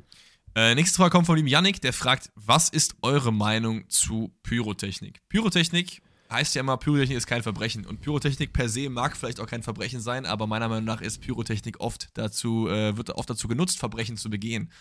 [0.53, 5.21] Äh, nächste Frage kommt von dem Yannick, der fragt, was ist eure Meinung zu Pyrotechnik?
[5.29, 7.85] Pyrotechnik heißt ja immer, Pyrotechnik ist kein Verbrechen.
[7.85, 11.19] Und Pyrotechnik per se mag vielleicht auch kein Verbrechen sein, aber meiner Meinung nach ist
[11.19, 14.71] Pyrotechnik oft dazu, äh, wird oft dazu genutzt, Verbrechen zu begehen.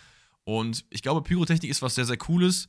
[0.45, 2.69] Und ich glaube, Pyrotechnik ist was sehr, sehr Cooles,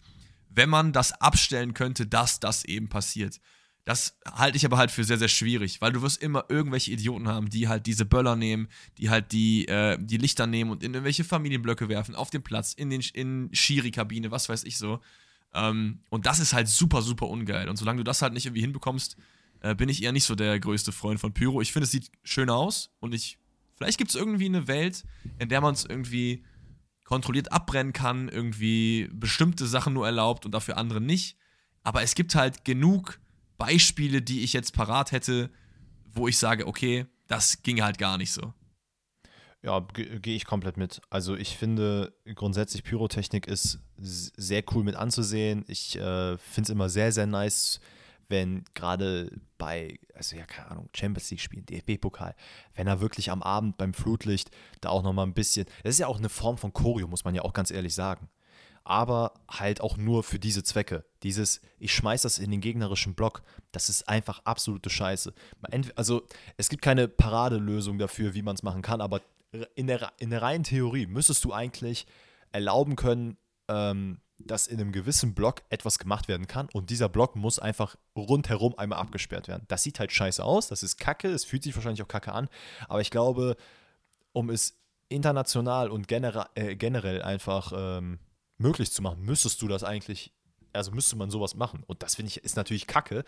[0.49, 3.39] wenn man das abstellen könnte, dass das eben passiert.
[3.83, 7.27] Das halte ich aber halt für sehr, sehr schwierig, weil du wirst immer irgendwelche Idioten
[7.27, 8.67] haben, die halt diese Böller nehmen,
[8.99, 12.73] die halt die, äh, die Lichter nehmen und in irgendwelche Familienblöcke werfen, auf den Platz,
[12.73, 14.99] in den in Schiri-Kabine, was weiß ich so.
[15.53, 17.69] Ähm, und das ist halt super, super ungeil.
[17.69, 19.17] Und solange du das halt nicht irgendwie hinbekommst,
[19.61, 21.61] äh, bin ich eher nicht so der größte Freund von Pyro.
[21.61, 23.37] Ich finde, es sieht schön aus und ich.
[23.75, 25.05] Vielleicht gibt es irgendwie eine Welt,
[25.39, 26.43] in der man es irgendwie
[27.03, 31.35] kontrolliert abbrennen kann, irgendwie bestimmte Sachen nur erlaubt und dafür andere nicht.
[31.81, 33.19] Aber es gibt halt genug
[33.61, 35.51] Beispiele, die ich jetzt parat hätte,
[36.13, 38.53] wo ich sage, okay, das ging halt gar nicht so.
[39.61, 40.99] Ja, gehe ich komplett mit.
[41.11, 45.63] Also ich finde grundsätzlich Pyrotechnik ist sehr cool mit anzusehen.
[45.67, 47.79] Ich äh, finde es immer sehr, sehr nice,
[48.29, 52.33] wenn gerade bei, also ja, keine Ahnung, Champions League spielen, DFB-Pokal,
[52.73, 54.49] wenn er wirklich am Abend beim Flutlicht
[54.79, 57.35] da auch nochmal ein bisschen, das ist ja auch eine Form von Choreo, muss man
[57.35, 58.27] ja auch ganz ehrlich sagen.
[58.83, 61.05] Aber halt auch nur für diese Zwecke.
[61.23, 65.33] Dieses, ich schmeiß das in den gegnerischen Block, das ist einfach absolute Scheiße.
[65.95, 66.23] Also,
[66.57, 69.21] es gibt keine Paradelösung dafür, wie man es machen kann, aber
[69.75, 72.05] in der, in der reinen Theorie müsstest du eigentlich
[72.51, 77.35] erlauben können, ähm, dass in einem gewissen Block etwas gemacht werden kann und dieser Block
[77.35, 79.65] muss einfach rundherum einmal abgesperrt werden.
[79.67, 82.49] Das sieht halt scheiße aus, das ist kacke, es fühlt sich wahrscheinlich auch kacke an,
[82.87, 83.55] aber ich glaube,
[84.33, 84.77] um es
[85.09, 88.19] international und genera äh, generell einfach ähm,
[88.61, 90.31] möglich zu machen, müsstest du das eigentlich,
[90.73, 91.83] also müsste man sowas machen.
[91.87, 93.23] Und das finde ich ist natürlich kacke,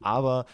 [0.00, 0.46] aber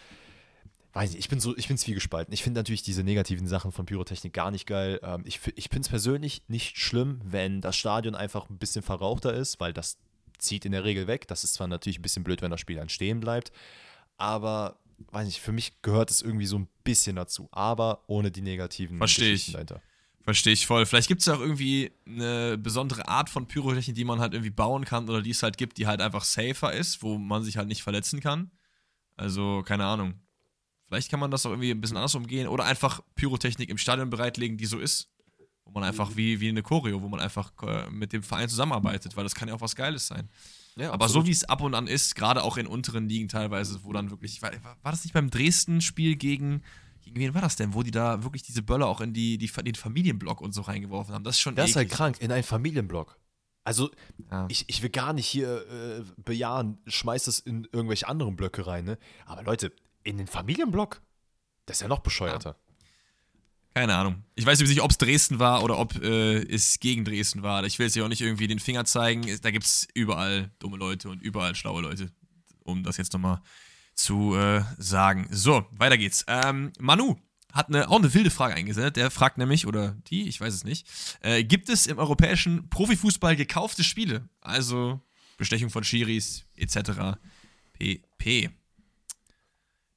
[0.93, 2.33] weiß nicht, ich bin so, ich bin zwiegespalten.
[2.33, 4.99] Ich finde natürlich diese negativen Sachen von Pyrotechnik gar nicht geil.
[5.03, 9.33] Ähm, ich ich finde es persönlich nicht schlimm, wenn das Stadion einfach ein bisschen verrauchter
[9.33, 9.97] ist, weil das
[10.37, 11.27] zieht in der Regel weg.
[11.27, 13.51] Das ist zwar natürlich ein bisschen blöd, wenn das Spiel dann stehen bleibt,
[14.17, 14.77] aber
[15.11, 18.97] weiß nicht, für mich gehört es irgendwie so ein bisschen dazu, aber ohne die negativen
[18.97, 19.51] Verstehe ich.
[19.51, 19.81] dahinter.
[20.23, 20.85] Verstehe ich voll.
[20.85, 24.85] Vielleicht gibt es auch irgendwie eine besondere Art von Pyrotechnik, die man halt irgendwie bauen
[24.85, 27.67] kann oder die es halt gibt, die halt einfach safer ist, wo man sich halt
[27.67, 28.51] nicht verletzen kann.
[29.17, 30.15] Also, keine Ahnung.
[30.87, 34.09] Vielleicht kann man das auch irgendwie ein bisschen anders umgehen oder einfach Pyrotechnik im Stadion
[34.09, 35.09] bereitlegen, die so ist.
[35.63, 39.15] Wo man einfach wie, wie eine Choreo, wo man einfach äh, mit dem Verein zusammenarbeitet,
[39.15, 40.29] weil das kann ja auch was Geiles sein.
[40.75, 43.83] Ja, Aber so wie es ab und an ist, gerade auch in unteren Ligen teilweise,
[43.83, 44.51] wo dann wirklich, war,
[44.81, 46.61] war das nicht beim Dresden-Spiel gegen,
[47.13, 49.47] gegen wen war das denn, wo die da wirklich diese Böller auch in die, die,
[49.47, 51.23] den Familienblock und so reingeworfen haben?
[51.23, 51.71] Das ist schon Das eklig.
[51.71, 53.17] ist halt krank, in einen Familienblock.
[53.63, 53.91] Also,
[54.31, 54.47] ja.
[54.49, 58.85] ich, ich will gar nicht hier äh, bejahen, schmeiß das in irgendwelche anderen Blöcke rein,
[58.85, 58.97] ne?
[59.25, 59.71] Aber Leute,
[60.03, 61.01] in den Familienblock?
[61.67, 62.49] Das ist ja noch bescheuerter.
[62.49, 62.71] Ja.
[63.73, 64.23] Keine Ahnung.
[64.35, 67.63] Ich weiß nicht, ob es Dresden war oder ob äh, es gegen Dresden war.
[67.63, 69.23] Ich will jetzt ja auch nicht irgendwie den Finger zeigen.
[69.41, 72.11] Da gibt es überall dumme Leute und überall schlaue Leute,
[72.63, 73.41] um das jetzt nochmal
[74.01, 75.27] zu äh, sagen.
[75.31, 76.25] So, weiter geht's.
[76.27, 77.17] Ähm, Manu
[77.53, 78.95] hat eine, auch eine wilde Frage eingesendet.
[78.95, 80.87] Der fragt nämlich, oder die, ich weiß es nicht,
[81.21, 84.29] äh, gibt es im europäischen Profifußball gekaufte Spiele?
[84.39, 85.01] Also
[85.37, 87.17] Bestechung von Schiris etc.
[87.73, 88.49] pp.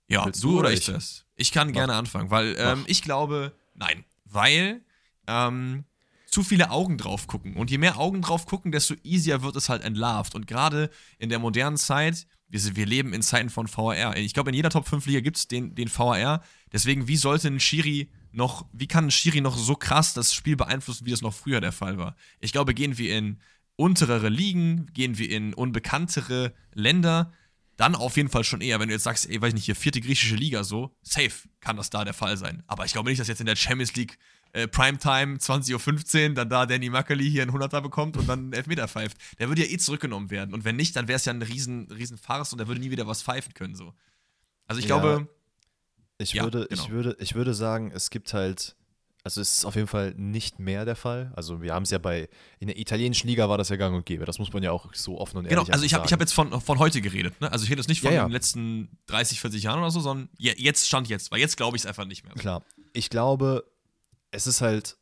[0.08, 1.24] Ja, Willst du oder ich das?
[1.36, 1.74] Ich kann Mach.
[1.74, 4.82] gerne anfangen, weil ähm, ich glaube, nein, weil
[5.26, 5.84] ähm,
[6.26, 7.56] zu viele Augen drauf gucken.
[7.56, 10.34] Und je mehr Augen drauf gucken, desto easier wird es halt entlarvt.
[10.34, 14.16] Und gerade in der modernen Zeit, wir, wir leben in Zeiten von VAR.
[14.16, 16.42] Ich glaube, in jeder Top 5 Liga gibt es den, den VAR.
[16.72, 20.56] Deswegen, wie sollte ein Schiri noch, wie kann ein Schiri noch so krass das Spiel
[20.56, 22.16] beeinflussen, wie das noch früher der Fall war?
[22.40, 23.40] Ich glaube, gehen wir in
[23.76, 27.32] unterere Ligen, gehen wir in unbekanntere Länder,
[27.76, 29.74] dann auf jeden Fall schon eher, wenn du jetzt sagst, ey, weiß ich nicht, hier
[29.74, 32.62] vierte griechische Liga so, safe kann das da der Fall sein.
[32.66, 34.16] Aber ich glaube nicht, dass jetzt in der Champions League
[34.54, 38.52] äh, Primetime 20.15 Uhr dann da Danny Mackeli hier einen 100er bekommt und dann einen
[38.54, 39.16] Elfmeter pfeift.
[39.38, 40.54] Der würde ja eh zurückgenommen werden.
[40.54, 42.90] Und wenn nicht, dann wäre es ja ein riesen, riesen Farce und er würde nie
[42.90, 43.74] wieder was pfeifen können.
[43.74, 43.92] So.
[44.66, 44.98] Also ich Ja.
[44.98, 45.28] glaube,
[46.18, 46.82] Ich, Ja, würde, genau.
[46.82, 48.76] ich, würde, ich würde sagen, es gibt halt,
[49.24, 51.32] also es ist auf jeden Fall nicht mehr der Fall.
[51.34, 52.28] Also wir haben es ja bei,
[52.60, 54.24] in der italienischen Liga war das ja gang und gäbe.
[54.24, 56.32] Das muss man ja auch so offen und Genau, ehrlich also ich habe hab jetzt
[56.32, 57.40] von, von heute geredet.
[57.40, 57.50] Ne?
[57.50, 58.24] Also ich rede jetzt nicht von Ja, ja.
[58.28, 61.76] den letzten 30, 40 Jahren oder so, sondern je, jetzt stand jetzt, weil jetzt glaube
[61.76, 62.34] ich es einfach nicht mehr.
[62.34, 62.62] Klar.
[62.92, 63.64] Ich glaube,
[64.34, 64.96] es ist halt,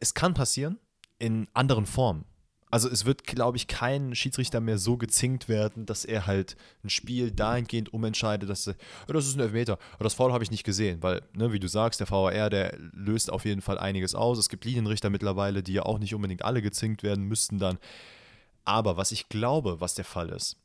[0.00, 0.78] es kann passieren
[1.18, 2.24] in anderen Formen.
[2.70, 6.90] Also es wird, glaube ich, kein Schiedsrichter mehr so gezinkt werden, dass er halt ein
[6.90, 8.74] Spiel dahingehend umentscheidet, dass er,
[9.08, 11.60] "Ja, das ist ein Elfmeter, aber das Foul habe ich nicht gesehen, weil, ne, wie
[11.60, 14.38] du sagst, der VAR, der löst auf jeden Fall einiges aus.
[14.38, 17.78] Es gibt Linienrichter mittlerweile, die ja auch nicht unbedingt alle gezinkt werden müssten dann.
[18.64, 20.56] Aber was ich glaube, was der Fall ist,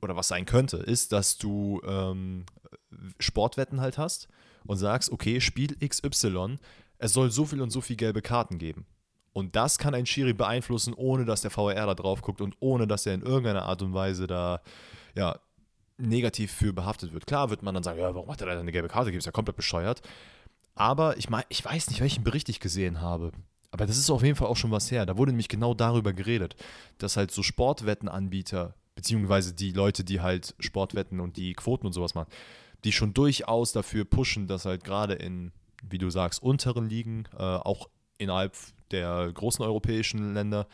[0.00, 2.46] oder was sein könnte, ist, dass du ähm,
[3.18, 4.28] Sportwetten halt hast
[4.64, 6.58] und sagst, okay, Spiel XY,
[6.98, 8.86] es soll so viel und so viel gelbe Karten geben.
[9.32, 12.86] Und das kann ein Schiri beeinflussen, ohne dass der VAR da drauf guckt und ohne
[12.86, 14.60] dass er in irgendeiner Art und Weise da
[15.14, 15.38] ja,
[15.96, 17.26] negativ für behaftet wird.
[17.26, 19.18] Klar wird man dann sagen, ja, warum hat er da eine gelbe Karte gegeben?
[19.18, 20.02] Ist ja komplett bescheuert.
[20.74, 23.32] Aber ich, mein, ich weiß nicht, welchen Bericht ich gesehen habe.
[23.70, 25.06] Aber das ist auf jeden Fall auch schon was her.
[25.06, 26.56] Da wurde nämlich genau darüber geredet,
[26.98, 32.14] dass halt so Sportwettenanbieter, beziehungsweise die Leute, die halt Sportwetten und die Quoten und sowas
[32.14, 32.30] machen,
[32.84, 35.52] die schon durchaus dafür pushen, dass halt gerade in,
[35.82, 38.56] wie du sagst, unteren Ligen, äh, auch innerhalb
[38.90, 40.66] der großen europäischen Länder,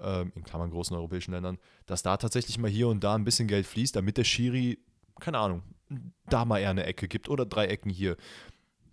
[0.00, 3.48] ähm, in Klammern großen europäischen Ländern, dass da tatsächlich mal hier und da ein bisschen
[3.48, 4.78] Geld fließt, damit der Schiri,
[5.20, 5.62] keine Ahnung,
[6.28, 8.16] da mal eher eine Ecke gibt oder drei Ecken hier.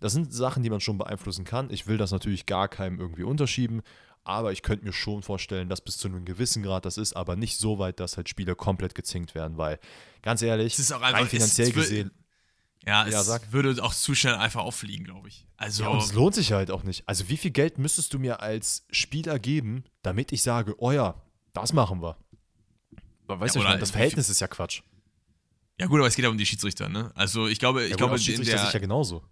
[0.00, 1.70] Das sind Sachen, die man schon beeinflussen kann.
[1.70, 3.82] Ich will das natürlich gar keinem irgendwie unterschieben,
[4.22, 7.34] aber ich könnte mir schon vorstellen, dass bis zu einem gewissen Grad das ist, aber
[7.34, 9.78] nicht so weit, dass halt Spiele komplett gezinkt werden, weil
[10.22, 12.10] ganz ehrlich, Es ist auch rein einfach- es- finanziell es wird- gesehen,
[12.86, 13.52] Ja, es Ja, sag.
[13.52, 15.46] würde auch zu schnell einfach auffliegen, glaube ich.
[15.56, 17.06] Also, ja, und es lohnt sich halt auch nicht.
[17.08, 21.20] Also wie viel Geld müsstest du mir als Spieler geben, damit ich sage, oh ja,
[21.52, 22.16] das machen wir.
[23.26, 24.82] Aber weißt Ja, meine, das Verhältnis ist ja Quatsch.
[25.78, 27.10] ja gut, aber es geht ja um die Schiedsrichter, ne?
[27.14, 29.22] Also ich glaube, ich Ja, glaube, gut, in Schiedsrichter der, sich ja genauso.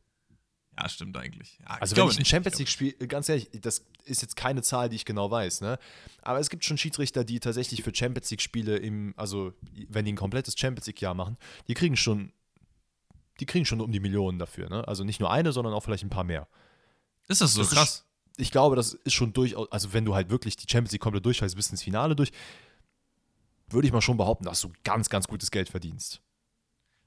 [0.78, 1.58] ja, stimmt eigentlich.
[1.60, 2.28] Ja, Also glaube wenn ich ein nicht.
[2.28, 2.68] Champions glaub- League
[2.98, 5.78] Spiel, ganz ehrlich, das ist jetzt keine Zahl, die ich genau weiß, ne?
[6.22, 9.54] Aber es gibt schon Schiedsrichter, die tatsächlich für Champions League Spiele im, also
[9.88, 11.38] wenn die ein komplettes Champions League Jahr machen,
[11.68, 12.32] die kriegen schon,
[13.40, 14.86] die kriegen schon um die Millionen dafür, ne?
[14.88, 16.48] Also nicht nur eine, sondern auch vielleicht ein paar mehr.
[17.28, 18.02] Ist das so das ist- krass?
[18.38, 21.24] Ich glaube, das ist schon durchaus, also wenn du halt wirklich die Champions League komplett
[21.24, 22.32] durchfällst, bis ins Finale durch,
[23.68, 26.20] würde ich mal schon behaupten, dass du ganz, ganz gutes Geld verdienst.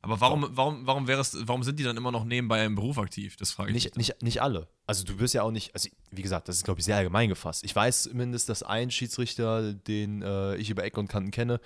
[0.02, 2.98] Aber warum, warum, warum wäre es, warum sind die dann immer noch nebenbei im Beruf
[2.98, 3.36] aktiv?
[3.36, 3.84] Das frage ich mich.
[3.84, 4.68] Nicht, nicht, nicht alle.
[4.88, 7.28] Also du wirst ja auch nicht, also wie gesagt, das ist, glaube ich, sehr allgemein
[7.30, 7.64] gefasst.
[7.66, 11.60] Ich weiß zumindest, dass ein Schiedsrichter, den äh, ich über Ecken und Kanten kenne,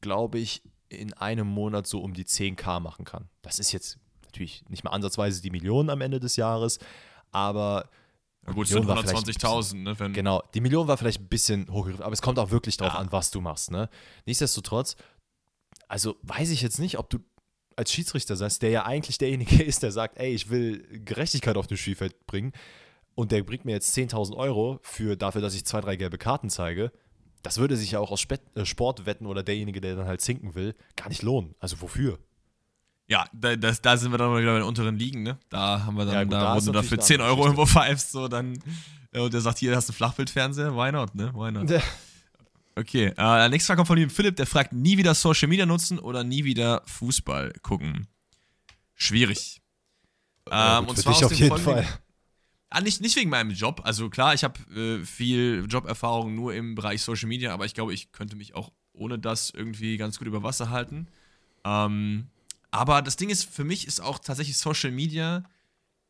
[0.00, 3.28] glaube ich, in einem Monat so um die 10k machen kann.
[3.42, 3.98] Das ist jetzt
[4.28, 6.78] natürlich nicht mal ansatzweise die Millionen am Ende des Jahres,
[7.30, 7.88] aber
[8.46, 9.98] Ja, gut, es Million sind war vielleicht ein 120.000, ne?
[9.98, 12.92] Wenn, Genau, die Million war vielleicht ein bisschen hochgegriffen, aber es kommt auch wirklich drauf
[12.94, 12.98] Ja.
[12.98, 13.70] an, was du machst.
[13.70, 13.88] Ne?
[14.26, 14.96] Nichtsdestotrotz,
[15.88, 17.18] also weiß ich jetzt nicht, ob du
[17.76, 21.66] als Schiedsrichter sagst, der ja eigentlich derjenige ist, der sagt, ey, ich will Gerechtigkeit auf
[21.66, 22.52] das Spielfeld bringen
[23.14, 26.50] und der bringt mir jetzt 10.000 Euro für, dafür, dass ich zwei, drei gelbe Karten
[26.50, 26.92] zeige.
[27.42, 30.74] Das würde sich ja auch aus äh, Sportwetten oder derjenige, der dann halt zinken will,
[30.96, 31.54] gar nicht lohnen.
[31.60, 32.18] Also wofür?
[33.08, 35.38] Ja, da, das, da sind wir dann mal wieder bei den unteren Ligen, ne?
[35.48, 37.44] Da haben wir dann, Ja, gut, da, da du natürlich dafür eine 10 andere Euro
[37.44, 38.58] irgendwo pfeifst, so dann,
[39.12, 41.32] äh, und der sagt, hier hast du einen Flachbildfernseher, why not, ne?
[41.34, 41.70] Why not?
[42.76, 45.98] Okay, äh, nächste Frage kommt von lieben Philipp, der fragt, nie wieder Social Media nutzen
[45.98, 48.06] oder nie wieder Fußball gucken?
[48.94, 49.60] Schwierig.
[50.48, 51.86] Ja, Ähm, gut, und für zwar auf dem jeden Fall.
[52.70, 53.80] Ah, nicht, nicht wegen meinem Job.
[53.84, 57.94] Also klar, ich habe äh, viel Joberfahrung nur im Bereich Social Media, aber ich glaube,
[57.94, 61.08] ich könnte mich auch ohne das irgendwie ganz gut über Wasser halten.
[61.64, 62.26] Ähm,
[62.70, 65.44] aber das Ding ist, für mich ist auch tatsächlich Social Media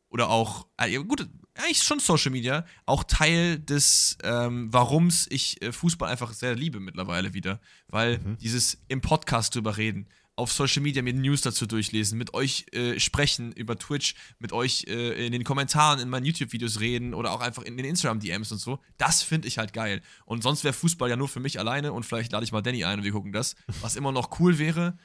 [0.08, 5.72] oder auch, äh, gut, eigentlich schon Social Media, auch Teil des, ähm, warums ich äh,
[5.72, 7.60] Fußball einfach sehr liebe mittlerweile wieder.
[7.88, 10.08] Weil dieses im Podcast drüber reden,
[10.38, 14.84] auf Social Media mir News dazu durchlesen, mit euch äh, sprechen über Twitch, mit euch
[14.86, 18.58] äh, in den Kommentaren in meinen YouTube-Videos reden oder auch einfach in den Instagram-DMs und
[18.58, 20.00] so, das finde ich halt geil.
[20.26, 22.84] Und sonst wäre Fußball ja nur für mich alleine und vielleicht lade ich mal Danny
[22.84, 24.96] ein und wir gucken das, was immer noch cool wäre.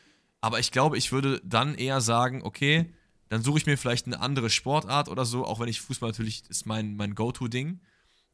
[0.43, 2.93] Aber ich glaube, ich würde dann eher sagen, okay,
[3.29, 6.43] dann suche ich mir vielleicht eine andere Sportart oder so, auch wenn ich Fußball natürlich
[6.49, 7.79] ist mein, mein Go-To-Ding.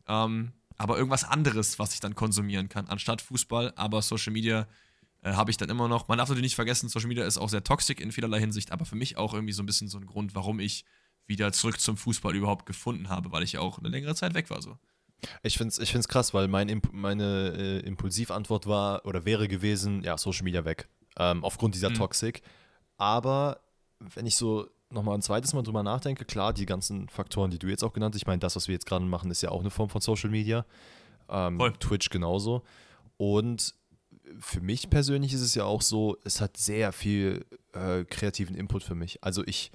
[0.08, 3.74] Ähm, aber irgendwas anderes, was ich dann konsumieren kann, anstatt Fußball.
[3.76, 4.68] Aber Social Media
[5.22, 6.08] äh, habe ich dann immer noch.
[6.08, 8.86] Man darf natürlich nicht vergessen, Social Media ist auch sehr toxisch in vielerlei Hinsicht, aber
[8.86, 10.86] für mich auch irgendwie so ein bisschen so ein Grund, warum ich
[11.28, 14.64] wieder zurück zum Fußball überhaupt gefunden habe, weil ich auch eine längere Zeit weg war.
[14.64, 14.80] So.
[15.44, 20.02] Ich finde es ich find's krass, weil mein meine äh, Impulsivantwort war oder wäre gewesen,
[20.04, 20.90] ja, Social Media weg.
[21.20, 21.96] Ähm, aufgrund dieser Mhm.
[21.96, 22.42] Toxik.
[22.98, 23.60] Aber
[24.00, 27.68] wenn ich so nochmal ein zweites Mal drüber nachdenke, klar, die ganzen Faktoren, die du
[27.68, 29.60] jetzt auch genannt hast, ich meine, das, was wir jetzt gerade machen, ist ja auch
[29.60, 30.66] eine Form von Social Media.
[31.30, 31.60] Ähm.
[31.80, 32.64] Twitch genauso.
[33.18, 33.76] Und
[34.40, 38.84] für mich persönlich ist es ja auch so, es hat sehr viel äh, kreativen Input
[38.84, 39.24] für mich.
[39.24, 39.72] Also ich,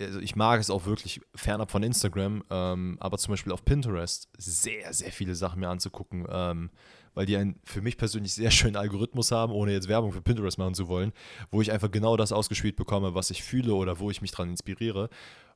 [0.00, 4.28] also ich mag es auch wirklich fernab von Instagram, ähm, aber zum Beispiel auf Pinterest
[4.38, 6.70] sehr, sehr viele Sachen mir anzugucken, ähm,
[7.14, 10.58] weil die einen für mich persönlich sehr schönen Algorithmus haben, ohne jetzt Werbung für Pinterest
[10.58, 11.12] machen zu wollen,
[11.50, 14.50] wo ich einfach genau das ausgespielt bekomme, was ich fühle oder wo ich mich dran
[14.50, 15.08] inspiriere.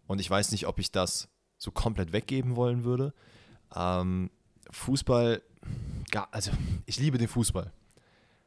[0.07, 1.29] Und ich weiß nicht, ob ich das
[1.59, 3.13] so komplett weggeben wollen würde.
[3.75, 4.31] Ähm,
[4.71, 5.43] Fußball,
[6.11, 6.51] gar, also
[6.87, 7.73] ich liebe den Fußball.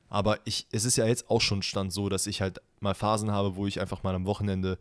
[0.09, 3.31] Aber ich, es ist ja jetzt auch schon Stand so, dass ich halt mal Phasen
[3.31, 4.79] habe, wo ich einfach mal am Wochenende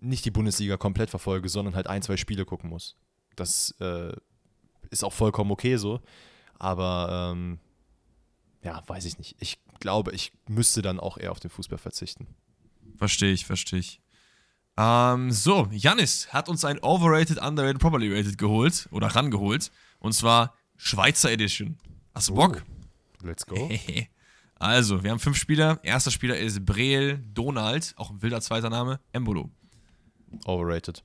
[0.00, 2.96] nicht die Bundesliga komplett verfolge, sondern halt ein, zwei Spiele gucken muss.
[3.36, 4.12] Das äh,
[4.90, 6.00] ist auch vollkommen okay so.
[6.58, 7.58] Aber ähm,
[8.62, 9.36] ja, weiß ich nicht.
[9.40, 12.26] Ich glaube, ich müsste dann auch eher auf den Fußball verzichten.
[12.96, 14.00] Verstehe ich, verstehe ich.
[14.76, 19.70] Ähm, so, Janis hat uns ein Overrated, Underrated, Properly Rated geholt oder rangeholt.
[19.98, 21.78] Und zwar Schweizer Edition.
[22.14, 22.62] Hast du Bock?
[23.22, 23.70] Let's go.
[24.62, 25.80] Also, wir haben fünf Spieler.
[25.82, 29.50] Erster Spieler ist Breel Donald, auch ein wilder zweiter Name, Embolo.
[30.44, 31.02] Overrated.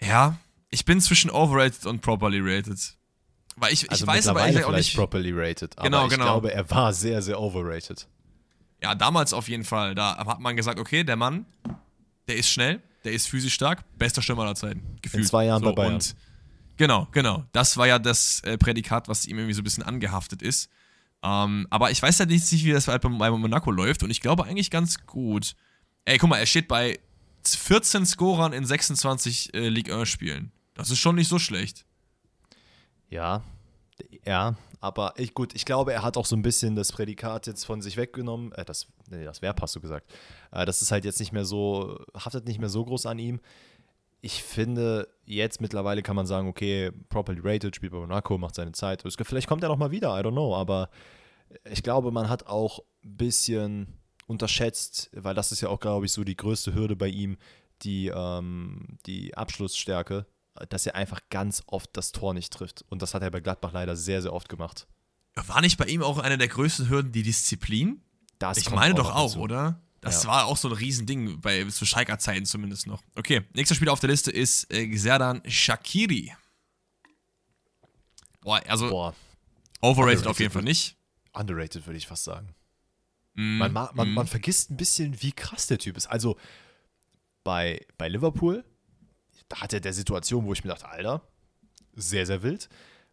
[0.00, 0.38] Ja,
[0.70, 2.97] ich bin zwischen overrated und properly rated.
[3.60, 4.94] Weil ich, Also ich weiß aber eigentlich auch nicht.
[4.94, 5.76] properly rated.
[5.78, 6.24] Aber Genau, ich genau.
[6.24, 8.06] glaube, er war sehr, sehr overrated.
[8.82, 9.94] Ja, damals auf jeden Fall.
[9.94, 11.46] Da hat man gesagt, okay, der Mann,
[12.28, 14.82] der ist schnell, der ist physisch stark, bester Stürmer aller Zeiten.
[15.02, 15.26] Gefühlt.
[15.26, 15.94] zwei Jahren bei Bayern.
[15.94, 16.14] Und
[16.76, 17.44] genau, genau.
[17.52, 20.70] Das war ja das äh, Prädikat, was ihm irgendwie so ein bisschen angehaftet ist.
[21.24, 24.20] Ähm, aber ich weiß ja nicht, wie das halt bei, bei Monaco läuft und ich
[24.20, 25.54] glaube eigentlich ganz gut.
[26.04, 27.00] Ey, guck mal, er steht bei
[27.44, 30.52] 14 Scorern in 26 äh, Ligue 1 Spielen.
[30.74, 31.84] Das ist schon nicht so schlecht.
[33.10, 33.42] Ja,
[34.24, 37.64] ja, aber ich, gut, ich glaube, er hat auch so ein bisschen das Prädikat jetzt
[37.64, 38.52] von sich weggenommen.
[38.52, 40.12] Äh, das, nee, das Verb hast du gesagt.
[40.52, 43.40] Äh, das ist halt jetzt nicht mehr so, haftet nicht mehr so groß an ihm.
[44.20, 48.72] Ich finde, jetzt mittlerweile kann man sagen, okay, properly rated, spielt bei Monaco, macht seine
[48.72, 49.04] Zeit.
[49.22, 50.90] Vielleicht kommt er noch mal wieder, I don't know, aber
[51.70, 56.12] ich glaube, man hat auch ein bisschen unterschätzt, weil das ist ja auch, glaube ich,
[56.12, 57.38] so die größte Hürde bei ihm,
[57.82, 60.26] die, ähm, die Abschlussstärke,
[60.68, 62.84] dass er einfach ganz oft das Tor nicht trifft.
[62.88, 64.86] Und das hat er bei Gladbach leider sehr, sehr oft gemacht.
[65.34, 68.02] War nicht bei ihm auch eine der größten Hürden die Disziplin?
[68.38, 69.40] Das ich meine auch doch auch, dazu.
[69.40, 69.80] oder?
[70.00, 70.28] Das Ja.
[70.30, 73.02] war auch so ein Riesending, bei zu Schalker Zeiten zumindest noch.
[73.16, 76.32] Okay, nächster Spieler auf der Liste ist äh, Xerdan Shakiri.
[78.40, 79.14] Boah, also Boah,
[79.80, 80.96] overrated underrated auf jeden Fall nicht.
[81.32, 82.54] underrated würde ich fast sagen.
[83.34, 84.14] Mm, Man, ma- man, mm.
[84.14, 86.06] man vergisst ein bisschen, wie krass der Typ ist.
[86.06, 86.36] Also
[87.44, 88.64] bei, bei Liverpool,
[89.48, 91.22] da hat er der Situation, wo ich mir dachte, Alter,
[91.94, 92.68] sehr, sehr wild.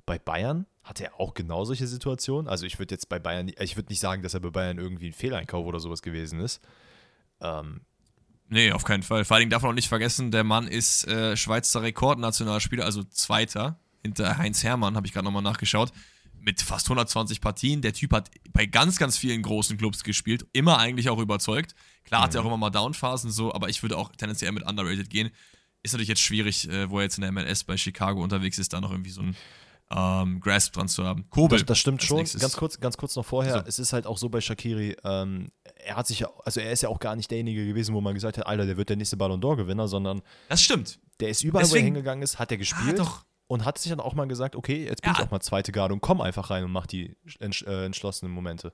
[0.05, 2.47] Bei Bayern hatte er auch genau solche Situationen.
[2.47, 5.07] Also ich würde jetzt bei Bayern, ich würde nicht sagen, dass er bei Bayern irgendwie
[5.07, 6.61] ein Fehleinkauf oder sowas gewesen ist.
[7.41, 7.81] Ähm,
[8.47, 9.25] Nee, auf keinen Fall.
[9.25, 13.79] Vor allem darf man auch nicht vergessen, der Mann ist äh, Schweizer Rekordnationalspieler, also Zweiter,
[14.03, 15.91] hinter Heinz Hermann, habe ich gerade nochmal nachgeschaut,
[16.39, 17.81] mit fast 120 Partien.
[17.81, 21.73] Der Typ hat bei ganz, ganz vielen großen Clubs gespielt, immer eigentlich auch überzeugt.
[22.03, 25.09] Klar hat er auch immer mal Downphasen so, aber ich würde auch tendenziell mit underrated
[25.09, 25.31] gehen.
[25.85, 28.73] Ist natürlich jetzt schwierig, äh, wo er jetzt in der MLS bei Chicago unterwegs ist,
[28.73, 29.35] da noch irgendwie so ein
[29.91, 31.29] ähm, Grasp dran zu haben.
[31.29, 31.59] Kobel.
[31.59, 32.17] Das, das stimmt schon.
[32.17, 32.41] nächstes.
[32.41, 33.53] Ganz kurz, ganz kurz noch vorher.
[33.59, 33.63] So.
[33.67, 36.81] Es ist halt auch so bei Shakiri, ähm, er hat sich ja, also er ist
[36.81, 39.15] ja auch gar nicht derjenige gewesen, wo man gesagt hat, Alter, der wird der nächste
[39.15, 40.99] Ballon d'Or-Gewinner, sondern Das stimmt.
[41.19, 43.25] der ist überall, wo er Deswegen- hingegangen ist, hat er gespielt doch.
[43.45, 45.19] und hat sich dann auch mal gesagt, okay, jetzt bin Ja.
[45.19, 48.33] ich auch mal zweite Garde und komm einfach rein und mach die entsch äh, entschlossenen
[48.33, 48.73] Momente.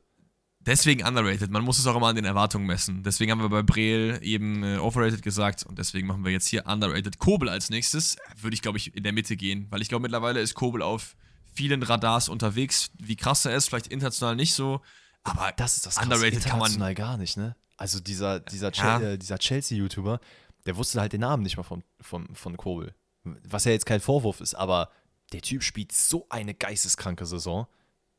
[0.65, 1.49] Deswegen underrated.
[1.49, 3.01] Man muss es auch immer an den Erwartungen messen.
[3.03, 6.67] Deswegen haben wir bei Breel eben äh, overrated gesagt und deswegen machen wir jetzt hier
[6.67, 7.17] underrated.
[7.17, 10.39] Kobel als nächstes würde ich, glaube ich, in der Mitte gehen, weil ich glaube, mittlerweile
[10.39, 11.15] ist Kobel auf
[11.53, 12.91] vielen Radars unterwegs.
[12.99, 14.81] Wie krass er ist, vielleicht international nicht so,
[15.23, 16.05] aber Das ist das krasse.
[16.07, 16.71] underrated kann man.
[16.71, 17.55] International gar nicht, ne?
[17.77, 18.99] Also dieser, dieser, Ja.
[18.99, 20.19] Chel äh, dieser Chelsea-YouTuber,
[20.67, 22.93] der wusste halt den Namen nicht mal von, von, von Kobel.
[23.23, 24.89] Was ja jetzt kein Vorwurf ist, aber
[25.33, 27.65] der Typ spielt so eine geisteskranke Saison.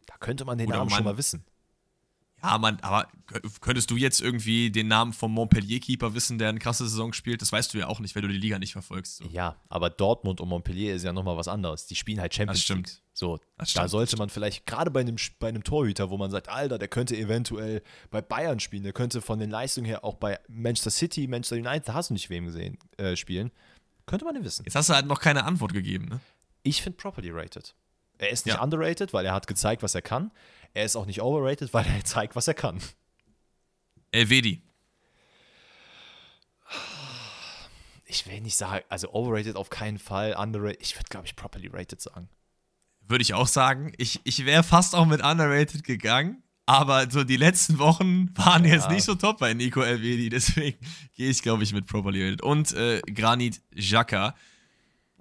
[0.06, 1.44] Da könnte man den Oder Namen schon man- mal wissen.
[2.42, 6.58] Ja, man, aber kö- könntest du jetzt irgendwie den Namen vom Montpellier-Keeper wissen, der eine
[6.58, 7.40] krasse Saison spielt?
[7.40, 9.18] Das weißt du ja auch nicht, weil du die Liga nicht verfolgst.
[9.18, 9.24] So.
[9.30, 11.86] Ja, aber Dortmund und Montpellier ist ja nochmal was anderes.
[11.86, 12.86] Die spielen halt Champions Das stimmt.
[12.88, 12.98] League.
[13.14, 16.30] So, Das da stimmt, sollte man vielleicht, gerade bei einem, bei einem Torhüter, wo man
[16.30, 20.14] sagt, Alter, der könnte eventuell bei Bayern spielen, der könnte von den Leistungen her auch
[20.16, 23.52] bei Manchester City, Manchester United, da hast du nicht wem gesehen, äh, spielen.
[24.06, 24.64] Könnte man den wissen.
[24.64, 26.20] Jetzt hast du halt noch keine Antwort gegeben, ne?
[26.64, 27.74] Ich finde properly rated.
[28.22, 28.62] Er ist nicht Ja.
[28.62, 30.30] underrated, weil er hat gezeigt, was er kann.
[30.74, 32.80] Er ist auch nicht overrated, weil er zeigt, was er kann.
[34.12, 34.62] Elvedi.
[38.06, 41.68] ich will nicht sagen, also overrated auf keinen Fall, underrated, ich würde, glaube ich, properly
[41.72, 42.28] rated sagen.
[43.08, 43.92] Würde ich auch sagen.
[43.96, 48.74] Ich, ich wäre fast auch mit underrated gegangen, aber so die letzten Wochen waren ja.
[48.74, 50.78] jetzt nicht so top bei Nico Elvedi, deswegen
[51.16, 52.42] gehe ich, glaube ich, mit properly rated.
[52.42, 54.36] Und äh, Granit Xhaka.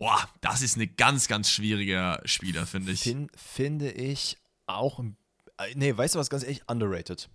[0.02, 3.02] Boah, das ist ein ganz, ganz schwieriger Spieler, finde ich.
[3.02, 7.30] Fin finde ich auch, äh, nee, weißt du was, ganz ehrlich, underrated.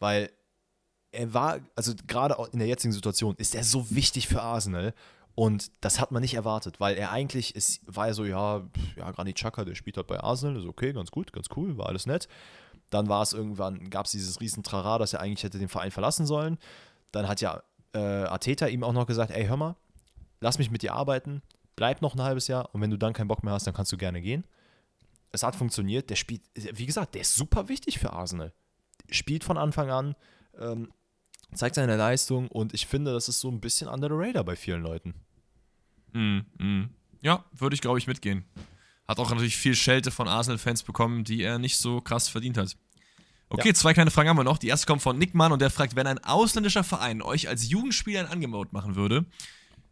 [0.00, 0.30] Weil
[1.12, 4.92] er war, also gerade in der jetzigen Situation, ist er so wichtig für Arsenal.
[5.34, 9.10] Und das hat man nicht erwartet, weil er eigentlich ist, war ja so, ja, ja,
[9.12, 12.04] Granit Xhaka, der spielt halt bei Arsenal, ist okay, ganz gut, ganz cool, war alles
[12.04, 12.28] nett.
[12.90, 15.90] Dann war es irgendwann, gab es dieses riesen Trara, dass er eigentlich hätte den Verein
[15.90, 16.58] verlassen sollen.
[17.12, 17.62] Dann hat ja
[17.94, 19.76] äh, Arteta ihm auch noch gesagt, ey, hör mal,
[20.40, 21.40] lass mich mit dir arbeiten,
[21.80, 23.90] bleib noch ein halbes Jahr und wenn du dann keinen Bock mehr hast, dann kannst
[23.90, 24.44] du gerne gehen.
[25.32, 28.52] Es hat funktioniert, der spielt, wie gesagt, der ist super wichtig für Arsenal.
[29.10, 30.14] Spielt von Anfang an,
[30.58, 30.92] ähm,
[31.54, 34.56] zeigt seine Leistung und ich finde, das ist so ein bisschen under the radar bei
[34.56, 35.14] vielen Leuten.
[36.12, 36.90] Mm, mm.
[37.22, 38.44] Ja, würde ich, glaube ich, mitgehen.
[39.08, 42.76] Hat auch natürlich viel Schelte von Arsenal-Fans bekommen, die er nicht so krass verdient hat.
[43.48, 43.74] Okay, ja.
[43.74, 44.58] zwei kleine Fragen haben wir noch.
[44.58, 47.70] Die erste kommt von Nick Mann und der fragt, wenn ein ausländischer Verein euch als
[47.70, 49.24] Jugendspieler ein Angebot machen würde,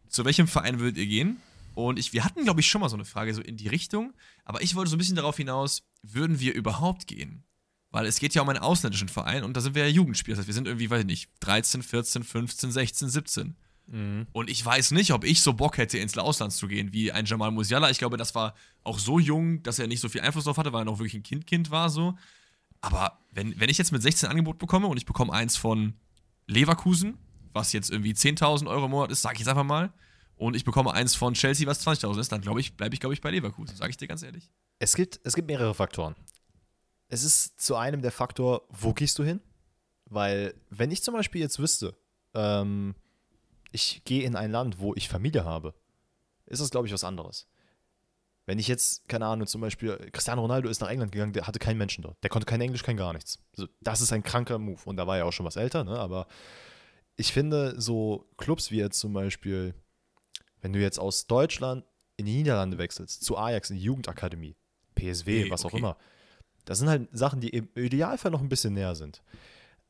[0.07, 1.41] zu welchem Verein würdet ihr gehen?
[1.87, 4.13] Und ich, wir hatten, glaube ich, schon mal so eine Frage so in die Richtung,
[4.43, 7.43] aber ich wollte so ein bisschen darauf hinaus, würden wir überhaupt gehen?
[7.91, 10.35] Weil es geht ja um einen ausländischen Verein und da sind wir ja Jugendspieler.
[10.35, 13.55] Das heißt, wir sind irgendwie, weiß ich nicht, 13, 14, 15, 16, 17.
[13.87, 14.27] Mhm.
[14.31, 17.25] Und ich weiß nicht, ob ich so Bock hätte, ins Ausland zu gehen, wie ein
[17.25, 17.89] Jamal Musiala.
[17.89, 18.53] Ich glaube, das war
[18.83, 21.15] auch so jung, dass er nicht so viel Einfluss drauf hatte, weil er noch wirklich
[21.15, 22.15] ein Kind-Kind war, so.
[22.81, 25.93] Aber wenn, wenn ich jetzt mit 16 Angebot bekomme und ich bekomme eins von
[26.45, 27.17] Leverkusen,
[27.53, 29.91] was jetzt irgendwie 10.000 Euro im Monat ist, sage ich jetzt einfach mal,
[30.39, 33.13] und ich bekomme eins von Chelsea, was 20.000 ist, dann glaube ich, bleibe ich, glaube
[33.13, 34.49] ich, bei Leverkusen, sage ich dir ganz ehrlich.
[34.79, 36.15] Es gibt, es gibt mehrere Faktoren
[37.09, 39.41] es ist zu einem der Faktor, wo gehst du hin?
[40.05, 41.95] Weil, wenn ich zum Beispiel jetzt wüsste,
[42.33, 42.95] ähm,
[43.71, 45.73] ich gehe in ein Land, wo ich Familie habe,
[46.45, 47.47] ist das, glaube ich, was anderes.
[48.45, 51.59] Wenn ich jetzt, keine Ahnung, zum Beispiel, Cristiano Ronaldo ist nach England gegangen, der hatte
[51.59, 52.23] keinen Menschen dort.
[52.23, 53.39] Der konnte kein Englisch, kein gar nichts.
[53.55, 54.81] Also, das ist ein kranker Move.
[54.85, 55.99] Und da war er auch schon was älter, ne?
[55.99, 56.27] Aber
[57.15, 59.75] ich finde, so Clubs wie jetzt zum Beispiel,
[60.61, 61.85] wenn du jetzt aus Deutschland
[62.17, 64.55] in die Niederlande wechselst, zu Ajax in die Jugendakademie,
[64.95, 65.77] PSW, okay, was auch okay.
[65.77, 65.97] immer,
[66.65, 69.23] das sind halt Sachen, die im Idealfall noch ein bisschen näher sind.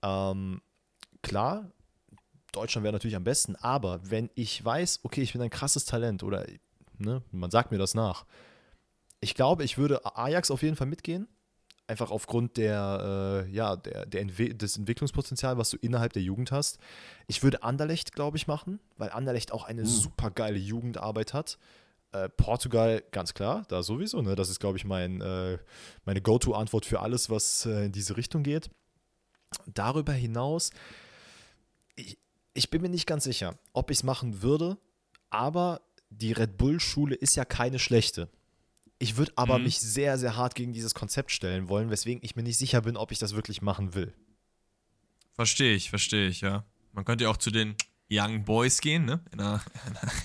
[0.01, 0.61] Ähm,
[1.21, 1.71] klar,
[2.51, 6.23] Deutschland wäre natürlich am besten, aber wenn ich weiß, okay, ich bin ein krasses Talent
[6.23, 6.45] oder
[6.97, 8.25] ne, man sagt mir das nach,
[9.21, 11.27] ich glaube, ich würde Ajax auf jeden Fall mitgehen.
[11.89, 16.51] Einfach aufgrund der, äh, ja, der, der Entwe des Entwicklungspotenzials, was du innerhalb der Jugend
[16.51, 16.77] hast.
[17.25, 19.87] Ich würde Anderlecht, glaube ich, machen, weil Anderlecht auch eine uh.
[19.87, 21.57] super geile Jugendarbeit hat.
[22.11, 24.21] Äh, Portugal, ganz klar, da sowieso.
[24.21, 24.35] Ne?
[24.35, 25.57] Das ist, glaube ich, mein, äh,
[26.05, 28.69] meine Go-To-Antwort für alles, was äh, in diese Richtung geht.
[29.65, 30.69] Darüber hinaus,
[31.95, 32.19] ich,
[32.53, 34.77] ich bin mir nicht ganz sicher, ob ich es machen würde,
[35.31, 38.29] aber die Red Bull-Schule ist ja keine schlechte.
[38.99, 39.65] Ich würde aber mhm.
[39.65, 42.97] mich sehr, sehr hart gegen dieses Konzept stellen wollen, weswegen ich mir nicht sicher bin,
[42.97, 44.13] ob ich das wirklich machen will.
[45.33, 46.65] Verstehe ich, verstehe ich, ja.
[46.91, 47.75] Man könnte ja auch zu den
[48.11, 49.23] Young Boys gehen, ne?
[49.31, 49.63] In einer,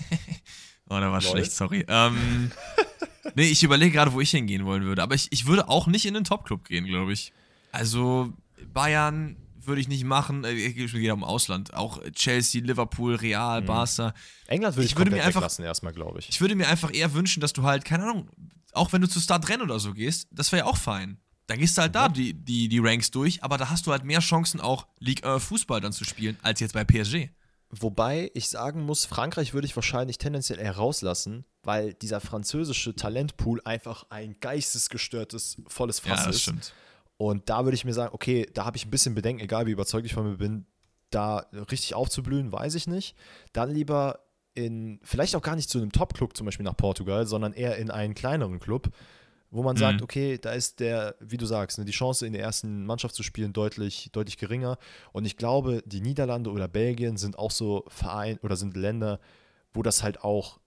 [0.89, 1.31] Oh, da war Lol.
[1.31, 1.85] schlecht, sorry.
[1.87, 2.51] Ähm,
[3.35, 5.01] nee, ich überlege gerade, wo ich hingehen wollen würde.
[5.01, 7.33] Aber ich, ich würde auch nicht in den Top-Club gehen, glaube ich.
[7.71, 8.33] Also,
[8.71, 10.43] Bayern würde ich nicht machen.
[10.43, 11.73] Äh, ich gehe um Ausland.
[11.73, 13.65] Auch Chelsea, Liverpool, Real, mhm.
[13.65, 14.13] Barca.
[14.45, 16.29] England würde ich, ich würde mir einfach lassen erstmal, glaube ich.
[16.29, 18.29] Ich würde mir einfach eher wünschen, dass du halt, keine Ahnung,
[18.75, 21.19] auch wenn du zu Start oder so gehst, das wäre ja auch fein.
[21.47, 24.03] Dann gehst du halt da die, die, die Ranks durch, aber da hast du halt
[24.03, 27.29] mehr Chancen, auch League 1 Fußball dann zu spielen, als jetzt bei PSG.
[27.69, 33.61] Wobei ich sagen muss, Frankreich würde ich wahrscheinlich tendenziell eher rauslassen, weil dieser französische Talentpool
[33.65, 36.41] einfach ein geistesgestörtes, volles Fass ja, das ist.
[36.43, 36.73] Stimmt.
[37.17, 39.71] Und da würde ich mir sagen, okay, da habe ich ein bisschen Bedenken, egal wie
[39.71, 40.65] überzeugt ich von mir bin,
[41.09, 43.15] da richtig aufzublühen, weiß ich nicht.
[43.53, 44.24] Dann lieber
[44.55, 47.91] in, vielleicht auch gar nicht zu einem Top-Club, zum Beispiel nach Portugal, sondern eher in
[47.91, 48.89] einen kleineren Club,
[49.51, 49.79] wo man mhm.
[49.79, 53.15] sagt, okay, da ist der, wie du sagst, ne, die Chance in der ersten Mannschaft
[53.15, 54.77] zu spielen deutlich, deutlich geringer.
[55.11, 59.19] Und ich glaube, die Niederlande oder Belgien sind auch so Verein oder sind Länder,
[59.73, 60.59] wo das halt auch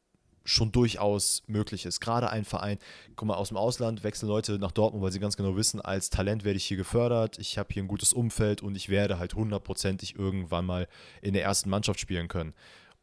[0.44, 2.00] schon durchaus möglich ist.
[2.00, 2.78] Gerade ein Verein,
[3.16, 6.08] guck mal, aus dem Ausland wechseln Leute nach Dortmund, weil sie ganz genau wissen, als
[6.08, 9.34] Talent werde ich hier gefördert, ich habe hier ein gutes Umfeld und ich werde halt
[9.34, 10.88] hundertprozentig irgendwann mal
[11.20, 12.54] in der ersten Mannschaft spielen können.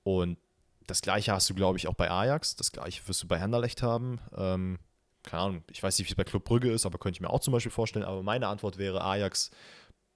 [0.03, 0.38] Und
[0.88, 3.82] das gleiche hast du, glaube ich, auch bei Ajax, das gleiche wirst du bei Henderlecht
[3.82, 4.20] haben.
[4.36, 4.80] Ähm,
[5.24, 7.30] keine Ahnung, ich weiß nicht, wie es bei Club Brügge ist, aber könnte ich mir
[7.30, 8.06] auch zum Beispiel vorstellen.
[8.06, 9.49] Aber meine Antwort wäre Ajax,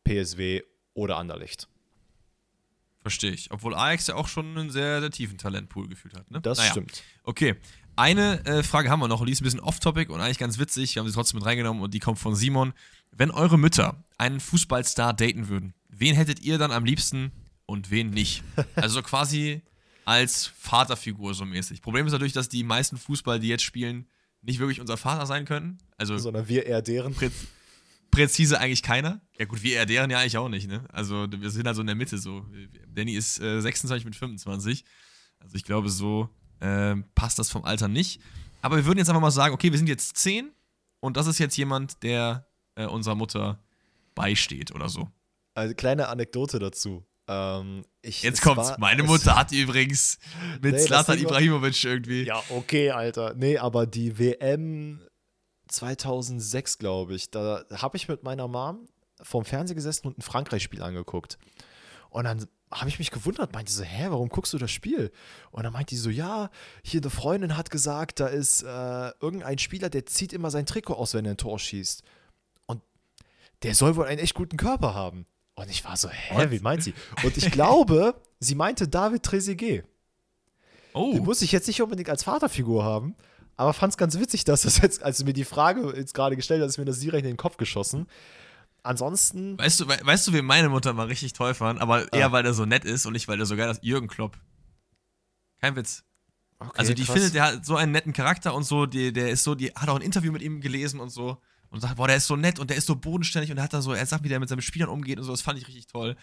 [0.04, 0.62] PSW
[0.94, 1.68] oder Anderlecht.
[3.02, 3.52] Verstehe ich.
[3.52, 6.30] Obwohl Ajax ja auch schon einen sehr, sehr tiefen Talentpool gefühlt hat.
[6.30, 6.42] Ne?
[6.42, 6.72] Das naja.
[6.72, 7.04] stimmt.
[7.24, 7.56] Okay.
[7.96, 10.96] Eine äh, Frage haben wir noch, die ist ein bisschen off-topic und eigentlich ganz witzig.
[10.96, 12.74] Wir haben sie trotzdem mit reingenommen und die kommt von Simon.
[13.12, 17.32] Wenn eure Mütter einen Fußballstar daten würden, wen hättet ihr dann am liebsten
[17.66, 18.44] und wen nicht?
[18.76, 19.64] Also quasi
[20.10, 21.84] als Vaterfigur so mäßig.
[21.84, 24.08] Problem ist natürlich, dass die meisten Fußball, die jetzt spielen,
[24.42, 25.78] nicht wirklich unser Vater sein können.
[25.98, 27.14] Also Sondern wir eher deren.
[27.14, 27.30] Prä
[28.10, 29.22] präzise eigentlich keiner.
[29.38, 30.84] Ja gut, wir eher deren ja eigentlich auch nicht, ne?
[30.92, 32.44] Also wir sind also in der Mitte so.
[32.88, 34.84] Danny ist äh, 26 mit 25.
[35.42, 36.28] Also ich glaube, so
[36.60, 38.20] äh, passt das vom Alter nicht.
[38.64, 40.52] Aber wir würden jetzt einfach mal sagen, okay, wir sind jetzt 10
[41.02, 43.64] und das ist jetzt jemand, der äh, unserer Mutter
[44.16, 45.08] beisteht oder so.
[45.54, 47.06] Also kleine Anekdote dazu.
[47.32, 48.70] Ähm, ich, Jetzt es kommt's.
[48.72, 50.18] war- Meine Mutter hat übrigens
[50.62, 52.24] mit Nee, Zlatan Ibrahimovic irgendwie.
[52.24, 53.36] Ja, okay, Alter.
[53.36, 55.00] Nee, aber die WM
[55.68, 58.88] 2006, glaube ich, da habe ich mit meiner Mom
[59.22, 61.38] vorm Fernseher gesessen und ein Frankreich-Spiel angeguckt.
[62.10, 65.12] Und dann habe ich mich gewundert, meinte so, hä, warum guckst du das Spiel?
[65.52, 66.50] Und dann meinte die so, ja,
[66.84, 70.94] hier eine Freundin hat gesagt, da ist äh, irgendein Spieler, der zieht immer sein Trikot
[70.96, 72.04] aus, wenn er ein Tor schießt.
[72.66, 72.82] Und
[73.64, 75.26] der soll wohl einen echt guten Körper haben.
[75.60, 76.94] Und ich war so, hä, wie meint sie?
[77.24, 79.84] Und ich glaube, sie meinte David Trezeguet.
[80.94, 83.16] Oh, Den muss ich jetzt nicht unbedingt als Vaterfigur haben,
[83.58, 86.36] aber fand es ganz witzig, dass das jetzt, als du mir die Frage jetzt gerade
[86.36, 88.08] gestellt hast, ist mir das direkt in den Kopf geschossen.
[88.84, 92.28] Ansonsten, weißt du, we weißt du, wen meine Mutter mal richtig toll fand, aber eher,
[92.28, 92.32] Ah.
[92.32, 93.84] weil er so nett ist und nicht, weil er so geil ist?
[93.84, 94.38] Jürgen Klopp.
[95.62, 96.04] Kein Witz.
[96.60, 97.16] okay, Also die krass.
[97.16, 99.90] findet, der hat so einen netten Charakter und so, die, der ist so, die hat
[99.90, 101.38] auch ein Interview mit ihm gelesen und so
[101.72, 103.74] und sagt, boah, der ist so nett und der ist so bodenständig und er hat
[103.74, 105.68] da so, er sagt, wie der mit seinen Spielern umgeht und so, das fand ich
[105.68, 106.16] richtig toll.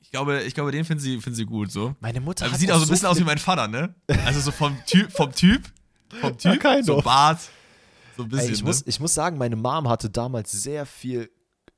[0.00, 1.94] Ich glaube, ich glaube, den finden sie, finden sie gut so.
[2.00, 3.94] Meine Mutter Aber hat sieht auch so ein bisschen aus wie mein Vater, ne?
[4.24, 5.62] Also so vom Typ, vom Typ,
[6.20, 7.00] vom Ja, Typ, kind so.
[7.02, 7.40] Bart,
[8.16, 8.66] so ein Ey, bisschen, ich, ne?
[8.66, 11.30] muss, ich muss sagen, meine Mom hatte damals sehr viel,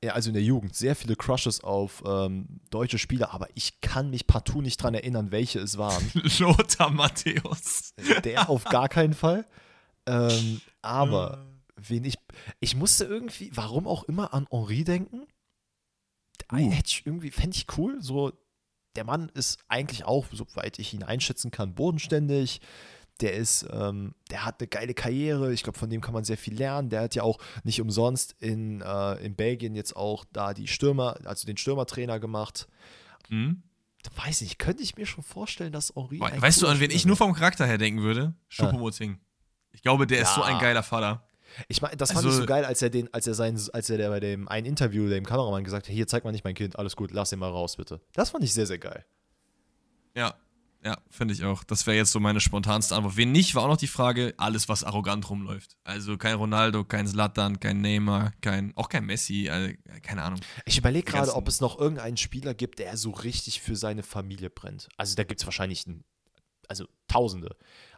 [0.03, 4.09] ja, also in der Jugend, sehr viele Crushes auf ähm, deutsche Spieler, aber ich kann
[4.09, 6.03] mich partout nicht dran erinnern, welche es waren.
[6.39, 7.93] Lothar Matthäus.
[8.23, 9.45] Der auf gar keinen Fall.
[10.05, 11.45] Ähm, aber
[11.89, 12.15] wen ich.
[12.59, 15.25] Ich musste irgendwie, warum auch immer, an Henri denken.
[16.51, 16.57] Uh.
[16.71, 18.01] Hätte ich irgendwie, fände ich cool.
[18.01, 18.33] So,
[18.95, 22.61] der Mann ist eigentlich auch, soweit ich ihn einschätzen kann, bodenständig.
[23.21, 25.53] Der ist, ähm, der hat eine geile Karriere.
[25.53, 26.89] Ich glaube, von dem kann man sehr viel lernen.
[26.89, 31.17] Der hat ja auch nicht umsonst in, äh, in Belgien jetzt auch da die Stürmer,
[31.25, 32.67] also den Stürmertrainer gemacht.
[33.29, 33.61] Hm?
[34.15, 36.19] Weiß nicht, könnte ich mir schon vorstellen, dass Henri.
[36.19, 38.33] We- Weißt du, an wen ich nur vom Charakter her denken würde?
[38.49, 39.19] Schuppomoting.
[39.71, 40.59] Ich glaube, der ist so ein Ja.
[40.59, 41.25] geiler Vater.
[41.67, 43.89] Ich meine, das fand Also- ich so geil, als er den, als er sein, als
[43.89, 46.55] er der bei dem einen Interview dem Kameramann gesagt hat, hier zeig mal nicht mein
[46.55, 48.01] Kind, alles gut, lass ihn mal raus, bitte.
[48.13, 49.05] Das fand ich sehr, sehr geil.
[50.15, 50.35] Ja,
[50.83, 51.63] ja, finde ich auch.
[51.63, 53.15] Das wäre jetzt so meine spontanste Antwort.
[53.15, 55.77] Wen nicht, war auch noch die Frage, alles, was arrogant rumläuft.
[55.85, 60.41] Also kein Ronaldo, kein Zlatan, kein Neymar, kein, auch kein Messi, also, keine Ahnung.
[60.65, 64.49] Ich überlege gerade, ob es noch irgendeinen Spieler gibt, der so richtig für seine Familie
[64.49, 64.89] brennt.
[64.97, 66.03] Also da gibt es wahrscheinlich ein,
[66.67, 67.55] also Tausende.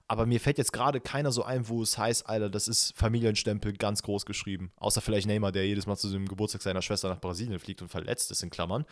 [0.08, 3.74] Aber mir fällt jetzt gerade keiner so ein, wo es heißt, Alter, das ist Familienstempel
[3.74, 4.72] ganz groß geschrieben.
[4.76, 7.90] Außer vielleicht Neymar, der jedes Mal zu dem Geburtstag seiner Schwester nach Brasilien fliegt und
[7.90, 8.86] verletzt ist, in Klammern.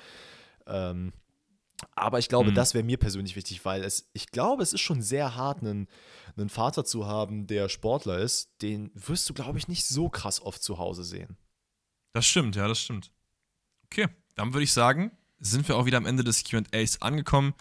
[0.65, 1.13] Ähm,
[1.95, 2.55] aber ich glaube, Mhm.
[2.55, 5.87] das wäre mir persönlich wichtig, weil es, ich glaube, es ist schon sehr hart, einen,
[6.35, 8.49] einen Vater zu haben, der Sportler ist.
[8.61, 11.37] Den wirst du, glaube ich, nicht so krass oft zu Hause sehen.
[12.13, 13.11] Das stimmt, ja, das stimmt.
[13.85, 17.53] Okay, dann würde ich sagen, sind wir auch wieder am Ende des QAs angekommen.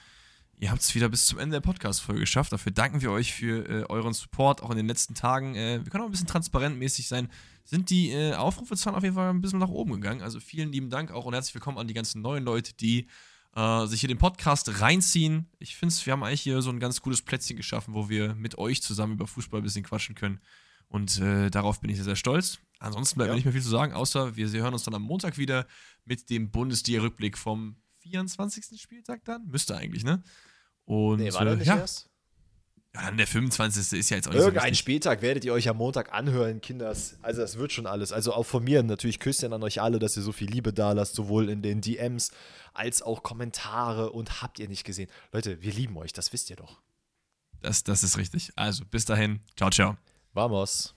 [0.62, 2.52] Ihr habt es wieder bis zum Ende der Podcast-Folge geschafft.
[2.52, 5.56] Dafür danken wir euch für äh, euren Support, auch in den letzten Tagen.
[5.56, 7.28] Äh, wir können auch ein bisschen transparentmäßig sein.
[7.64, 10.22] Sind die äh, Aufrufezahlen auf jeden Fall ein bisschen nach oben gegangen.
[10.22, 13.08] Also vielen lieben Dank auch und herzlich willkommen an die ganzen neuen Leute, die
[13.56, 15.50] äh, sich hier den Podcast reinziehen.
[15.58, 18.56] Ich finde, wir haben eigentlich hier so ein ganz gutes Plätzchen geschaffen, wo wir mit
[18.56, 20.38] euch zusammen über Fußball ein bisschen quatschen können.
[20.86, 22.60] Und äh, darauf bin ich sehr, sehr stolz.
[22.78, 23.32] Ansonsten bleibt Ja.
[23.32, 25.66] mir nicht mehr viel zu sagen, außer wir hören uns dann am Montag wieder
[26.04, 28.80] mit dem Bundesliga-Rückblick vom 24.
[28.80, 29.48] Spieltag dann.
[29.48, 30.22] Müsste eigentlich, ne?
[30.84, 32.08] Und Nee, war äh, nicht ja, erst?
[32.94, 33.98] ja, dann der 25.
[33.98, 34.78] ist ja jetzt auch nicht so Irgendeinen wichtig.
[34.80, 37.16] Spieltag werdet ihr euch am Montag anhören, Kinders.
[37.22, 38.12] Also das wird schon alles.
[38.12, 40.92] Also auch von mir natürlich Küsschen an euch alle, dass ihr so viel Liebe da
[40.92, 42.30] lasst, sowohl in den DMs
[42.74, 44.10] als auch Kommentare.
[44.12, 45.08] Und habt ihr nicht gesehen.
[45.32, 46.80] Leute, wir lieben euch, das wisst ihr doch.
[47.60, 48.50] Das, das ist richtig.
[48.56, 49.40] Also, bis dahin.
[49.56, 49.96] Ciao, ciao.
[50.34, 50.94] Vamos.